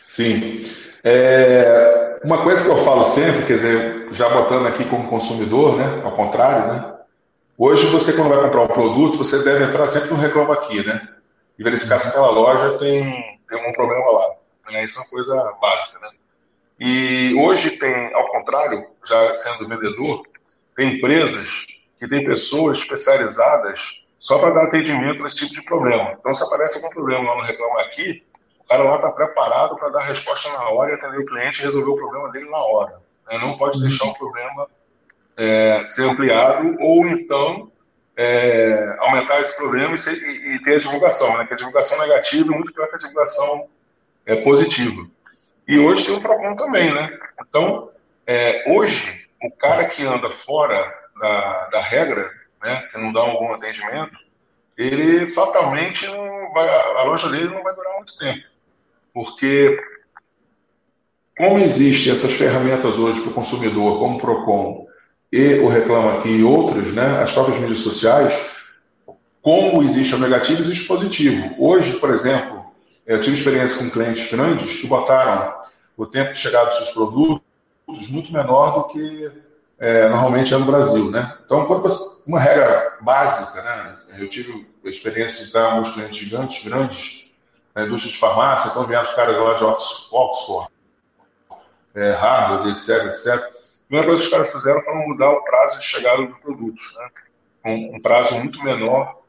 Sim. 0.06 0.72
É, 1.04 2.20
uma 2.24 2.44
coisa 2.44 2.64
que 2.64 2.70
eu 2.70 2.78
falo 2.78 3.04
sempre, 3.04 3.46
quer 3.46 3.56
dizer, 3.56 4.08
já 4.12 4.30
botando 4.30 4.68
aqui 4.68 4.86
como 4.86 5.10
consumidor, 5.10 5.76
né? 5.76 6.02
Ao 6.04 6.16
contrário, 6.16 6.74
né? 6.74 6.94
Hoje 7.58 7.88
você, 7.88 8.14
quando 8.14 8.30
vai 8.30 8.42
comprar 8.42 8.64
um 8.64 8.68
produto, 8.68 9.18
você 9.18 9.44
deve 9.44 9.66
entrar 9.66 9.88
sempre 9.88 10.10
no 10.10 10.20
Reclama 10.20 10.54
Aqui, 10.54 10.86
né? 10.86 11.08
E 11.58 11.64
verificar 11.64 12.00
se 12.00 12.08
aquela 12.08 12.32
loja 12.32 12.78
tem, 12.80 13.40
tem 13.48 13.60
algum 13.60 13.74
problema 13.74 14.12
lá. 14.12 14.36
Né? 14.72 14.84
Isso 14.84 14.98
é 14.98 15.02
uma 15.02 15.10
coisa 15.10 15.54
básica, 15.62 16.00
né? 16.00 16.10
E 16.80 17.36
hoje 17.38 17.78
tem, 17.78 18.14
ao 18.14 18.32
contrário, 18.32 18.88
já 19.06 19.36
sendo 19.36 19.68
vendedor, 19.68 20.24
tem 20.76 20.98
empresas 20.98 21.66
que 22.00 22.08
têm 22.08 22.24
pessoas 22.24 22.80
especializadas 22.80 24.02
só 24.20 24.40
para 24.40 24.52
dar 24.52 24.64
atendimento 24.64 25.22
nesse 25.22 25.38
tipo 25.38 25.54
de 25.54 25.64
problema. 25.64 26.16
Então, 26.20 26.34
se 26.34 26.44
aparece 26.44 26.78
algum 26.78 26.90
problema 26.90 27.30
lá 27.30 27.36
no 27.38 27.44
Reclama 27.44 27.82
Aqui, 27.82 28.24
o 28.66 28.70
cara 28.70 28.84
lá 28.84 28.96
está 28.96 29.12
preparado 29.12 29.76
para 29.76 29.90
dar 29.90 30.00
a 30.00 30.06
resposta 30.06 30.50
na 30.52 30.70
hora 30.70 30.92
e 30.92 30.96
atender 30.96 31.20
o 31.20 31.26
cliente 31.26 31.62
e 31.62 31.66
resolver 31.66 31.90
o 31.90 31.96
problema 31.96 32.32
dele 32.32 32.50
na 32.50 32.58
hora. 32.58 33.02
Né? 33.30 33.38
Não 33.38 33.56
pode 33.56 33.78
uhum. 33.78 33.84
deixar 33.84 34.06
o 34.06 34.14
problema 34.14 34.68
é, 35.38 35.84
ser 35.86 36.04
ampliado 36.04 36.76
ou 36.80 37.08
então 37.08 37.72
é, 38.16 38.96
aumentar 39.00 39.40
esse 39.42 39.58
problema 39.58 39.96
e, 39.96 39.98
ser, 39.98 40.14
e, 40.14 40.56
e, 40.56 40.64
ter 40.64 40.76
a 40.76 40.80
divulgação, 40.80 41.38
né? 41.38 41.46
que 41.46 41.54
a 41.54 41.58
divulgação 41.58 42.00
negativa 42.00 42.54
é 42.54 42.56
muito 42.56 42.74
pior 42.74 42.88
que 42.88 42.96
a 42.96 43.00
divulgação 43.00 43.68
é, 44.26 44.36
positiva. 44.38 45.06
E 45.68 45.80
hoje 45.80 46.06
tem 46.06 46.16
o 46.16 46.22
PROCON 46.22 46.56
também, 46.56 46.94
né? 46.94 47.18
Então, 47.42 47.90
é, 48.28 48.70
hoje, 48.72 49.28
o 49.42 49.50
cara 49.52 49.88
que 49.88 50.04
anda 50.04 50.30
fora 50.30 50.94
da, 51.20 51.70
da 51.70 51.82
regra, 51.82 52.30
né, 52.62 52.88
que 52.92 52.98
não 52.98 53.14
dá 53.14 53.24
um 53.24 53.34
bom 53.34 53.54
atendimento, 53.54 54.18
ele 54.78 55.28
fatalmente 55.28 56.06
não 56.08 56.52
vai, 56.54 56.68
a 56.68 57.04
loja 57.04 57.30
dele 57.30 57.50
não 57.50 57.64
vai 57.64 57.74
durar 57.74 57.96
muito 57.96 58.18
tempo. 58.18 58.44
Porque, 59.14 59.80
como 61.38 61.60
existem 61.60 62.14
essas 62.14 62.34
ferramentas 62.34 62.96
hoje 62.98 63.22
para 63.22 63.32
o 63.32 63.34
consumidor, 63.34 64.00
como 64.00 64.16
o 64.16 64.20
PROCON 64.20 64.88
e 65.32 65.60
o 65.60 65.68
Reclama 65.68 66.20
Aqui 66.20 66.30
e 66.30 66.44
outras, 66.44 66.92
né, 66.94 67.22
as 67.22 67.32
próprias 67.32 67.60
mídias 67.60 67.80
sociais, 67.80 68.34
como 69.42 69.84
existe 69.84 70.16
o 70.16 70.20
negativo, 70.20 70.62
existe 70.62 70.86
o 70.86 70.88
positivo. 70.88 71.56
Hoje, 71.60 72.00
por 72.00 72.10
exemplo, 72.10 72.64
eu 73.06 73.20
tive 73.20 73.38
experiência 73.38 73.78
com 73.78 73.90
clientes 73.90 74.32
grandes 74.32 74.80
que 74.80 74.88
botaram 74.88 75.54
o 75.98 76.06
tempo 76.06 76.34
de 76.34 76.40
chegada 76.40 76.68
dos 76.68 76.78
seus 76.78 76.92
produtos 76.92 77.44
muito 78.10 78.32
menor 78.32 78.72
do 78.72 78.94
que 78.94 79.32
é, 79.80 80.08
normalmente 80.08 80.54
é 80.54 80.58
no 80.58 80.66
Brasil, 80.66 81.12
né? 81.12 81.38
Então, 81.46 81.68
uma 82.26 82.40
regra 82.40 82.98
básica, 83.02 83.62
né? 83.62 83.98
Eu 84.18 84.30
tive 84.30 84.66
a 84.86 84.90
experiência 84.90 85.46
de 85.46 85.52
dar 85.52 85.74
alguns 85.74 85.92
clientes 85.94 86.18
gigantes, 86.18 86.64
grandes, 86.64 87.23
na 87.76 87.86
indústria 87.86 88.12
de 88.12 88.20
farmácia, 88.20 88.70
então 88.70 88.86
vieram 88.86 89.04
os 89.04 89.14
caras 89.14 89.40
lá 89.40 89.54
de 89.56 89.64
Oxford, 89.64 90.72
é, 91.96 92.12
Harvard, 92.12 92.72
etc, 92.72 93.08
etc. 93.08 93.28
A 93.28 93.88
primeira 93.88 94.08
coisa 94.08 94.22
que 94.22 94.28
os 94.28 94.30
caras 94.30 94.52
fizeram 94.52 94.82
foi 94.84 94.94
mudar 94.94 95.32
o 95.32 95.44
prazo 95.44 95.80
de 95.80 95.86
chegada 95.86 96.26
dos 96.26 96.38
produtos, 96.40 96.96
né? 96.98 97.10
Um, 97.66 97.96
um 97.96 98.02
prazo 98.02 98.36
muito 98.36 98.62
menor 98.64 99.22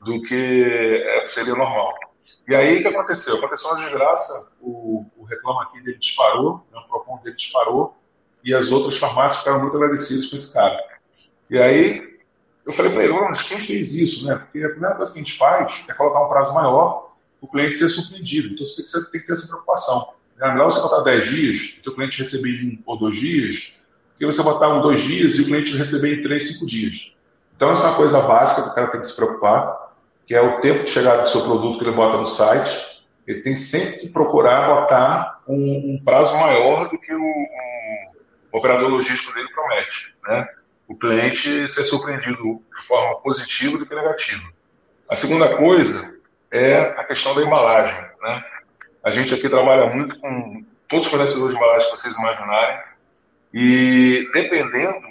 do 0.00 0.22
que 0.22 1.02
é, 1.04 1.26
seria 1.26 1.54
normal. 1.54 1.94
E 2.48 2.54
aí, 2.54 2.78
o 2.78 2.82
que 2.82 2.88
aconteceu? 2.88 3.36
Aconteceu 3.36 3.70
uma 3.70 3.76
desgraça, 3.78 4.50
o, 4.60 5.04
o 5.16 5.24
reclama 5.24 5.62
aqui 5.64 5.80
dele 5.82 5.98
disparou, 5.98 6.66
né, 6.72 6.80
o 6.80 6.88
Procon 6.88 7.18
dele 7.22 7.36
disparou, 7.36 7.96
e 8.42 8.54
as 8.54 8.72
outras 8.72 8.96
farmácias 8.98 9.40
ficaram 9.40 9.60
muito 9.60 9.76
agradecidas 9.76 10.26
com 10.28 10.36
esse 10.36 10.52
cara. 10.52 10.82
E 11.48 11.58
aí, 11.58 12.18
eu 12.64 12.72
falei 12.72 12.92
para 12.92 13.04
ele, 13.04 13.12
mas 13.12 13.42
quem 13.42 13.60
fez 13.60 13.94
isso, 13.94 14.26
né? 14.26 14.36
Porque 14.36 14.64
a 14.64 14.70
primeira 14.70 14.94
coisa 14.94 15.12
que 15.12 15.18
a 15.18 15.22
gente 15.22 15.36
faz 15.36 15.84
é 15.88 15.94
colocar 15.94 16.24
um 16.24 16.28
prazo 16.28 16.54
maior 16.54 17.09
o 17.40 17.48
cliente 17.48 17.78
ser 17.78 17.88
surpreendido. 17.88 18.54
Então, 18.54 18.64
você 18.64 18.82
tem 19.10 19.20
que, 19.20 19.26
ter 19.26 19.32
essa 19.32 19.48
preocupação. 19.48 20.14
É 20.40 20.48
melhor 20.52 20.70
você 20.70 20.80
botar 20.80 21.02
10 21.02 21.26
dias, 21.28 21.80
o 21.86 21.94
cliente 21.94 22.18
receber 22.18 22.50
em 22.50 22.68
um 22.68 22.82
ou 22.86 22.98
dois 22.98 23.16
dias, 23.16 23.78
que 24.18 24.24
você 24.24 24.42
botar 24.42 24.68
um, 24.68 24.82
dois 24.82 25.00
dias 25.00 25.34
e 25.34 25.42
o 25.42 25.44
cliente 25.46 25.76
receber 25.76 26.18
em 26.18 26.22
três, 26.22 26.52
cinco 26.52 26.66
dias. 26.66 27.16
Então, 27.54 27.70
essa 27.70 27.84
é 27.84 27.88
uma 27.88 27.96
coisa 27.96 28.20
básica 28.20 28.62
que 28.62 28.68
o 28.70 28.74
cara 28.74 28.86
tem 28.88 29.00
que 29.00 29.06
se 29.06 29.16
preocupar 29.16 29.90
que 30.30 30.34
é 30.36 30.40
o 30.40 30.60
tempo 30.60 30.84
de 30.84 30.90
chegada 30.90 31.22
do 31.22 31.28
seu 31.28 31.42
produto 31.42 31.76
que 31.76 31.84
ele 31.84 31.96
bota 31.96 32.16
no 32.16 32.24
site, 32.24 33.04
ele 33.26 33.40
tem 33.40 33.56
sempre 33.56 33.98
que 33.98 34.08
procurar 34.10 34.68
botar 34.68 35.42
um, 35.48 35.94
um 35.94 36.04
prazo 36.04 36.36
maior 36.36 36.88
do 36.88 36.96
que 36.96 37.12
o, 37.12 37.20
o, 37.20 38.56
operador 38.56 38.90
logístico 38.90 39.34
dele 39.34 39.48
promete. 39.52 40.14
Né? 40.22 40.46
O 40.86 40.96
cliente 40.96 41.66
ser 41.66 41.82
surpreendido 41.82 42.62
de 42.76 42.86
forma 42.86 43.20
positiva 43.22 43.76
do 43.76 43.84
que 43.84 43.92
negativa. 43.92 44.44
A 45.08 45.16
segunda 45.16 45.56
coisa 45.56 46.14
é 46.52 46.80
a 46.96 47.04
questão 47.04 47.34
da 47.34 47.42
embalagem. 47.42 47.96
Né? 48.20 48.44
A 49.04 49.10
gente 49.10 49.32
aqui 49.32 49.48
trabalha 49.48 49.86
muito 49.86 50.18
com 50.18 50.64
todos 50.88 51.06
os 51.06 51.12
fornecedores 51.12 51.54
de 51.54 51.56
embalagem 51.56 51.90
que 51.90 51.96
vocês 51.96 52.16
imaginarem, 52.16 52.80
e 53.52 54.28
dependendo 54.32 55.06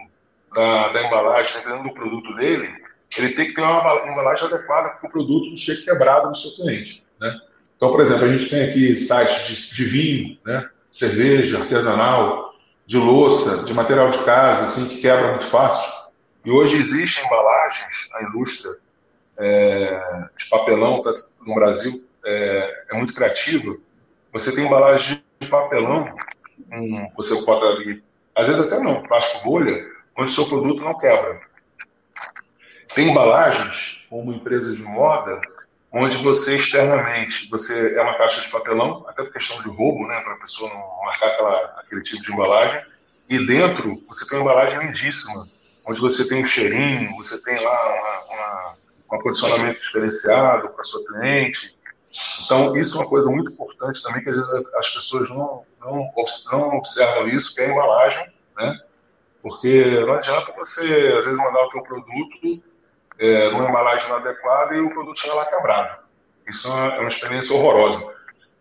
da, 0.54 0.90
da 0.90 1.04
embalagem, 1.04 1.58
dependendo 1.58 1.84
do 1.84 1.94
produto 1.94 2.36
dele, 2.36 2.74
ele 3.18 3.30
tem 3.30 3.48
que 3.48 3.54
ter 3.54 3.62
uma 3.62 4.08
embalagem 4.08 4.48
adequada 4.48 4.90
para 4.90 5.08
o 5.08 5.12
produto 5.12 5.50
não 5.50 5.56
chegue 5.56 5.84
quebrado 5.84 6.30
no 6.30 6.36
seu 6.36 6.52
cliente. 6.52 7.04
Né? 7.20 7.40
Então, 7.76 7.92
por 7.92 8.02
exemplo, 8.02 8.26
a 8.26 8.28
gente 8.36 8.50
tem 8.50 8.70
aqui 8.70 8.96
sites 8.98 9.70
de, 9.70 9.76
de, 9.76 9.86
vinho, 9.86 10.38
né? 10.46 10.70
cerveja 10.90 11.60
artesanal, 11.60 12.54
de 12.86 12.98
louça, 12.98 13.64
de 13.64 13.74
material 13.74 14.10
de 14.10 14.20
casa, 14.24 14.66
assim, 14.66 14.88
que 14.88 15.02
quebra 15.02 15.30
muito 15.30 15.46
fácil. 15.46 15.90
E 16.44 16.52
hoje 16.52 16.78
existem 16.78 17.26
embalagens, 17.26 18.10
a 18.14 18.24
indústria 18.24 18.76
é, 19.40 20.02
de 20.38 20.50
papelão 20.50 21.02
no 21.46 21.56
Brasil 21.56 22.04
é, 22.26 22.84
é, 22.92 22.94
muito 22.96 23.14
criativa. 23.14 23.78
Você 24.34 24.54
tem 24.54 24.66
embalagem 24.66 25.24
de 25.40 25.48
papelão, 25.48 26.14
um, 26.72 27.10
você 27.16 27.34
bota 27.46 27.66
ali, 27.66 28.04
às 28.36 28.48
vezes 28.48 28.66
até 28.66 28.80
não, 28.80 29.02
plástico 29.04 29.46
bolha, 29.46 29.88
onde 30.18 30.32
seu 30.32 30.46
produto 30.46 30.84
não 30.84 30.98
quebra. 31.00 31.42
Tem 32.94 33.10
embalagens, 33.10 34.06
como 34.10 34.34
empresas 34.34 34.78
de 34.78 34.84
moda, 34.84 35.40
onde 35.92 36.18
você 36.18 36.58
externamente, 36.58 37.50
você 37.50 37.96
é 37.96 38.02
uma 38.02 38.18
caixa 38.18 38.42
de 38.42 38.50
papelão, 38.50 39.06
até 39.08 39.24
por 39.24 39.34
questão 39.34 39.62
de 39.62 39.70
roubo, 39.70 40.06
né, 40.08 40.20
para 40.22 40.34
a 40.34 40.40
pessoa 40.40 40.70
não 40.70 41.06
marcar 41.06 41.28
aquela, 41.28 41.80
aquele 41.80 42.02
tipo 42.02 42.22
de 42.22 42.32
embalagem, 42.32 42.84
e 43.30 43.46
dentro 43.46 44.04
você 44.08 44.28
tem 44.28 44.40
uma 44.40 44.52
embalagem 44.52 44.80
lindíssima, 44.80 45.48
onde 45.86 46.02
você 46.02 46.28
tem 46.28 46.42
um 46.42 46.46
cheirinho, 46.46 47.16
você 47.16 47.38
tem 47.40 47.64
lá 47.64 47.96
uma, 47.96 48.09
um 49.12 49.16
acondicionamento 49.16 49.82
diferenciado 49.82 50.70
para 50.70 50.84
sua 50.84 51.06
cliente. 51.06 51.78
Então, 52.44 52.76
isso 52.78 52.98
é 52.98 53.02
uma 53.02 53.10
coisa 53.10 53.30
muito 53.30 53.52
importante 53.52 54.02
também, 54.02 54.24
que 54.24 54.30
às 54.30 54.36
vezes 54.36 54.66
as 54.76 54.94
pessoas 54.94 55.30
não, 55.30 55.64
não, 55.80 56.12
não 56.52 56.78
observam 56.78 57.28
isso, 57.28 57.54
que 57.54 57.62
é 57.62 57.66
a 57.66 57.72
embalagem, 57.72 58.34
né? 58.58 58.80
Porque 59.42 60.02
não 60.02 60.14
adianta 60.14 60.54
você, 60.56 60.84
às 61.18 61.26
vezes, 61.26 61.38
mandar 61.38 61.64
o 61.66 61.70
teu 61.70 61.84
produto 61.84 62.64
é, 63.20 63.50
numa 63.52 63.70
embalagem 63.70 64.08
inadequada 64.10 64.76
e 64.76 64.80
o 64.80 64.90
produto 64.90 65.20
chega 65.20 65.36
lá 65.36 65.46
quebrado. 65.46 66.04
Isso 66.48 66.68
é 66.68 66.72
uma, 66.72 66.96
é 66.96 67.00
uma 67.00 67.08
experiência 67.08 67.56
horrorosa. 67.56 68.14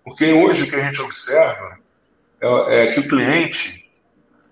Porque 0.05 0.33
hoje 0.33 0.65
o 0.65 0.71
que 0.71 0.77
a 0.77 0.85
gente 0.85 1.01
observa 1.03 1.79
é, 2.41 2.85
é 2.85 2.93
que 2.93 3.01
o 3.01 3.09
cliente, 3.09 3.91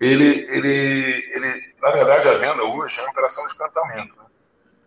ele, 0.01 0.47
ele, 0.49 1.31
ele, 1.35 1.73
na 1.81 1.91
verdade, 1.91 2.27
a 2.27 2.33
venda 2.33 2.63
hoje 2.63 2.99
é 2.99 3.03
uma 3.03 3.11
operação 3.11 3.47
de 3.47 3.53
encantamento. 3.53 4.15
Né? 4.17 4.26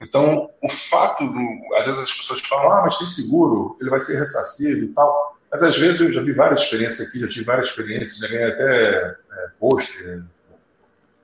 Então, 0.00 0.50
o 0.62 0.68
fato 0.68 1.26
do. 1.26 1.74
Às 1.76 1.86
vezes 1.86 2.00
as 2.00 2.12
pessoas 2.12 2.40
falam, 2.40 2.72
ah, 2.72 2.82
mas 2.84 2.98
tem 2.98 3.06
seguro, 3.06 3.76
ele 3.80 3.90
vai 3.90 4.00
ser 4.00 4.18
ressarcido 4.18 4.84
e 4.84 4.88
tal. 4.88 5.36
Mas 5.52 5.62
às 5.62 5.76
vezes 5.76 6.00
eu 6.00 6.12
já 6.12 6.22
vi 6.22 6.32
várias 6.32 6.62
experiências 6.62 7.08
aqui, 7.08 7.20
já 7.20 7.28
tive 7.28 7.44
várias 7.44 7.68
experiências, 7.68 8.18
já 8.18 8.28
ganhei 8.28 8.44
até 8.44 8.94
é, 8.96 9.16
pôster, 9.58 10.22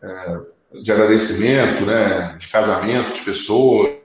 é, 0.02 0.38
de 0.82 0.92
agradecimento, 0.92 1.86
né, 1.86 2.36
de 2.38 2.48
casamento 2.48 3.12
de 3.12 3.22
pessoas, 3.22 3.96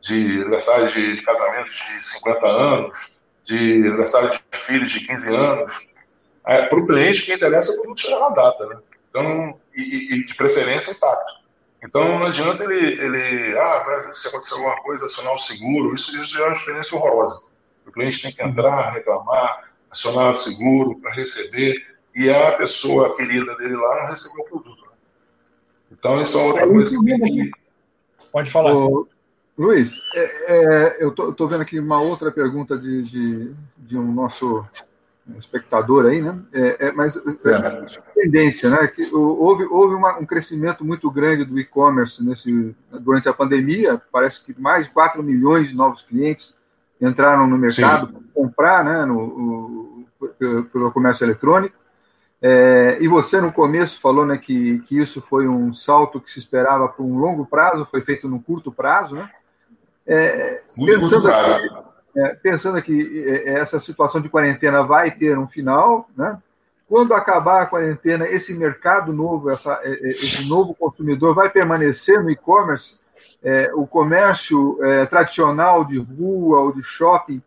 de 0.00 0.42
aniversário 0.42 0.92
de, 0.92 1.16
de 1.16 1.22
casamento 1.22 1.70
de 1.70 2.06
50 2.06 2.46
anos, 2.46 3.22
de 3.42 3.56
aniversário 3.56 4.30
de 4.30 4.58
filho 4.58 4.86
de 4.86 5.06
15 5.06 5.34
anos. 5.34 5.88
É, 6.46 6.66
Para 6.66 6.78
o 6.78 6.86
cliente, 6.86 7.22
que 7.22 7.32
interessa 7.32 7.72
é 7.72 7.74
o 7.74 7.76
produto 7.78 8.00
chegar 8.00 8.20
na 8.20 8.28
data, 8.30 8.66
né? 8.66 8.76
Então, 9.10 9.58
e, 9.74 10.14
e, 10.14 10.24
de 10.24 10.34
preferência 10.34 10.92
intacto. 10.92 11.37
Então, 11.82 12.18
não 12.18 12.26
adianta 12.26 12.64
ele, 12.64 13.00
ele 13.00 13.58
ah, 13.58 14.10
se 14.12 14.28
acontecer 14.28 14.54
alguma 14.54 14.76
coisa, 14.82 15.04
acionar 15.04 15.34
o 15.34 15.38
seguro, 15.38 15.94
isso, 15.94 16.16
isso 16.16 16.34
já 16.34 16.44
é 16.44 16.46
uma 16.46 16.52
experiência 16.52 16.96
horrorosa. 16.96 17.40
O 17.86 17.92
cliente 17.92 18.20
tem 18.20 18.32
que 18.32 18.42
entrar, 18.42 18.90
reclamar, 18.90 19.70
acionar 19.90 20.30
o 20.30 20.34
seguro 20.34 20.98
para 21.00 21.12
receber, 21.12 21.74
e 22.14 22.28
a 22.28 22.52
pessoa 22.52 23.16
querida 23.16 23.54
dele 23.56 23.76
lá 23.76 24.02
não 24.02 24.08
recebeu 24.08 24.44
o 24.44 24.48
produto. 24.48 24.88
Então, 25.90 26.20
isso 26.20 26.36
é 26.38 26.42
outra 26.42 26.62
é, 26.64 26.66
coisa 26.66 26.90
que. 26.90 27.50
Pode 28.32 28.50
falar. 28.50 28.74
Ô, 28.74 29.08
Luiz, 29.56 29.92
é, 30.14 30.54
é, 30.54 30.96
eu 31.00 31.10
estou 31.10 31.48
vendo 31.48 31.62
aqui 31.62 31.78
uma 31.80 32.00
outra 32.00 32.30
pergunta 32.30 32.76
de, 32.76 33.02
de, 33.02 33.54
de 33.76 33.98
um 33.98 34.12
nosso 34.12 34.64
espectador 35.36 36.06
aí, 36.06 36.22
né? 36.22 36.38
É, 36.52 36.88
é 36.88 36.92
mas 36.92 37.16
é, 37.16 37.86
tendência, 38.14 38.70
né? 38.70 38.86
Que 38.86 39.12
houve 39.12 39.64
houve 39.64 39.94
uma, 39.94 40.18
um 40.18 40.24
crescimento 40.24 40.84
muito 40.84 41.10
grande 41.10 41.44
do 41.44 41.58
e-commerce 41.58 42.24
nesse 42.24 42.74
durante 42.90 43.28
a 43.28 43.32
pandemia. 43.32 44.00
Parece 44.10 44.42
que 44.42 44.58
mais 44.60 44.86
de 44.86 44.92
4 44.92 45.22
milhões 45.22 45.68
de 45.68 45.76
novos 45.76 46.02
clientes 46.02 46.54
entraram 47.00 47.46
no 47.46 47.58
mercado 47.58 48.08
para 48.08 48.20
comprar, 48.34 48.84
né? 48.84 49.04
No, 49.04 49.18
o, 49.18 50.06
pelo 50.72 50.92
comércio 50.92 51.24
eletrônico. 51.24 51.76
É, 52.40 52.98
e 53.00 53.08
você, 53.08 53.40
no 53.40 53.52
começo, 53.52 54.00
falou 54.00 54.24
né, 54.24 54.38
que, 54.38 54.78
que 54.80 55.00
isso 55.00 55.20
foi 55.20 55.48
um 55.48 55.72
salto 55.74 56.20
que 56.20 56.30
se 56.30 56.38
esperava 56.38 56.88
por 56.88 57.04
um 57.04 57.18
longo 57.18 57.44
prazo, 57.44 57.86
foi 57.90 58.00
feito 58.02 58.28
num 58.28 58.38
curto 58.38 58.70
prazo. 58.70 59.16
Né? 59.16 59.30
É, 60.06 60.62
pensando, 60.76 61.28
aqui, 61.28 61.68
é, 62.16 62.28
pensando 62.34 62.80
que 62.82 63.24
é, 63.26 63.60
essa 63.60 63.78
situação 63.78 64.20
de 64.20 64.28
quarentena 64.28 64.82
vai 64.82 65.10
ter 65.10 65.38
um 65.38 65.46
final, 65.46 66.08
né? 66.16 66.38
quando 66.88 67.12
acabar 67.12 67.62
a 67.62 67.66
quarentena, 67.66 68.26
esse 68.26 68.54
mercado 68.54 69.12
novo, 69.12 69.50
essa, 69.50 69.78
é, 69.82 69.90
é, 69.90 70.10
esse 70.10 70.48
novo 70.48 70.74
consumidor 70.74 71.34
vai 71.34 71.50
permanecer 71.50 72.22
no 72.22 72.30
e-commerce? 72.30 72.96
o 73.74 73.86
comércio 73.86 74.78
tradicional 75.10 75.84
de 75.84 75.96
rua 75.96 76.58
ou 76.58 76.72
de 76.72 76.82
shopping 76.82 77.40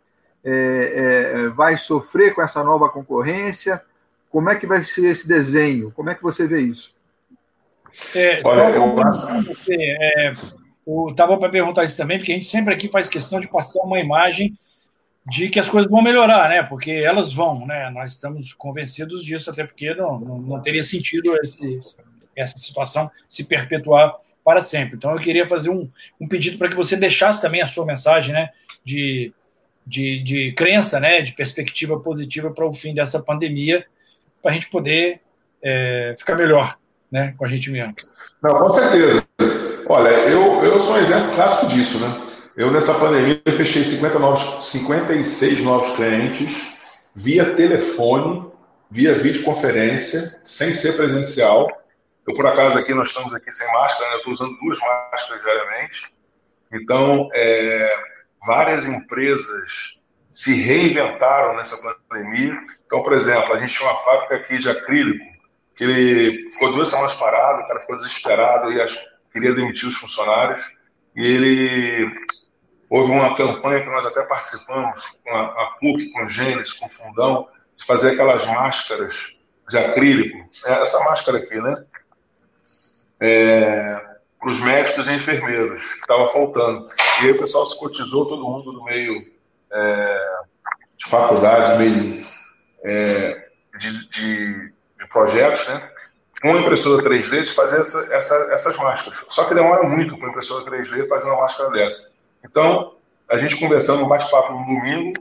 vai 1.53 1.75
sofrer 1.75 2.33
com 2.33 2.41
essa 2.41 2.63
nova 2.63 2.87
concorrência? 2.87 3.81
Como 4.29 4.49
é 4.49 4.55
que 4.55 4.65
vai 4.65 4.85
ser 4.85 5.07
esse 5.07 5.27
desenho? 5.27 5.91
Como 5.91 6.09
é 6.09 6.15
que 6.15 6.23
você 6.23 6.47
vê 6.47 6.61
isso? 6.61 6.93
É, 8.15 8.41
Olha, 8.45 8.73
eu 8.73 8.95
é, 9.69 10.31
estava 11.09 11.37
para 11.37 11.49
perguntar 11.49 11.83
isso 11.83 11.97
também, 11.97 12.17
porque 12.17 12.31
a 12.31 12.35
gente 12.35 12.47
sempre 12.47 12.73
aqui 12.73 12.89
faz 12.89 13.07
questão 13.07 13.39
de 13.39 13.47
passar 13.47 13.81
uma 13.83 13.99
imagem 13.99 14.55
de 15.25 15.49
que 15.49 15.59
as 15.59 15.69
coisas 15.69 15.89
vão 15.89 16.01
melhorar, 16.01 16.49
né? 16.49 16.63
Porque 16.63 16.91
elas 16.91 17.33
vão, 17.33 17.65
né? 17.65 17.89
Nós 17.91 18.13
estamos 18.13 18.53
convencidos 18.53 19.23
disso, 19.23 19.49
até 19.49 19.63
porque 19.63 19.93
não, 19.93 20.19
não, 20.19 20.37
não 20.39 20.61
teria 20.61 20.83
sentido 20.83 21.35
esse, 21.43 21.79
essa 22.35 22.57
situação 22.57 23.09
se 23.29 23.43
perpetuar 23.43 24.15
para 24.43 24.63
sempre. 24.63 24.95
Então, 24.95 25.11
eu 25.11 25.19
queria 25.19 25.47
fazer 25.47 25.69
um, 25.69 25.89
um 26.19 26.27
pedido 26.27 26.57
para 26.57 26.67
que 26.67 26.75
você 26.75 26.95
deixasse 26.95 27.41
também 27.41 27.61
a 27.61 27.67
sua 27.67 27.85
mensagem 27.85 28.33
né, 28.33 28.49
de, 28.83 29.31
de, 29.85 30.23
de 30.23 30.51
crença, 30.53 30.99
né, 30.99 31.21
de 31.21 31.33
perspectiva 31.33 31.99
positiva 31.99 32.51
para 32.51 32.65
o 32.65 32.73
fim 32.73 32.93
dessa 32.93 33.21
pandemia, 33.21 33.85
para 34.41 34.51
a 34.51 34.53
gente 34.55 34.69
poder 34.69 35.21
é, 35.61 36.15
ficar 36.17 36.35
melhor 36.35 36.77
né, 37.11 37.35
com 37.37 37.45
a 37.45 37.47
gente 37.47 37.69
mesmo. 37.69 37.93
Não, 38.41 38.57
com 38.57 38.69
certeza. 38.71 39.27
Olha, 39.93 40.07
eu, 40.07 40.63
eu 40.63 40.79
sou 40.79 40.93
um 40.93 40.99
exemplo 40.99 41.35
clássico 41.35 41.67
disso, 41.67 41.99
né? 41.99 42.25
Eu, 42.55 42.71
nessa 42.71 42.93
pandemia, 42.93 43.41
fechei 43.45 43.83
50 43.83 44.19
novos, 44.19 44.69
56 44.71 45.61
novos 45.65 45.93
clientes 45.97 46.71
via 47.13 47.55
telefone, 47.55 48.49
via 48.89 49.15
videoconferência, 49.15 50.21
sem 50.45 50.71
ser 50.71 50.93
presencial. 50.93 51.67
Eu, 52.25 52.33
por 52.33 52.47
acaso, 52.47 52.79
aqui 52.79 52.93
nós 52.93 53.09
estamos 53.09 53.35
aqui 53.35 53.51
sem 53.51 53.69
máscara, 53.73 54.11
né? 54.11 54.15
eu 54.15 54.17
estou 54.19 54.33
usando 54.33 54.57
duas 54.61 54.79
máscaras 54.79 55.41
diariamente. 55.43 56.07
Então, 56.71 57.27
é, 57.33 57.93
várias 58.47 58.87
empresas 58.87 59.99
se 60.31 60.53
reinventaram 60.53 61.57
nessa 61.57 61.75
pandemia. 62.07 62.57
Então, 62.85 63.03
por 63.03 63.11
exemplo, 63.11 63.53
a 63.53 63.59
gente 63.59 63.75
tinha 63.75 63.89
uma 63.89 63.99
fábrica 63.99 64.35
aqui 64.35 64.57
de 64.57 64.69
acrílico, 64.69 65.25
que 65.75 65.83
ele 65.83 66.49
ficou 66.49 66.71
duas 66.71 66.87
semanas 66.87 67.13
parado, 67.15 67.63
o 67.63 67.67
cara 67.67 67.81
ficou 67.81 67.97
desesperado 67.97 68.71
e 68.71 68.79
queria 69.31 69.53
demitir 69.53 69.87
os 69.87 69.95
funcionários. 69.95 70.63
E 71.15 71.25
ele 71.25 72.11
houve 72.89 73.11
uma 73.11 73.35
campanha 73.35 73.81
que 73.81 73.89
nós 73.89 74.05
até 74.05 74.23
participamos 74.23 75.21
com 75.23 75.35
a, 75.35 75.45
a 75.45 75.65
PUC, 75.79 76.11
com 76.11 76.25
o 76.25 76.29
Gênesis, 76.29 76.73
com 76.73 76.85
o 76.85 76.89
Fundão, 76.89 77.47
de 77.75 77.85
fazer 77.85 78.11
aquelas 78.11 78.45
máscaras 78.47 79.35
de 79.69 79.77
acrílico. 79.77 80.37
É 80.65 80.81
essa 80.81 80.99
máscara 81.05 81.37
aqui, 81.37 81.59
né? 81.59 81.85
É, 83.19 84.11
para 84.39 84.49
os 84.49 84.59
médicos 84.59 85.07
e 85.07 85.13
enfermeiros, 85.13 85.93
que 85.93 86.01
estava 86.01 86.27
faltando. 86.29 86.87
E 87.21 87.25
aí 87.25 87.31
o 87.31 87.39
pessoal 87.39 87.65
se 87.65 87.79
cotizou, 87.79 88.25
todo 88.25 88.43
mundo 88.43 88.73
no 88.73 88.83
meio 88.83 89.31
é, 89.71 90.39
de 90.97 91.05
faculdade, 91.05 91.77
meio 91.77 92.21
é, 92.83 93.49
de, 93.77 94.09
de, 94.09 94.73
de, 94.99 95.07
projetos, 95.09 95.67
né? 95.69 95.90
Com 96.41 96.55
a 96.55 96.59
impressora 96.59 97.03
3D 97.03 97.43
de 97.43 97.51
fazer 97.51 97.81
essa, 97.81 98.13
essa, 98.13 98.35
essas 98.51 98.77
máscaras. 98.77 99.25
Só 99.29 99.45
que 99.45 99.53
demora 99.53 99.83
muito 99.83 100.17
com 100.17 100.25
a 100.25 100.29
impressora 100.29 100.65
3D 100.65 101.07
fazer 101.07 101.29
uma 101.29 101.41
máscara 101.41 101.69
dessa. 101.71 102.11
Então, 102.43 102.95
a 103.29 103.37
gente 103.37 103.59
conversando, 103.59 104.03
um 104.03 104.07
bate-papo 104.07 104.53
no 104.53 104.65
domingo, 104.65 105.13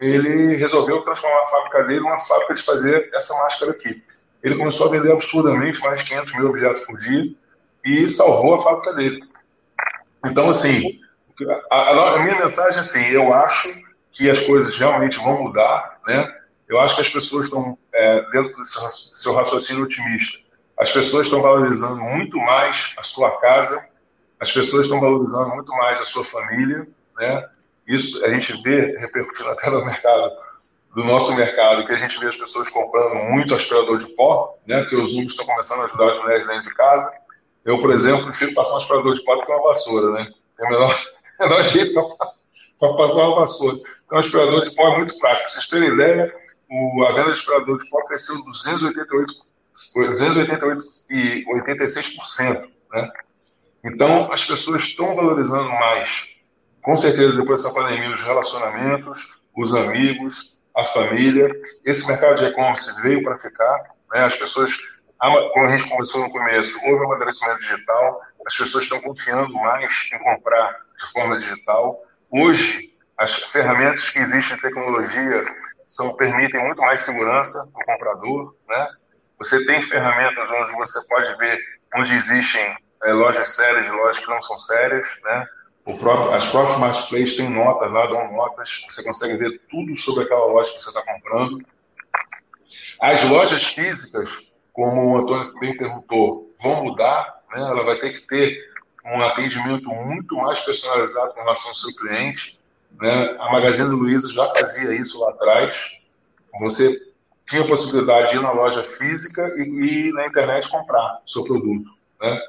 ele 0.00 0.56
resolveu 0.56 1.02
transformar 1.02 1.42
a 1.42 1.46
fábrica 1.46 1.84
dele 1.84 2.00
numa 2.00 2.18
fábrica 2.18 2.54
de 2.54 2.62
fazer 2.62 3.10
essa 3.14 3.34
máscara 3.42 3.72
aqui. 3.72 4.02
Ele 4.42 4.56
começou 4.56 4.88
a 4.88 4.90
vender 4.90 5.12
absurdamente 5.12 5.80
mais 5.80 6.00
de 6.00 6.06
500 6.06 6.34
mil 6.34 6.48
objetos 6.48 6.82
por 6.82 6.98
dia 6.98 7.32
e 7.84 8.08
salvou 8.08 8.54
a 8.54 8.62
fábrica 8.62 8.92
dele. 8.94 9.22
Então, 10.26 10.48
assim, 10.48 10.98
a, 11.70 11.76
a, 11.76 12.14
a 12.14 12.22
minha 12.24 12.38
mensagem 12.38 12.78
é 12.78 12.80
assim, 12.80 13.06
eu 13.06 13.32
acho 13.32 13.74
que 14.12 14.30
as 14.30 14.40
coisas 14.40 14.76
realmente 14.78 15.18
vão 15.18 15.42
mudar, 15.42 15.98
né? 16.06 16.32
Eu 16.68 16.80
acho 16.80 16.94
que 16.94 17.02
as 17.02 17.10
pessoas 17.10 17.46
estão, 17.46 17.76
é, 17.92 18.22
dentro 18.30 18.56
desse 18.56 19.10
seu 19.12 19.34
raciocínio 19.34 19.84
otimista, 19.84 20.38
as 20.78 20.92
pessoas 20.92 21.26
estão 21.26 21.40
valorizando 21.40 22.00
muito 22.02 22.36
mais 22.38 22.94
a 22.98 23.02
sua 23.02 23.30
casa, 23.40 23.84
as 24.40 24.52
pessoas 24.52 24.86
estão 24.86 25.00
valorizando 25.00 25.50
muito 25.50 25.70
mais 25.72 26.00
a 26.00 26.04
sua 26.04 26.24
família, 26.24 26.86
né? 27.16 27.48
Isso 27.86 28.24
a 28.24 28.30
gente 28.30 28.60
vê 28.62 28.98
repercutindo 28.98 29.50
até 29.50 29.70
no 29.70 29.84
mercado, 29.84 30.32
do 30.94 31.04
nosso 31.04 31.34
mercado, 31.34 31.86
que 31.86 31.92
a 31.92 31.96
gente 31.96 32.18
vê 32.18 32.26
as 32.26 32.36
pessoas 32.36 32.68
comprando 32.68 33.14
muito 33.14 33.54
aspirador 33.54 33.98
de 33.98 34.06
pó, 34.14 34.56
né? 34.66 34.84
Que 34.84 34.96
os 34.96 35.12
números 35.12 35.32
estão 35.32 35.46
começando 35.46 35.80
a 35.80 35.84
ajudar 35.84 36.12
as 36.12 36.18
mulheres 36.18 36.46
dentro 36.46 36.62
de 36.62 36.74
casa. 36.74 37.12
Eu, 37.64 37.78
por 37.78 37.92
exemplo, 37.92 38.26
prefiro 38.26 38.54
passar 38.54 38.74
um 38.74 38.78
aspirador 38.78 39.14
de 39.14 39.24
pó 39.24 39.36
do 39.36 39.46
que 39.46 39.52
uma 39.52 39.62
vassoura, 39.62 40.10
né? 40.12 40.30
É 40.58 40.64
o 40.64 40.68
menor, 40.70 41.02
menor 41.40 41.64
jeito 41.64 42.16
para 42.78 42.94
passar 42.94 43.28
uma 43.28 43.40
vassoura. 43.40 43.76
Então, 43.76 44.18
o 44.18 44.20
aspirador 44.20 44.64
de 44.64 44.74
pó 44.74 44.88
é 44.88 44.98
muito 44.98 45.18
prático. 45.18 45.44
Para 45.44 45.50
vocês 45.50 45.68
terem 45.68 45.94
ideia, 45.94 46.34
o, 46.70 47.04
a 47.04 47.12
venda 47.12 47.24
de 47.24 47.30
aspirador 47.32 47.78
de 47.78 47.88
pó 47.88 48.04
cresceu 48.06 48.36
288, 48.44 49.34
288 49.94 50.84
e 51.10 51.44
86%, 51.46 52.68
né? 52.92 53.12
Então, 53.84 54.32
as 54.32 54.46
pessoas 54.46 54.82
estão 54.82 55.14
valorizando 55.14 55.68
mais, 55.68 56.34
com 56.82 56.96
certeza, 56.96 57.36
depois 57.36 57.62
dessa 57.62 57.74
pandemia, 57.74 58.10
os 58.10 58.22
relacionamentos, 58.22 59.42
os 59.54 59.74
amigos, 59.74 60.58
a 60.74 60.84
família. 60.84 61.50
Esse 61.84 62.06
mercado 62.06 62.38
de 62.38 62.46
e-commerce 62.46 63.02
veio 63.02 63.22
para 63.22 63.38
ficar. 63.38 63.94
Né? 64.12 64.24
As 64.24 64.36
pessoas, 64.36 64.72
como 65.52 65.66
a 65.66 65.76
gente 65.76 65.88
conversou 65.88 66.22
no 66.22 66.30
começo, 66.30 66.78
houve 66.84 67.02
um 67.02 67.04
amadurecimento 67.04 67.58
digital, 67.58 68.20
as 68.46 68.56
pessoas 68.56 68.84
estão 68.84 69.00
confiando 69.00 69.52
mais 69.54 70.10
em 70.12 70.18
comprar 70.18 70.72
de 70.98 71.12
forma 71.12 71.38
digital. 71.38 72.02
Hoje, 72.30 72.92
as 73.18 73.34
ferramentas 73.44 74.10
que 74.10 74.18
existem 74.18 74.56
em 74.56 74.60
tecnologia 74.60 75.44
são, 75.86 76.14
permitem 76.16 76.64
muito 76.64 76.80
mais 76.80 77.02
segurança 77.02 77.70
para 77.72 77.82
o 77.82 77.86
comprador. 77.86 78.56
Né? 78.68 78.88
Você 79.38 79.64
tem 79.66 79.82
ferramentas 79.82 80.50
onde 80.50 80.72
você 80.72 81.06
pode 81.08 81.36
ver 81.38 81.58
onde 81.96 82.14
existem 82.14 82.76
é, 83.04 83.12
lojas 83.12 83.48
sérias 83.50 83.86
e 83.86 83.90
lojas 83.90 84.18
que 84.18 84.30
não 84.30 84.42
são 84.42 84.58
sérias, 84.58 85.08
né? 85.22 85.46
O 85.84 85.98
próprio, 85.98 86.32
as 86.32 86.46
próprias 86.46 86.78
marketplaces 86.78 87.36
têm 87.36 87.50
notas 87.50 87.92
lá, 87.92 88.06
dão 88.06 88.32
notas, 88.32 88.86
você 88.88 89.02
consegue 89.02 89.36
ver 89.36 89.60
tudo 89.70 89.94
sobre 89.96 90.24
aquela 90.24 90.46
loja 90.46 90.72
que 90.72 90.80
você 90.80 90.88
está 90.88 91.02
comprando. 91.02 91.62
As 93.00 93.22
lojas 93.28 93.64
físicas, 93.64 94.46
como 94.72 95.12
o 95.12 95.18
Antônio 95.18 95.58
bem 95.60 95.76
perguntou, 95.76 96.50
vão 96.62 96.84
mudar, 96.84 97.42
né? 97.50 97.60
ela 97.60 97.84
vai 97.84 97.96
ter 97.96 98.12
que 98.12 98.26
ter 98.26 98.58
um 99.04 99.20
atendimento 99.20 99.90
muito 99.90 100.34
mais 100.36 100.60
personalizado 100.60 101.34
com 101.34 101.40
relação 101.40 101.68
ao 101.68 101.74
seu 101.74 101.94
cliente. 101.94 102.58
Né? 102.98 103.36
A 103.38 103.52
Magazine 103.52 103.90
Luiza 103.90 104.32
já 104.32 104.48
fazia 104.48 104.94
isso 104.94 105.20
lá 105.20 105.30
atrás. 105.30 106.00
Você 106.60 106.98
tinha 107.46 107.62
a 107.62 107.66
possibilidade 107.66 108.32
de 108.32 108.38
ir 108.38 108.42
na 108.42 108.52
loja 108.52 108.82
física 108.82 109.54
e, 109.56 110.08
e 110.08 110.12
na 110.12 110.26
internet 110.26 110.68
comprar 110.68 111.20
o 111.24 111.28
seu 111.28 111.44
produto. 111.44 111.90
Né? 112.20 112.40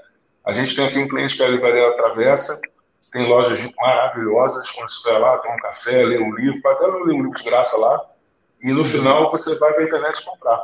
A 0.45 0.51
gente 0.53 0.75
tem 0.75 0.85
aqui 0.85 0.99
um 0.99 1.07
cliente 1.07 1.35
que 1.35 1.43
é 1.43 1.45
a 1.45 1.49
Livraria 1.49 1.95
Travessa, 1.95 2.59
tem 3.11 3.27
lojas 3.27 3.71
maravilhosas, 3.77 4.69
quando 4.71 4.89
você 4.89 5.09
vai 5.09 5.19
lá, 5.19 5.37
toma 5.37 5.55
um 5.55 5.59
café, 5.59 6.03
lê 6.03 6.17
um 6.17 6.35
livro, 6.35 6.61
pode 6.61 6.75
até 6.75 6.87
ler 6.87 7.13
um 7.13 7.23
livro 7.23 7.29
de 7.29 7.43
graça 7.43 7.77
lá, 7.77 8.01
e 8.61 8.73
no 8.73 8.83
final 8.83 9.31
você 9.31 9.57
vai 9.57 9.73
para 9.73 9.83
a 9.83 9.85
internet 9.85 10.25
comprar. 10.25 10.61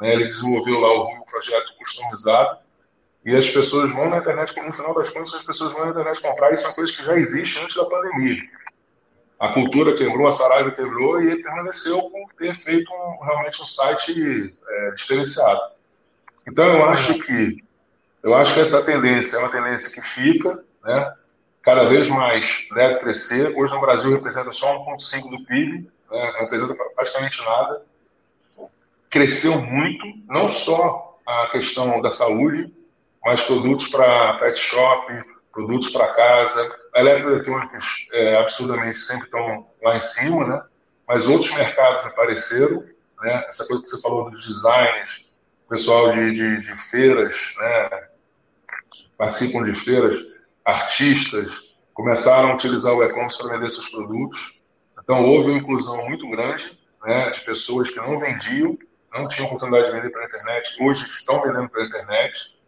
Né? 0.00 0.12
Ele 0.12 0.24
desenvolveu 0.24 0.80
lá 0.80 0.92
o 0.92 1.24
projeto 1.24 1.66
customizado, 1.78 2.58
e 3.24 3.34
as 3.34 3.48
pessoas 3.48 3.90
vão 3.90 4.10
na 4.10 4.18
internet, 4.18 4.60
no 4.60 4.74
final 4.74 4.94
das 4.94 5.10
contas, 5.10 5.34
as 5.34 5.44
pessoas 5.44 5.72
vão 5.72 5.86
na 5.86 5.90
internet 5.92 6.20
comprar, 6.20 6.52
e 6.52 6.56
são 6.56 6.72
coisas 6.74 6.94
que 6.94 7.04
já 7.04 7.16
existem 7.16 7.62
antes 7.62 7.76
da 7.76 7.84
pandemia. 7.84 8.42
A 9.44 9.52
cultura 9.52 9.94
quebrou, 9.94 10.26
a 10.26 10.32
Saraiva 10.32 10.70
quebrou, 10.70 11.20
e 11.20 11.30
ele 11.30 11.42
permaneceu 11.42 12.00
por 12.00 12.32
ter 12.38 12.54
feito 12.54 12.90
um, 12.90 13.24
realmente 13.24 13.60
um 13.60 13.66
site 13.66 14.54
é, 14.66 14.90
diferenciado. 14.92 15.60
Então, 16.48 16.64
eu 16.64 16.84
acho 16.86 17.18
que 17.18 17.62
eu 18.22 18.34
acho 18.34 18.54
que 18.54 18.60
essa 18.60 18.82
tendência 18.82 19.36
é 19.36 19.40
uma 19.40 19.50
tendência 19.50 19.92
que 19.92 20.08
fica, 20.08 20.64
né? 20.82 21.14
cada 21.60 21.84
vez 21.84 22.08
mais 22.08 22.66
deve 22.74 23.00
crescer. 23.00 23.54
Hoje 23.54 23.74
no 23.74 23.82
Brasil 23.82 24.10
representa 24.12 24.50
só 24.50 24.78
1,5% 24.96 25.28
do 25.28 25.44
PIB, 25.44 25.90
né? 26.10 26.32
não 26.32 26.40
representa 26.40 26.74
praticamente 26.94 27.44
nada. 27.44 27.82
Cresceu 29.10 29.60
muito, 29.60 30.06
não 30.26 30.48
só 30.48 31.20
a 31.26 31.48
questão 31.52 32.00
da 32.00 32.10
saúde, 32.10 32.72
mas 33.22 33.42
produtos 33.42 33.88
para 33.88 34.38
pet 34.38 34.58
shop, 34.58 35.22
produtos 35.52 35.90
para 35.90 36.14
casa, 36.14 36.83
eletroeletrônicos 36.94 38.08
é, 38.12 38.36
absurdamente 38.36 38.98
sempre 38.98 39.24
estão 39.24 39.66
lá 39.82 39.96
em 39.96 40.00
cima, 40.00 40.46
né? 40.46 40.62
mas 41.06 41.26
outros 41.26 41.52
mercados 41.54 42.06
apareceram, 42.06 42.84
né? 43.22 43.44
essa 43.48 43.66
coisa 43.66 43.82
que 43.82 43.88
você 43.88 44.00
falou 44.00 44.30
dos 44.30 44.46
designers, 44.46 45.32
pessoal 45.68 46.10
de, 46.10 46.32
de, 46.32 46.60
de 46.60 46.90
feiras, 46.90 47.54
né? 47.58 48.08
participam 49.16 49.64
de 49.64 49.74
feiras, 49.80 50.18
artistas, 50.64 51.74
começaram 51.92 52.50
a 52.50 52.54
utilizar 52.54 52.92
o 52.92 53.02
e-commerce 53.02 53.38
para 53.38 53.54
vender 53.54 53.70
seus 53.70 53.88
produtos. 53.90 54.60
Então, 55.00 55.24
houve 55.24 55.50
uma 55.50 55.58
inclusão 55.58 56.04
muito 56.08 56.28
grande 56.30 56.80
né, 57.04 57.30
de 57.30 57.40
pessoas 57.40 57.90
que 57.90 57.98
não 57.98 58.18
vendiam, 58.18 58.76
não 59.12 59.28
tinham 59.28 59.46
oportunidade 59.46 59.88
de 59.88 59.92
vender 59.92 60.10
pela 60.10 60.24
internet, 60.24 60.82
hoje 60.82 61.04
estão 61.04 61.40
vendendo 61.42 61.68
pela 61.68 61.86
internet. 61.86 62.58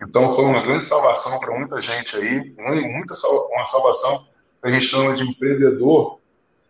Então, 0.00 0.32
foi 0.32 0.44
uma 0.44 0.62
grande 0.62 0.84
salvação 0.84 1.38
para 1.40 1.56
muita 1.58 1.82
gente 1.82 2.16
aí, 2.16 2.54
muita, 2.56 3.14
uma 3.50 3.64
salvação 3.64 4.26
que 4.60 4.68
a 4.68 4.70
gente 4.70 4.86
chama 4.86 5.14
de 5.14 5.24
empreendedor 5.24 6.20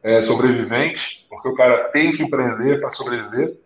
é, 0.02 0.22
sobrevivente, 0.22 1.26
porque 1.28 1.48
o 1.48 1.54
cara 1.54 1.90
tem 1.90 2.12
que 2.12 2.22
empreender 2.22 2.80
para 2.80 2.90
sobreviver. 2.90 3.58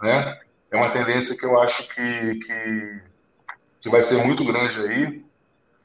Né? 0.00 0.40
É 0.70 0.76
uma 0.76 0.90
tendência 0.90 1.36
que 1.36 1.44
eu 1.44 1.60
acho 1.60 1.88
que, 1.94 2.34
que 2.40 3.12
que 3.82 3.90
vai 3.90 4.00
ser 4.00 4.24
muito 4.24 4.44
grande 4.44 4.78
aí, 4.78 5.24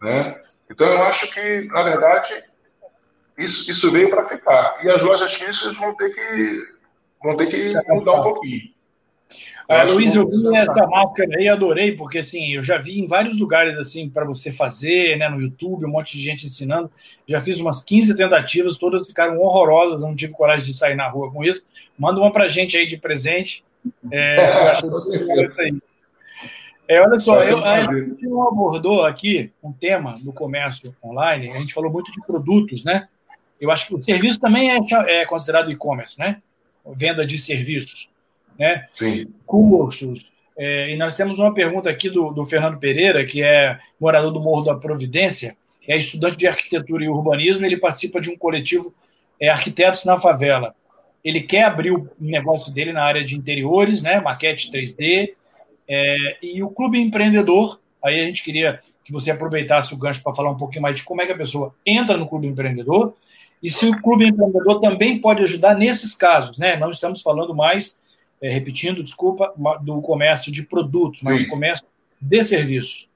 né? 0.02 0.42
Então 0.70 0.88
eu 0.88 1.02
acho 1.02 1.34
que, 1.34 1.62
na 1.64 1.84
verdade, 1.84 2.44
isso, 3.38 3.70
isso 3.70 3.92
veio 3.92 4.10
para 4.10 4.26
ficar. 4.26 4.80
E 4.86 4.90
as 4.90 5.02
lojas 5.02 5.34
físicas 5.34 5.76
vão 5.76 5.96
ter 5.96 6.14
que 6.14 6.78
vão 7.22 7.36
ter 7.36 7.48
que 7.48 7.74
mudar 7.92 8.20
um 8.20 8.22
pouquinho. 8.22 8.72
Ah, 9.70 9.84
Luiz, 9.84 10.16
eu 10.16 10.26
vi 10.26 10.56
essa 10.56 10.88
máscara 10.88 11.30
aí, 11.38 11.50
adorei, 11.50 11.92
porque 11.92 12.20
assim, 12.20 12.54
eu 12.54 12.64
já 12.64 12.78
vi 12.78 13.02
em 13.02 13.06
vários 13.06 13.38
lugares 13.38 13.78
assim 13.78 14.10
para 14.10 14.24
você 14.24 14.50
fazer, 14.50 15.18
né, 15.18 15.28
no 15.28 15.42
YouTube, 15.42 15.86
um 15.86 15.92
monte 15.92 16.18
de 16.18 16.24
gente 16.24 16.46
ensinando. 16.46 16.90
Já 17.28 17.42
fiz 17.42 17.60
umas 17.60 17.84
15 17.84 18.16
tentativas, 18.16 18.78
todas 18.78 19.06
ficaram 19.06 19.38
horrorosas, 19.40 20.00
não 20.00 20.16
tive 20.16 20.32
coragem 20.32 20.66
de 20.66 20.74
sair 20.74 20.96
na 20.96 21.10
rua 21.10 21.30
com 21.34 21.44
isso. 21.44 21.68
Manda 22.00 22.18
uma 22.18 22.32
pra 22.32 22.48
gente 22.48 22.78
aí 22.78 22.88
de 22.88 22.98
presente. 22.98 23.64
É. 24.10 24.78
É, 26.90 27.02
olha 27.02 27.20
só, 27.20 27.44
eu, 27.44 27.66
a 27.66 27.82
gente 27.82 28.26
não 28.26 28.48
abordou 28.48 29.04
aqui 29.04 29.52
um 29.62 29.74
tema 29.74 30.18
do 30.24 30.32
comércio 30.32 30.96
online, 31.04 31.52
a 31.52 31.58
gente 31.58 31.74
falou 31.74 31.92
muito 31.92 32.10
de 32.14 32.26
produtos, 32.26 32.82
né? 32.82 33.10
Eu 33.60 33.70
acho 33.70 33.88
que 33.88 33.96
o 33.96 34.02
serviço 34.02 34.40
também 34.40 34.72
é, 34.72 34.80
é 35.08 35.26
considerado 35.26 35.70
e-commerce, 35.70 36.18
né? 36.18 36.42
Venda 36.96 37.28
de 37.28 37.38
serviços 37.40 38.10
né? 38.58 38.88
Sim. 38.94 39.28
cursos. 39.46 40.32
É, 40.58 40.92
e 40.92 40.98
nós 40.98 41.16
temos 41.16 41.38
uma 41.38 41.54
pergunta 41.54 41.90
aqui 41.90 42.10
do, 42.10 42.32
do 42.32 42.46
Fernando 42.46 42.80
Pereira, 42.80 43.26
que 43.26 43.44
é 43.44 43.80
morador 44.00 44.32
do 44.32 44.40
Morro 44.40 44.64
da 44.64 44.76
Providência, 44.76 45.56
é 45.88 45.96
estudante 45.96 46.38
de 46.38 46.48
arquitetura 46.48 47.06
e 47.06 47.10
urbanismo, 47.10 47.66
ele 47.66 47.78
participa 47.78 48.20
de 48.20 48.30
um 48.30 48.38
coletivo 48.38 48.94
é, 49.40 49.50
Arquitetos 49.50 50.04
na 50.04 50.18
Favela. 50.18 50.76
Ele 51.24 51.42
quer 51.42 51.64
abrir 51.64 51.92
o 51.92 52.10
negócio 52.20 52.74
dele 52.74 52.92
na 52.92 53.04
área 53.04 53.24
de 53.24 53.36
interiores, 53.36 54.02
né, 54.02 54.20
maquete 54.20 54.72
3D, 54.72 55.34
é, 55.88 56.38
e 56.42 56.62
o 56.64 56.70
Clube 56.70 57.00
Empreendedor, 57.00 57.80
aí 58.04 58.20
a 58.20 58.26
gente 58.26 58.44
queria 58.44 58.80
que 59.06 59.14
você 59.14 59.32
aproveitasse 59.32 59.94
o 59.94 59.98
gancho 59.98 60.22
para 60.22 60.36
falar 60.36 60.52
um 60.52 60.58
pouquinho 60.58 60.82
mais 60.82 60.96
de 60.96 61.04
como 61.04 61.22
é 61.22 61.26
que 61.26 61.32
a 61.32 61.38
pessoa 61.38 61.74
entra 61.86 62.18
no 62.18 62.28
Clube 62.28 62.48
Empreendedor, 62.48 63.14
e 63.62 63.72
se 63.72 63.88
o 63.88 64.02
Clube 64.02 64.26
Empreendedor 64.26 64.80
também 64.80 65.20
pode 65.20 65.44
ajudar 65.44 65.76
nesses 65.76 66.14
casos, 66.14 66.58
né? 66.58 66.76
Não 66.76 66.92
estamos 66.92 67.22
falando 67.22 67.56
mais 67.56 67.98
é, 68.42 68.50
repetindo, 68.50 69.04
desculpa, 69.04 69.54
do 69.82 70.02
comércio 70.02 70.52
de 70.52 70.64
produtos, 70.64 71.22
mas 71.22 71.44
do 71.44 71.50
comércio 71.50 71.86
de 72.22 72.44
serviços. 72.44 73.10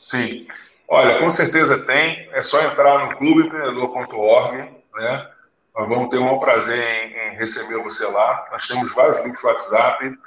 Sim. 0.00 0.46
Olha, 0.88 1.18
com 1.18 1.30
certeza 1.30 1.84
tem. 1.84 2.28
É 2.32 2.42
só 2.42 2.62
entrar 2.62 3.06
no 3.06 3.16
clubeempreendedor.org, 3.16 4.56
né? 4.94 5.30
Nós 5.74 5.88
vamos 5.88 6.08
ter 6.08 6.18
um 6.18 6.38
prazer 6.38 6.78
em, 6.78 7.34
em, 7.34 7.36
receber 7.36 7.82
você 7.82 8.06
lá. 8.06 8.48
Nós 8.50 8.66
temos 8.66 8.94
vários 8.94 9.20
grupos 9.20 9.40
de 9.40 9.46
WhatsApp. 9.46 10.18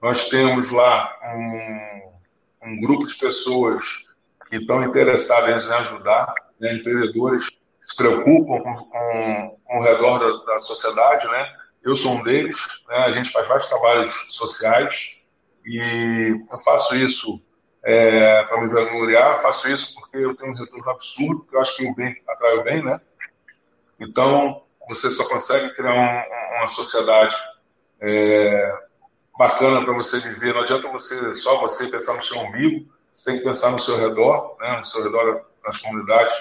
Nós 0.00 0.28
temos 0.28 0.70
lá 0.70 1.12
um, 1.34 2.68
um 2.70 2.80
grupo 2.80 3.06
de 3.06 3.14
pessoas 3.16 4.06
que 4.48 4.56
estão 4.56 4.82
interessadas 4.84 5.68
em 5.68 5.72
ajudar, 5.72 6.32
né? 6.60 6.74
empreendedores 6.74 7.50
que 7.50 7.58
se 7.80 7.96
preocupam 7.96 8.62
com, 8.62 8.74
com, 8.76 9.58
com 9.64 9.78
o 9.78 9.82
redor 9.82 10.18
da, 10.18 10.54
da 10.54 10.60
sociedade, 10.60 11.26
né? 11.28 11.52
Eu 11.86 11.96
sou 11.96 12.14
um 12.14 12.22
deles, 12.24 12.56
né? 12.88 12.96
a 12.96 13.12
gente 13.12 13.30
faz 13.30 13.46
vários 13.46 13.68
trabalhos 13.68 14.12
sociais 14.34 15.18
e 15.64 16.36
eu 16.50 16.58
faço 16.58 16.96
isso 16.96 17.40
é, 17.84 18.42
para 18.42 18.60
me 18.60 18.66
vangloriar, 18.68 19.40
faço 19.40 19.68
isso 19.68 19.94
porque 19.94 20.16
eu 20.16 20.34
tenho 20.34 20.50
um 20.50 20.56
retorno 20.56 20.90
absurdo, 20.90 21.42
porque 21.42 21.54
eu 21.56 21.60
acho 21.60 21.76
que 21.76 21.86
o 21.86 21.94
bem 21.94 22.20
atrai 22.28 22.58
o 22.58 22.64
bem, 22.64 22.82
né? 22.82 23.00
Então, 24.00 24.64
você 24.88 25.08
só 25.12 25.28
consegue 25.28 25.76
criar 25.76 25.94
um, 25.94 26.56
uma 26.56 26.66
sociedade 26.66 27.36
é, 28.00 28.78
bacana 29.38 29.84
para 29.84 29.94
você 29.94 30.18
viver. 30.18 30.54
Não 30.54 30.62
adianta 30.62 30.90
você 30.90 31.36
só 31.36 31.60
você 31.60 31.86
pensar 31.86 32.16
no 32.16 32.24
seu 32.24 32.40
umbigo, 32.40 32.92
você 33.12 33.30
tem 33.30 33.38
que 33.38 33.44
pensar 33.44 33.70
no 33.70 33.78
seu 33.78 33.96
redor, 33.96 34.56
né? 34.58 34.76
no 34.76 34.84
seu 34.84 35.04
redor, 35.04 35.46
nas 35.64 35.76
comunidades 35.76 36.34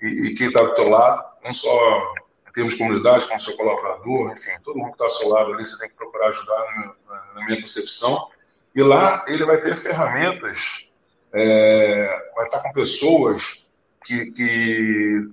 e, 0.00 0.06
e 0.06 0.34
quem 0.36 0.46
está 0.46 0.62
do 0.62 0.74
teu 0.74 0.88
lado, 0.88 1.24
não 1.42 1.52
só 1.52 2.14
temos 2.54 2.76
comunidade 2.76 3.26
com 3.26 3.38
seu 3.38 3.56
colaborador, 3.56 4.30
enfim, 4.30 4.52
todo 4.62 4.78
mundo 4.78 4.88
que 4.88 4.94
está 4.94 5.04
ao 5.04 5.10
seu 5.10 5.28
lado 5.28 5.52
ali, 5.52 5.64
você 5.64 5.76
tem 5.78 5.88
que 5.88 5.96
procurar 5.96 6.28
ajudar 6.28 6.94
na, 7.08 7.24
na 7.34 7.46
minha 7.46 7.60
concepção. 7.60 8.28
E 8.74 8.82
lá 8.82 9.24
ele 9.26 9.44
vai 9.44 9.60
ter 9.60 9.76
ferramentas, 9.76 10.88
é, 11.32 12.30
vai 12.34 12.46
estar 12.46 12.60
com 12.60 12.72
pessoas 12.72 13.66
que, 14.04 14.30
que, 14.32 15.30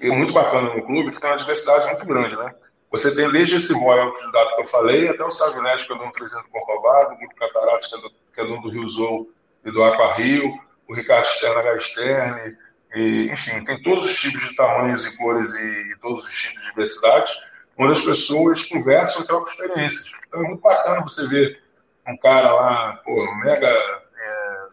é 0.00 0.10
muito 0.10 0.34
bacana 0.34 0.74
no 0.74 0.84
clube, 0.84 1.12
que 1.12 1.20
tem 1.20 1.30
uma 1.30 1.36
diversidade 1.36 1.86
muito 1.86 2.04
grande, 2.04 2.36
né? 2.36 2.52
Você 2.90 3.14
tem 3.14 3.30
desde 3.30 3.56
esse 3.56 3.72
mói 3.72 4.00
autodidata 4.00 4.54
que 4.54 4.60
eu 4.60 4.64
falei, 4.64 5.08
até 5.08 5.24
o 5.24 5.30
Sávio 5.30 5.62
Neto, 5.62 5.86
que 5.86 5.92
é 5.92 5.96
dono 5.96 6.10
do 6.10 6.12
Presidente 6.12 6.48
Corcovado, 6.50 7.14
o 7.14 7.18
Grupo 7.18 7.34
Cataratas, 7.36 7.86
que 7.86 7.96
é, 7.96 8.00
do, 8.00 8.10
que 8.10 8.40
é 8.40 8.44
dono 8.44 8.62
do 8.62 8.70
Rio 8.70 8.88
Zou 8.88 9.28
e 9.64 9.70
do 9.70 9.82
Aqua 9.84 10.14
Rio, 10.14 10.52
o 10.88 10.94
Ricardo 10.94 11.26
Stern, 11.26 11.68
H. 11.68 11.80
Stern, 11.80 12.56
e, 12.96 13.30
enfim, 13.30 13.62
tem 13.62 13.82
todos 13.82 14.06
os 14.06 14.16
tipos 14.16 14.40
de 14.40 14.56
tamanhos 14.56 15.04
e 15.04 15.14
cores 15.18 15.54
e, 15.54 15.92
e, 15.92 15.96
todos 16.00 16.24
os 16.24 16.32
tipos 16.32 16.62
de 16.62 16.68
diversidade, 16.70 17.30
onde 17.78 17.92
as 17.92 18.00
pessoas 18.00 18.64
conversam 18.64 19.22
e 19.22 19.26
trocam 19.26 19.52
experiências. 19.52 20.12
Então 20.26 20.42
é 20.42 20.48
muito 20.48 20.62
bacana 20.62 21.02
você 21.02 21.28
ver 21.28 21.62
um 22.08 22.16
cara 22.16 22.54
lá, 22.54 22.96
pô, 23.04 23.34
mega, 23.44 23.68
é, 23.68 24.66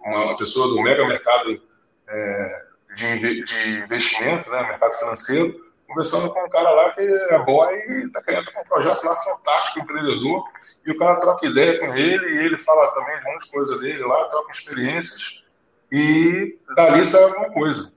uma 0.00 0.36
pessoa 0.36 0.66
do 0.66 0.82
mega 0.82 1.06
mercado 1.06 1.62
é, 2.08 2.64
de, 2.96 3.44
de, 3.44 3.70
investimento, 3.84 4.50
né, 4.50 4.62
mercado 4.62 4.94
financeiro, 4.94 5.54
conversando 5.86 6.30
com 6.30 6.44
um 6.44 6.50
cara 6.50 6.70
lá 6.70 6.90
que 6.94 7.02
é 7.02 7.38
boy 7.44 7.72
e 7.72 8.06
está 8.06 8.20
querendo 8.24 8.50
um 8.58 8.68
projeto 8.68 9.04
lá 9.04 9.14
fantástico, 9.14 9.78
empreendedor, 9.78 10.44
e 10.84 10.90
o 10.90 10.98
cara 10.98 11.20
troca 11.20 11.46
ideia 11.46 11.78
com 11.78 11.94
ele, 11.94 12.26
e 12.26 12.44
ele 12.44 12.56
fala 12.56 12.92
também 12.92 13.20
de 13.20 13.28
um 13.28 13.32
monte 13.32 13.44
de 13.44 13.52
coisa 13.52 13.78
dele 13.78 14.02
lá, 14.02 14.24
troca 14.30 14.50
experiências, 14.50 15.44
e 15.90 16.58
dali 16.74 17.04
sai 17.04 17.24
alguma 17.24 17.50
coisa. 17.50 17.92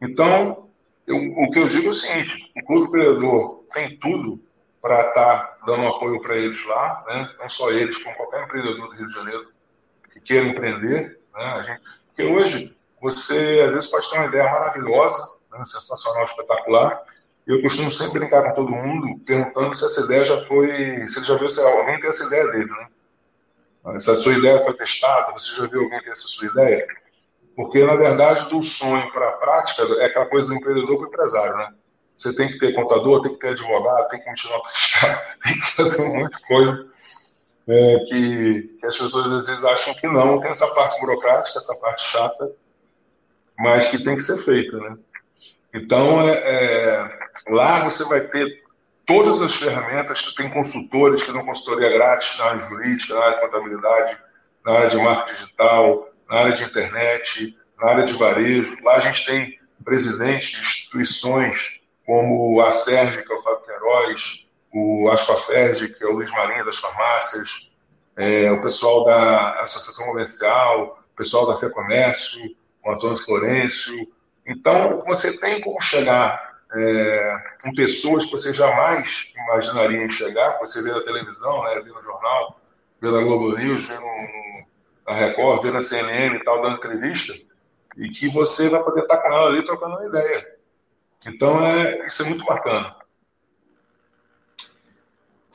Então, 0.00 0.68
eu, 1.06 1.16
o 1.16 1.50
que 1.50 1.58
eu 1.58 1.68
digo 1.68 1.88
é 1.88 1.90
o 1.90 1.94
seguinte: 1.94 2.52
o 2.56 2.64
Clube 2.64 2.88
Empreendedor 2.88 3.64
tem 3.72 3.96
tudo 3.98 4.40
para 4.80 5.08
estar 5.08 5.36
tá 5.36 5.58
dando 5.66 5.86
apoio 5.86 6.20
para 6.20 6.36
eles 6.36 6.64
lá, 6.66 7.04
né? 7.08 7.30
não 7.38 7.50
só 7.50 7.70
eles, 7.70 8.02
como 8.02 8.16
qualquer 8.16 8.44
empreendedor 8.44 8.88
do 8.88 8.94
Rio 8.94 9.06
de 9.06 9.12
Janeiro 9.12 9.48
que 10.12 10.20
queira 10.20 10.48
empreender. 10.48 11.18
Né? 11.34 11.62
Gente, 11.64 11.82
porque 12.06 12.24
hoje 12.24 12.76
você, 13.00 13.62
às 13.66 13.72
vezes, 13.72 13.90
pode 13.90 14.08
ter 14.10 14.16
uma 14.16 14.26
ideia 14.26 14.44
maravilhosa, 14.44 15.36
né? 15.52 15.64
sensacional, 15.64 16.24
espetacular. 16.24 17.02
Eu 17.46 17.62
costumo 17.62 17.90
sempre 17.90 18.20
brincar 18.20 18.42
com 18.42 18.54
todo 18.54 18.70
mundo, 18.70 19.18
perguntando 19.24 19.74
se 19.74 19.84
essa 19.84 20.04
ideia 20.04 20.26
já 20.26 20.44
foi. 20.44 21.08
Se 21.08 21.18
ele 21.18 21.26
já 21.26 21.38
viu 21.38 21.48
se 21.48 21.60
alguém 21.60 21.98
tem 21.98 22.10
essa 22.10 22.26
ideia 22.26 22.46
dele, 22.48 22.70
né? 22.70 24.00
Se 24.00 24.10
a 24.10 24.16
sua 24.16 24.34
ideia 24.34 24.62
foi 24.62 24.74
testada, 24.74 25.32
você 25.32 25.54
já 25.54 25.66
viu 25.66 25.82
alguém 25.82 26.02
ter 26.02 26.10
essa 26.10 26.26
sua 26.26 26.48
ideia? 26.48 26.86
Porque, 27.58 27.84
na 27.84 27.96
verdade, 27.96 28.48
do 28.50 28.62
sonho 28.62 29.10
para 29.10 29.30
a 29.30 29.32
prática 29.32 29.82
é 30.00 30.04
aquela 30.04 30.26
coisa 30.26 30.46
do 30.46 30.54
empreendedor 30.54 30.96
para 30.96 31.06
o 31.06 31.08
empresário, 31.08 31.56
né? 31.56 31.74
Você 32.14 32.32
tem 32.36 32.46
que 32.46 32.56
ter 32.56 32.72
contador, 32.72 33.20
tem 33.20 33.32
que 33.32 33.40
ter 33.40 33.48
advogado, 33.48 34.08
tem 34.10 34.20
que 34.20 34.48
nota 34.48 34.68
fiscal, 34.68 35.20
tem 35.42 35.54
que 35.54 35.66
fazer 35.72 36.02
um 36.04 36.14
monte 36.18 36.36
de 36.36 36.46
coisa 36.46 36.86
é, 37.66 37.98
que, 38.08 38.76
que, 38.78 38.86
as 38.86 38.96
pessoas 38.96 39.32
às 39.32 39.48
vezes 39.48 39.64
acham 39.64 39.92
que 39.94 40.06
não. 40.06 40.40
Tem 40.40 40.52
essa 40.52 40.68
parte 40.68 41.00
burocrática, 41.00 41.58
essa 41.58 41.74
parte 41.80 42.02
chata, 42.02 42.52
mas 43.58 43.88
que 43.88 44.04
tem 44.04 44.14
que 44.14 44.22
ser 44.22 44.36
feita, 44.36 44.76
né? 44.76 44.96
Então, 45.74 46.20
é, 46.20 46.34
é, 46.34 47.18
lá 47.48 47.82
você 47.82 48.04
vai 48.04 48.20
ter 48.20 48.62
todas 49.04 49.42
as 49.42 49.56
ferramentas, 49.56 50.32
tem 50.32 50.48
consultores 50.48 51.24
que 51.24 51.32
dão 51.32 51.44
consultoria 51.44 51.90
grátis 51.90 52.38
na 52.38 52.44
área 52.44 52.60
jurídica, 52.60 53.14
na 53.16 53.20
área 53.20 53.34
de 53.34 53.40
contabilidade, 53.40 54.16
na 54.64 54.72
área 54.74 54.90
de 54.90 54.96
marketing 54.98 55.40
digital, 55.40 56.07
na 56.28 56.40
área 56.40 56.52
de 56.52 56.64
internet, 56.64 57.56
na 57.78 57.90
área 57.90 58.04
de 58.04 58.12
varejo. 58.14 58.76
Lá 58.84 58.96
a 58.96 59.00
gente 59.00 59.24
tem 59.24 59.58
presidentes 59.84 60.50
de 60.50 60.58
instituições 60.58 61.80
como 62.04 62.60
a 62.60 62.70
SERV, 62.70 63.22
que 63.22 63.32
é 63.32 63.36
o 63.36 63.42
Fábio 63.42 63.64
Queiroz, 63.64 64.48
o 64.72 65.08
Aspaferg, 65.10 65.88
que 65.94 66.04
é 66.04 66.06
o 66.06 66.12
Luiz 66.12 66.30
Marinho 66.32 66.64
das 66.64 66.78
farmácias, 66.78 67.70
é, 68.16 68.50
o 68.50 68.60
pessoal 68.60 69.04
da 69.04 69.60
Associação 69.60 70.06
Comercial, 70.06 70.98
o 71.12 71.16
pessoal 71.16 71.46
da 71.46 71.58
FEComércio, 71.58 72.40
o 72.84 72.90
Antônio 72.90 73.16
Florencio. 73.16 74.08
Então, 74.46 75.02
você 75.06 75.38
tem 75.38 75.60
como 75.60 75.80
chegar 75.80 76.58
é, 76.74 77.36
com 77.62 77.72
pessoas 77.72 78.26
que 78.26 78.32
você 78.32 78.52
jamais 78.52 79.32
imaginaria 79.36 80.08
chegar, 80.08 80.58
você 80.58 80.82
vê 80.82 80.90
na 80.90 81.02
televisão, 81.02 81.62
né, 81.64 81.80
vê 81.84 81.90
no 81.90 82.02
jornal, 82.02 82.60
vê 83.00 83.10
na 83.10 83.20
Globo 83.20 83.56
News, 83.56 83.86
vê 83.86 83.94
no, 83.94 84.16
da 85.08 85.14
Record, 85.14 85.62
vendo 85.62 85.78
a 85.78 85.80
CNN 85.80 86.36
e 86.36 86.44
tal, 86.44 86.60
dando 86.60 86.76
entrevista, 86.76 87.32
e 87.96 88.10
que 88.10 88.28
você 88.28 88.68
vai 88.68 88.82
poder 88.84 89.00
estar 89.00 89.16
com 89.16 89.28
ela 89.28 89.46
ali 89.48 89.64
trocando 89.64 89.96
uma 89.96 90.06
ideia. 90.06 90.46
Então, 91.26 91.58
é, 91.64 92.06
isso 92.06 92.22
é 92.22 92.26
muito 92.26 92.44
bacana. 92.44 92.94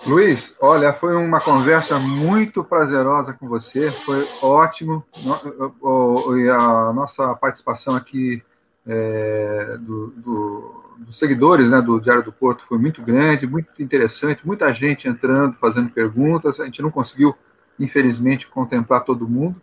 Luiz, 0.06 0.58
olha, 0.60 0.92
foi 0.94 1.16
uma 1.16 1.40
conversa 1.40 1.98
muito 2.00 2.64
prazerosa 2.64 3.32
com 3.32 3.48
você, 3.48 3.92
foi 3.92 4.28
ótimo. 4.42 5.06
E 5.16 6.50
a 6.50 6.92
nossa 6.92 7.34
participação 7.36 7.96
aqui 7.96 8.44
é, 8.86 9.78
do, 9.80 10.08
do, 10.08 10.84
dos 10.98 11.18
seguidores 11.18 11.70
né, 11.70 11.80
do 11.82 12.02
Diário 12.02 12.24
do 12.24 12.34
Porto 12.34 12.66
foi 12.68 12.78
muito 12.78 13.02
grande, 13.02 13.48
muito 13.48 13.82
interessante, 13.82 14.46
muita 14.46 14.74
gente 14.74 15.08
entrando, 15.08 15.56
fazendo 15.56 15.90
perguntas. 15.90 16.60
A 16.60 16.66
gente 16.66 16.82
não 16.82 16.92
conseguiu 16.92 17.34
infelizmente, 17.80 18.48
contemplar 18.48 19.04
todo 19.04 19.28
mundo. 19.28 19.62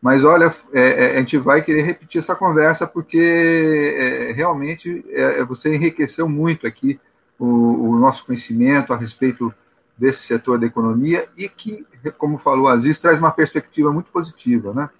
Mas 0.00 0.24
olha, 0.24 0.54
é, 0.72 0.80
é, 0.80 1.16
a 1.16 1.20
gente 1.20 1.38
vai 1.38 1.62
querer 1.62 1.82
repetir 1.82 2.20
essa 2.20 2.34
conversa 2.34 2.86
porque 2.86 3.18
é, 3.18 4.32
realmente 4.32 5.04
é, 5.08 5.40
é, 5.40 5.44
você 5.44 5.74
enriqueceu 5.74 6.28
muito 6.28 6.66
aqui 6.66 7.00
o, 7.38 7.44
o, 7.44 7.98
nosso 7.98 8.24
conhecimento 8.24 8.92
a 8.92 8.96
respeito 8.96 9.52
desse 9.96 10.26
setor 10.26 10.58
da 10.58 10.66
economia 10.66 11.26
e 11.36 11.48
que, 11.48 11.84
como 12.18 12.38
falou 12.38 12.68
Aziz, 12.68 12.98
traz 12.98 13.18
uma 13.18 13.30
perspectiva 13.30 13.92
muito 13.92 14.10
positiva, 14.10 14.72
né? 14.72 14.90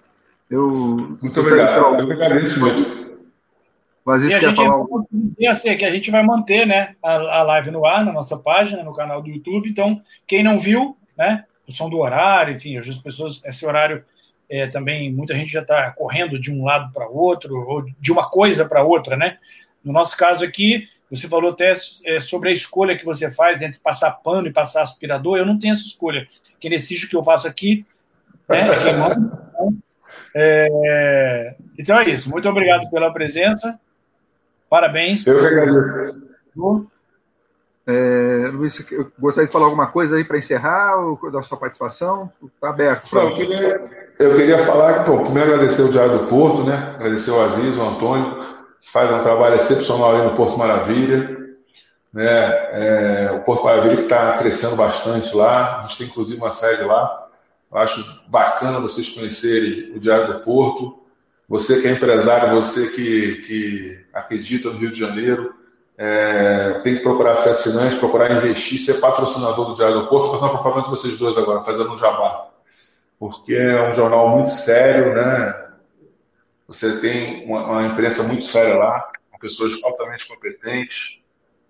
Eu, 0.49 1.17
muito 1.21 1.39
obrigado. 1.39 1.99
Eu 1.99 2.11
agradeço 2.11 2.59
muito. 2.59 3.07
O 4.05 4.11
Aziz 4.11 4.31
e 4.31 4.35
a 4.35 4.39
gente 4.39 4.55
falar... 4.55 4.85
assim, 5.49 5.77
que 5.77 5.85
a 5.85 5.91
gente 5.91 6.09
vai 6.09 6.23
manter 6.23 6.65
né, 6.65 6.95
a, 7.03 7.39
a 7.39 7.43
live 7.43 7.71
no 7.71 7.85
ar, 7.85 8.05
na 8.05 8.13
nossa 8.13 8.37
página, 8.37 8.83
no 8.83 8.95
canal 8.95 9.21
do 9.21 9.29
YouTube. 9.29 9.69
Então, 9.69 10.01
quem 10.25 10.43
não 10.43 10.57
viu, 10.57 10.97
né, 11.17 11.43
o 11.67 11.71
som 11.71 11.89
do 11.89 11.99
horário, 11.99 12.55
enfim, 12.55 12.77
as 12.77 12.97
pessoas, 12.97 13.41
esse 13.43 13.65
horário 13.65 14.03
é, 14.49 14.67
também, 14.67 15.11
muita 15.11 15.35
gente 15.35 15.51
já 15.51 15.61
está 15.61 15.91
correndo 15.91 16.39
de 16.39 16.51
um 16.51 16.63
lado 16.63 16.91
para 16.93 17.07
outro, 17.07 17.55
ou 17.67 17.85
de 17.99 18.11
uma 18.11 18.29
coisa 18.29 18.65
para 18.65 18.83
outra, 18.83 19.17
né? 19.17 19.37
No 19.83 19.91
nosso 19.91 20.15
caso 20.17 20.45
aqui, 20.45 20.87
você 21.09 21.27
falou 21.27 21.51
até 21.51 21.73
é, 22.05 22.19
sobre 22.19 22.49
a 22.49 22.53
escolha 22.53 22.97
que 22.97 23.05
você 23.05 23.31
faz 23.31 23.61
entre 23.61 23.79
passar 23.79 24.11
pano 24.11 24.47
e 24.47 24.53
passar 24.53 24.81
aspirador. 24.81 25.37
Eu 25.37 25.45
não 25.45 25.59
tenho 25.59 25.73
essa 25.73 25.83
escolha. 25.83 26.27
Quem 26.59 26.71
decide 26.71 27.05
o 27.05 27.09
que 27.09 27.15
eu 27.15 27.23
faço 27.23 27.47
aqui 27.47 27.85
né, 28.47 28.69
é 28.69 28.83
quem 28.83 28.97
manda. 28.97 29.47
Então 29.49 29.77
é, 30.35 31.55
então 31.77 31.99
é 31.99 32.09
isso. 32.09 32.29
Muito 32.29 32.47
obrigado 32.49 32.89
pela 32.89 33.11
presença. 33.11 33.79
Parabéns. 34.69 35.25
Eu 35.25 35.39
que 35.39 35.45
agradeço. 35.45 36.27
É, 37.87 38.49
Luiz, 38.51 38.83
eu 38.91 39.09
gostaria 39.17 39.47
de 39.47 39.53
falar 39.53 39.65
alguma 39.65 39.87
coisa 39.87 40.17
aí 40.17 40.25
para 40.25 40.37
encerrar 40.37 40.97
ou, 40.97 41.31
da 41.31 41.41
sua 41.41 41.57
participação? 41.57 42.29
Está 42.43 42.69
aberto. 42.69 43.15
Não, 43.15 43.29
eu, 43.29 43.35
queria, 43.35 43.89
eu 44.19 44.35
queria 44.35 44.59
falar, 44.65 45.05
pô, 45.05 45.21
primeiro 45.21 45.53
agradecer 45.53 45.83
o 45.83 45.91
Diário 45.91 46.19
do 46.19 46.27
Porto, 46.27 46.65
né? 46.65 46.95
agradecer 46.95 47.31
o 47.31 47.41
Aziz, 47.41 47.77
o 47.77 47.81
Antônio, 47.81 48.43
que 48.81 48.91
faz 48.91 49.09
um 49.09 49.23
trabalho 49.23 49.55
excepcional 49.55 50.15
ali 50.15 50.25
no 50.25 50.35
Porto 50.35 50.57
Maravilha. 50.57 51.37
Né? 52.11 52.25
É, 52.25 53.31
o 53.37 53.45
Porto 53.45 53.63
Maravilha 53.63 53.95
que 53.95 54.03
está 54.03 54.37
crescendo 54.37 54.75
bastante 54.75 55.33
lá, 55.33 55.77
a 55.77 55.81
gente 55.83 55.99
tem 55.99 56.07
inclusive 56.07 56.41
uma 56.41 56.51
sede 56.51 56.83
lá. 56.83 57.29
Eu 57.71 57.77
acho 57.77 58.27
bacana 58.27 58.81
vocês 58.81 59.07
conhecerem 59.07 59.95
o 59.95 59.99
Diário 59.99 60.33
do 60.33 60.39
Porto. 60.41 61.03
Você 61.47 61.81
que 61.81 61.87
é 61.87 61.91
empresário, 61.91 62.61
você 62.61 62.87
que, 62.87 63.35
que 63.47 63.99
acredita 64.13 64.69
no 64.69 64.77
Rio 64.77 64.91
de 64.91 64.99
Janeiro, 64.99 65.53
é, 65.97 66.79
tem 66.83 66.95
que 66.95 67.01
procurar 67.01 67.35
ser 67.35 67.49
assinante, 67.49 67.97
procurar 67.97 68.31
investir, 68.31 68.79
ser 68.79 68.99
patrocinador 68.99 69.65
do 69.65 69.75
Diário 69.75 70.01
do 70.01 70.07
Porto. 70.07 70.31
Fazer 70.31 70.43
uma 70.43 70.61
propaganda 70.61 70.83
de 70.83 70.91
vocês 70.91 71.17
dois 71.17 71.37
agora, 71.37 71.63
fazendo 71.63 71.91
um 71.91 71.97
jabá. 71.97 72.49
Porque 73.17 73.55
é 73.55 73.89
um 73.89 73.93
jornal 73.93 74.29
muito 74.29 74.51
sério, 74.51 75.15
né? 75.15 75.69
Você 76.67 76.99
tem 76.99 77.45
uma, 77.45 77.65
uma 77.65 77.83
imprensa 77.87 78.21
muito 78.21 78.45
séria 78.45 78.75
lá, 78.75 79.11
com 79.31 79.39
pessoas 79.39 79.83
altamente 79.83 80.27
competentes 80.27 81.19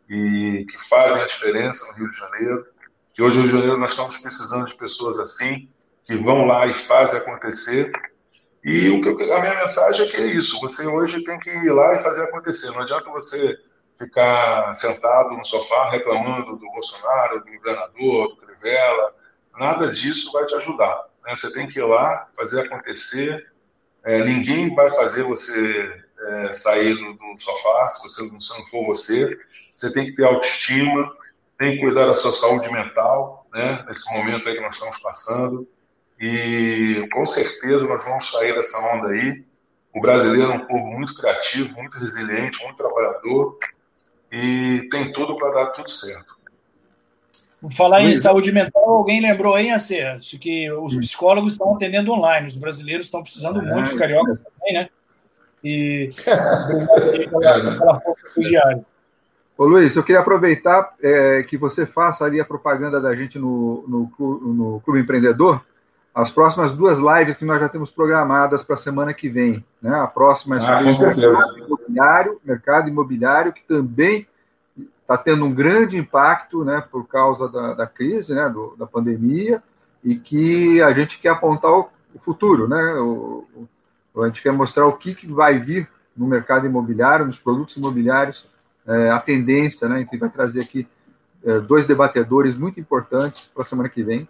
e 0.09 0.65
que 0.69 0.89
fazem 0.89 1.21
a 1.21 1.27
diferença 1.27 1.85
no 1.87 1.93
Rio 1.93 2.11
de 2.11 2.17
Janeiro. 2.17 2.65
Que 3.13 3.21
hoje 3.21 3.37
no 3.37 3.43
Rio 3.43 3.51
de 3.51 3.57
Janeiro 3.59 3.79
nós 3.79 3.91
estamos 3.91 4.17
precisando 4.17 4.65
de 4.65 4.75
pessoas 4.75 5.19
assim, 5.19 5.69
que 6.05 6.17
vão 6.17 6.45
lá 6.45 6.65
e 6.67 6.73
fazem 6.73 7.19
acontecer. 7.21 7.91
E 8.61 8.89
o 8.89 9.01
que, 9.01 9.31
a 9.31 9.39
minha 9.39 9.55
mensagem 9.55 10.05
é 10.05 10.09
que 10.09 10.17
é 10.17 10.25
isso: 10.25 10.59
você 10.59 10.85
hoje 10.85 11.23
tem 11.23 11.39
que 11.39 11.49
ir 11.49 11.71
lá 11.71 11.95
e 11.95 11.99
fazer 11.99 12.23
acontecer. 12.23 12.71
Não 12.71 12.81
adianta 12.81 13.09
você 13.09 13.57
ficar 13.97 14.73
sentado 14.75 15.31
no 15.31 15.45
sofá 15.45 15.89
reclamando 15.89 16.55
do 16.55 16.71
Bolsonaro, 16.71 17.43
do 17.43 17.51
governador, 17.51 18.29
do 18.29 18.37
Crivella. 18.37 19.15
Nada 19.59 19.91
disso 19.91 20.31
vai 20.31 20.45
te 20.45 20.55
ajudar. 20.55 21.05
Né? 21.25 21.35
Você 21.35 21.51
tem 21.53 21.67
que 21.67 21.79
ir 21.79 21.83
lá, 21.83 22.27
fazer 22.35 22.61
acontecer. 22.61 23.51
É, 24.03 24.23
ninguém 24.23 24.73
vai 24.73 24.89
fazer 24.89 25.23
você 25.23 26.03
é, 26.19 26.53
sair 26.53 26.95
do, 26.95 27.13
do, 27.13 27.39
sofá 27.39 27.89
se 27.89 28.01
você 28.03 28.23
se 28.23 28.59
não 28.59 28.67
for 28.67 28.85
você. 28.85 29.37
Você 29.73 29.91
tem 29.91 30.05
que 30.05 30.15
ter 30.15 30.25
autoestima, 30.25 31.11
tem 31.57 31.73
que 31.73 31.81
cuidar 31.81 32.05
da 32.05 32.13
sua 32.13 32.31
saúde 32.31 32.71
mental, 32.71 33.47
né? 33.53 33.83
nesse 33.87 34.11
momento 34.13 34.47
aí 34.47 34.55
que 34.55 34.61
nós 34.61 34.75
estamos 34.75 34.99
passando. 34.99 35.67
E 36.19 37.07
com 37.11 37.25
certeza 37.25 37.85
nós 37.85 38.05
vamos 38.05 38.29
sair 38.29 38.53
dessa 38.53 38.77
onda 38.79 39.09
aí. 39.09 39.43
O 39.93 40.01
brasileiro 40.01 40.51
é 40.51 40.55
um 40.55 40.65
povo 40.67 40.85
muito 40.85 41.15
criativo, 41.15 41.73
muito 41.73 41.97
resiliente, 41.97 42.63
muito 42.63 42.77
trabalhador 42.77 43.57
e 44.31 44.87
tem 44.91 45.11
tudo 45.11 45.37
para 45.37 45.53
dar 45.53 45.65
tudo 45.67 45.89
certo. 45.89 46.37
Vou 47.61 47.71
falar 47.71 48.03
em 48.03 48.21
saúde 48.21 48.51
mental, 48.51 48.83
alguém 48.83 49.19
lembrou 49.19 49.55
aí, 49.55 49.71
Acerto, 49.71 50.37
que 50.39 50.71
os 50.71 50.95
psicólogos 50.95 51.53
estão 51.53 51.73
atendendo 51.73 52.11
online, 52.11 52.47
os 52.47 52.55
brasileiros 52.55 53.07
estão 53.07 53.23
precisando 53.23 53.59
é, 53.59 53.63
muito, 53.63 53.91
os 53.91 53.97
cariocas 53.97 54.39
também, 54.39 54.73
né? 54.73 54.89
E 55.63 56.13
pela 56.23 57.99
força 57.99 58.27
do 58.35 58.41
diário. 58.41 58.85
Ô 59.57 59.65
Luiz, 59.65 59.95
eu 59.95 60.03
queria 60.03 60.21
aproveitar 60.21 60.93
é, 61.01 61.43
que 61.49 61.57
você 61.57 61.87
faça 61.87 62.23
ali 62.23 62.39
a 62.39 62.45
propaganda 62.45 63.01
da 63.01 63.15
gente 63.15 63.39
no, 63.39 63.83
no, 63.87 64.53
no 64.53 64.81
Clube 64.81 64.99
Empreendedor, 64.99 65.65
as 66.17 66.31
próximas 66.31 66.73
duas 66.73 66.97
lives 66.97 67.37
que 67.37 67.45
nós 67.45 67.59
já 67.59 67.69
temos 67.69 67.91
programadas 67.91 68.63
para 68.63 68.73
a 68.73 68.79
semana 68.79 69.13
que 69.13 69.29
vem. 69.29 69.63
Né? 69.79 69.95
A 69.99 70.07
próxima 70.07 70.57
é 70.57 70.95
sobre 70.95 71.25
ah, 71.27 71.37
o 71.37 71.37
mercado 71.37 71.59
imobiliário, 71.59 72.41
mercado 72.43 72.89
imobiliário, 72.89 73.53
que 73.53 73.61
também 73.61 74.27
está 74.99 75.15
tendo 75.15 75.45
um 75.45 75.53
grande 75.53 75.95
impacto 75.95 76.65
né, 76.65 76.83
por 76.91 77.07
causa 77.07 77.47
da, 77.47 77.75
da 77.75 77.85
crise, 77.85 78.33
né, 78.33 78.49
do, 78.49 78.75
da 78.75 78.87
pandemia, 78.87 79.61
e 80.03 80.15
que 80.15 80.81
a 80.81 80.91
gente 80.91 81.19
quer 81.19 81.29
apontar 81.29 81.71
o, 81.71 81.87
o 82.15 82.19
futuro. 82.19 82.67
Né? 82.67 82.83
O, 82.95 83.45
o, 84.15 84.23
a 84.23 84.25
gente 84.25 84.41
quer 84.41 84.51
mostrar 84.51 84.87
o 84.87 84.93
que, 84.93 85.13
que 85.13 85.31
vai 85.31 85.59
vir 85.59 85.87
no 86.15 86.25
mercado 86.25 86.65
imobiliário, 86.65 87.27
nos 87.27 87.37
produtos 87.37 87.77
imobiliários, 87.77 88.49
é, 88.87 89.11
a 89.11 89.19
tendência. 89.19 89.87
Né? 89.87 90.01
Então, 90.01 90.17
vai 90.17 90.29
trazer 90.31 90.61
aqui 90.61 90.87
é, 91.45 91.59
dois 91.59 91.85
debatedores 91.85 92.57
muito 92.57 92.79
importantes 92.79 93.51
para 93.53 93.61
a 93.61 93.67
semana 93.67 93.87
que 93.87 94.01
vem. 94.01 94.27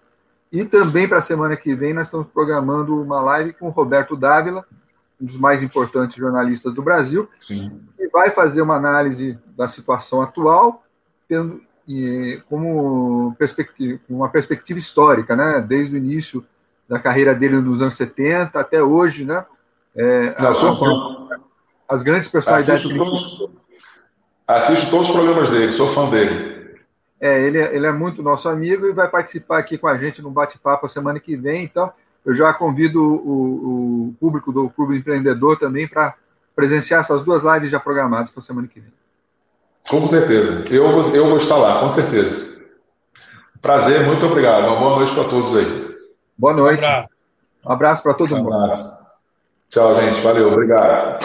E 0.52 0.64
também 0.66 1.08
para 1.08 1.20
a 1.20 1.22
semana 1.22 1.58
que 1.58 1.76
vem 1.76 1.94
nós 1.94 2.08
estamos 2.08 2.28
programando 2.28 3.02
uma 3.02 3.22
live 3.22 3.54
com 3.54 3.68
o 3.68 3.72
Roberto 3.72 4.16
Dávila, 4.16 4.66
um 5.22 5.26
dos 5.26 5.38
mais 5.38 5.62
importantes 5.62 6.16
jornalistas 6.16 6.74
do 6.74 6.82
Brasil, 6.82 7.30
Sim. 7.40 7.82
que 7.98 8.08
vai 8.10 8.32
fazer 8.32 8.62
uma 8.62 8.76
análise 8.76 9.38
da 9.56 9.68
situação 9.68 10.22
atual, 10.22 10.84
tendo 11.28 11.62
e, 11.88 12.42
como 12.50 13.34
perspectiva, 13.40 14.00
uma 14.10 14.28
perspectiva 14.28 14.78
histórica, 14.78 15.36
né? 15.36 15.64
Desde 15.66 15.96
o 15.96 15.98
início 15.98 16.46
da 16.88 17.00
carreira 17.00 17.34
dele 17.34 17.62
nos 17.62 17.82
anos 17.82 17.96
70 17.96 18.60
até 18.60 18.84
hoje, 18.84 19.24
né? 19.24 19.46
É, 19.96 20.36
Não, 20.42 20.50
as, 20.50 20.64
as, 20.64 21.40
as, 21.90 22.02
grandes 22.04 22.28
personalidades. 22.28 22.86
Assisto 22.86 22.98
todos, 22.98 23.50
assisto 24.46 24.90
todos 24.92 25.10
os 25.10 25.16
programas 25.16 25.50
dele, 25.50 25.72
sou 25.72 25.88
fã 25.90 26.10
dele. 26.10 26.57
É, 27.20 27.42
ele, 27.42 27.60
é, 27.60 27.76
ele 27.76 27.86
é 27.86 27.92
muito 27.92 28.22
nosso 28.22 28.48
amigo 28.48 28.86
e 28.86 28.94
vai 28.94 29.08
participar 29.08 29.60
aqui 29.60 29.78
com 29.78 29.88
a 29.88 29.98
gente 29.98 30.22
no 30.22 30.30
bate-papo 30.30 30.86
a 30.86 30.90
semana 30.90 31.20
que 31.20 31.36
vem. 31.36 31.64
Então, 31.64 31.92
eu 32.26 32.36
já 32.36 32.54
convido 32.54 33.02
o, 33.02 34.10
o 34.10 34.16
público 34.20 34.52
do 34.52 34.70
Clube 34.70 34.98
Empreendedor 34.98 35.58
também 35.58 35.88
para 35.88 36.14
presenciar 36.56 37.00
essas 37.00 37.24
duas 37.24 37.44
lives 37.44 37.72
já 37.72 37.80
programadas 37.80 38.30
para 38.30 38.42
a 38.42 38.44
semana 38.44 38.68
que 38.68 38.80
vem. 38.80 38.94
Com 39.90 40.06
certeza. 40.08 40.66
Eu 40.70 40.92
vou, 40.92 41.16
eu 41.16 41.28
vou 41.28 41.38
estar 41.38 41.56
lá, 41.56 41.80
com 41.80 41.90
certeza. 41.90 42.58
Prazer, 43.62 44.06
muito 44.06 44.26
obrigado. 44.26 44.68
Uma 44.68 44.76
boa 44.76 44.96
noite 44.98 45.14
para 45.14 45.24
todos 45.24 45.56
aí. 45.56 45.96
Boa 46.38 46.54
noite. 46.54 46.84
Um 46.84 46.86
abraço, 46.86 47.10
abraço 47.66 48.04
para 48.04 48.14
todo 48.14 48.36
um 48.36 48.44
mundo. 48.44 48.74
Tchau, 49.70 49.96
gente. 50.02 50.22
Valeu. 50.22 50.52
Obrigado. 50.52 51.20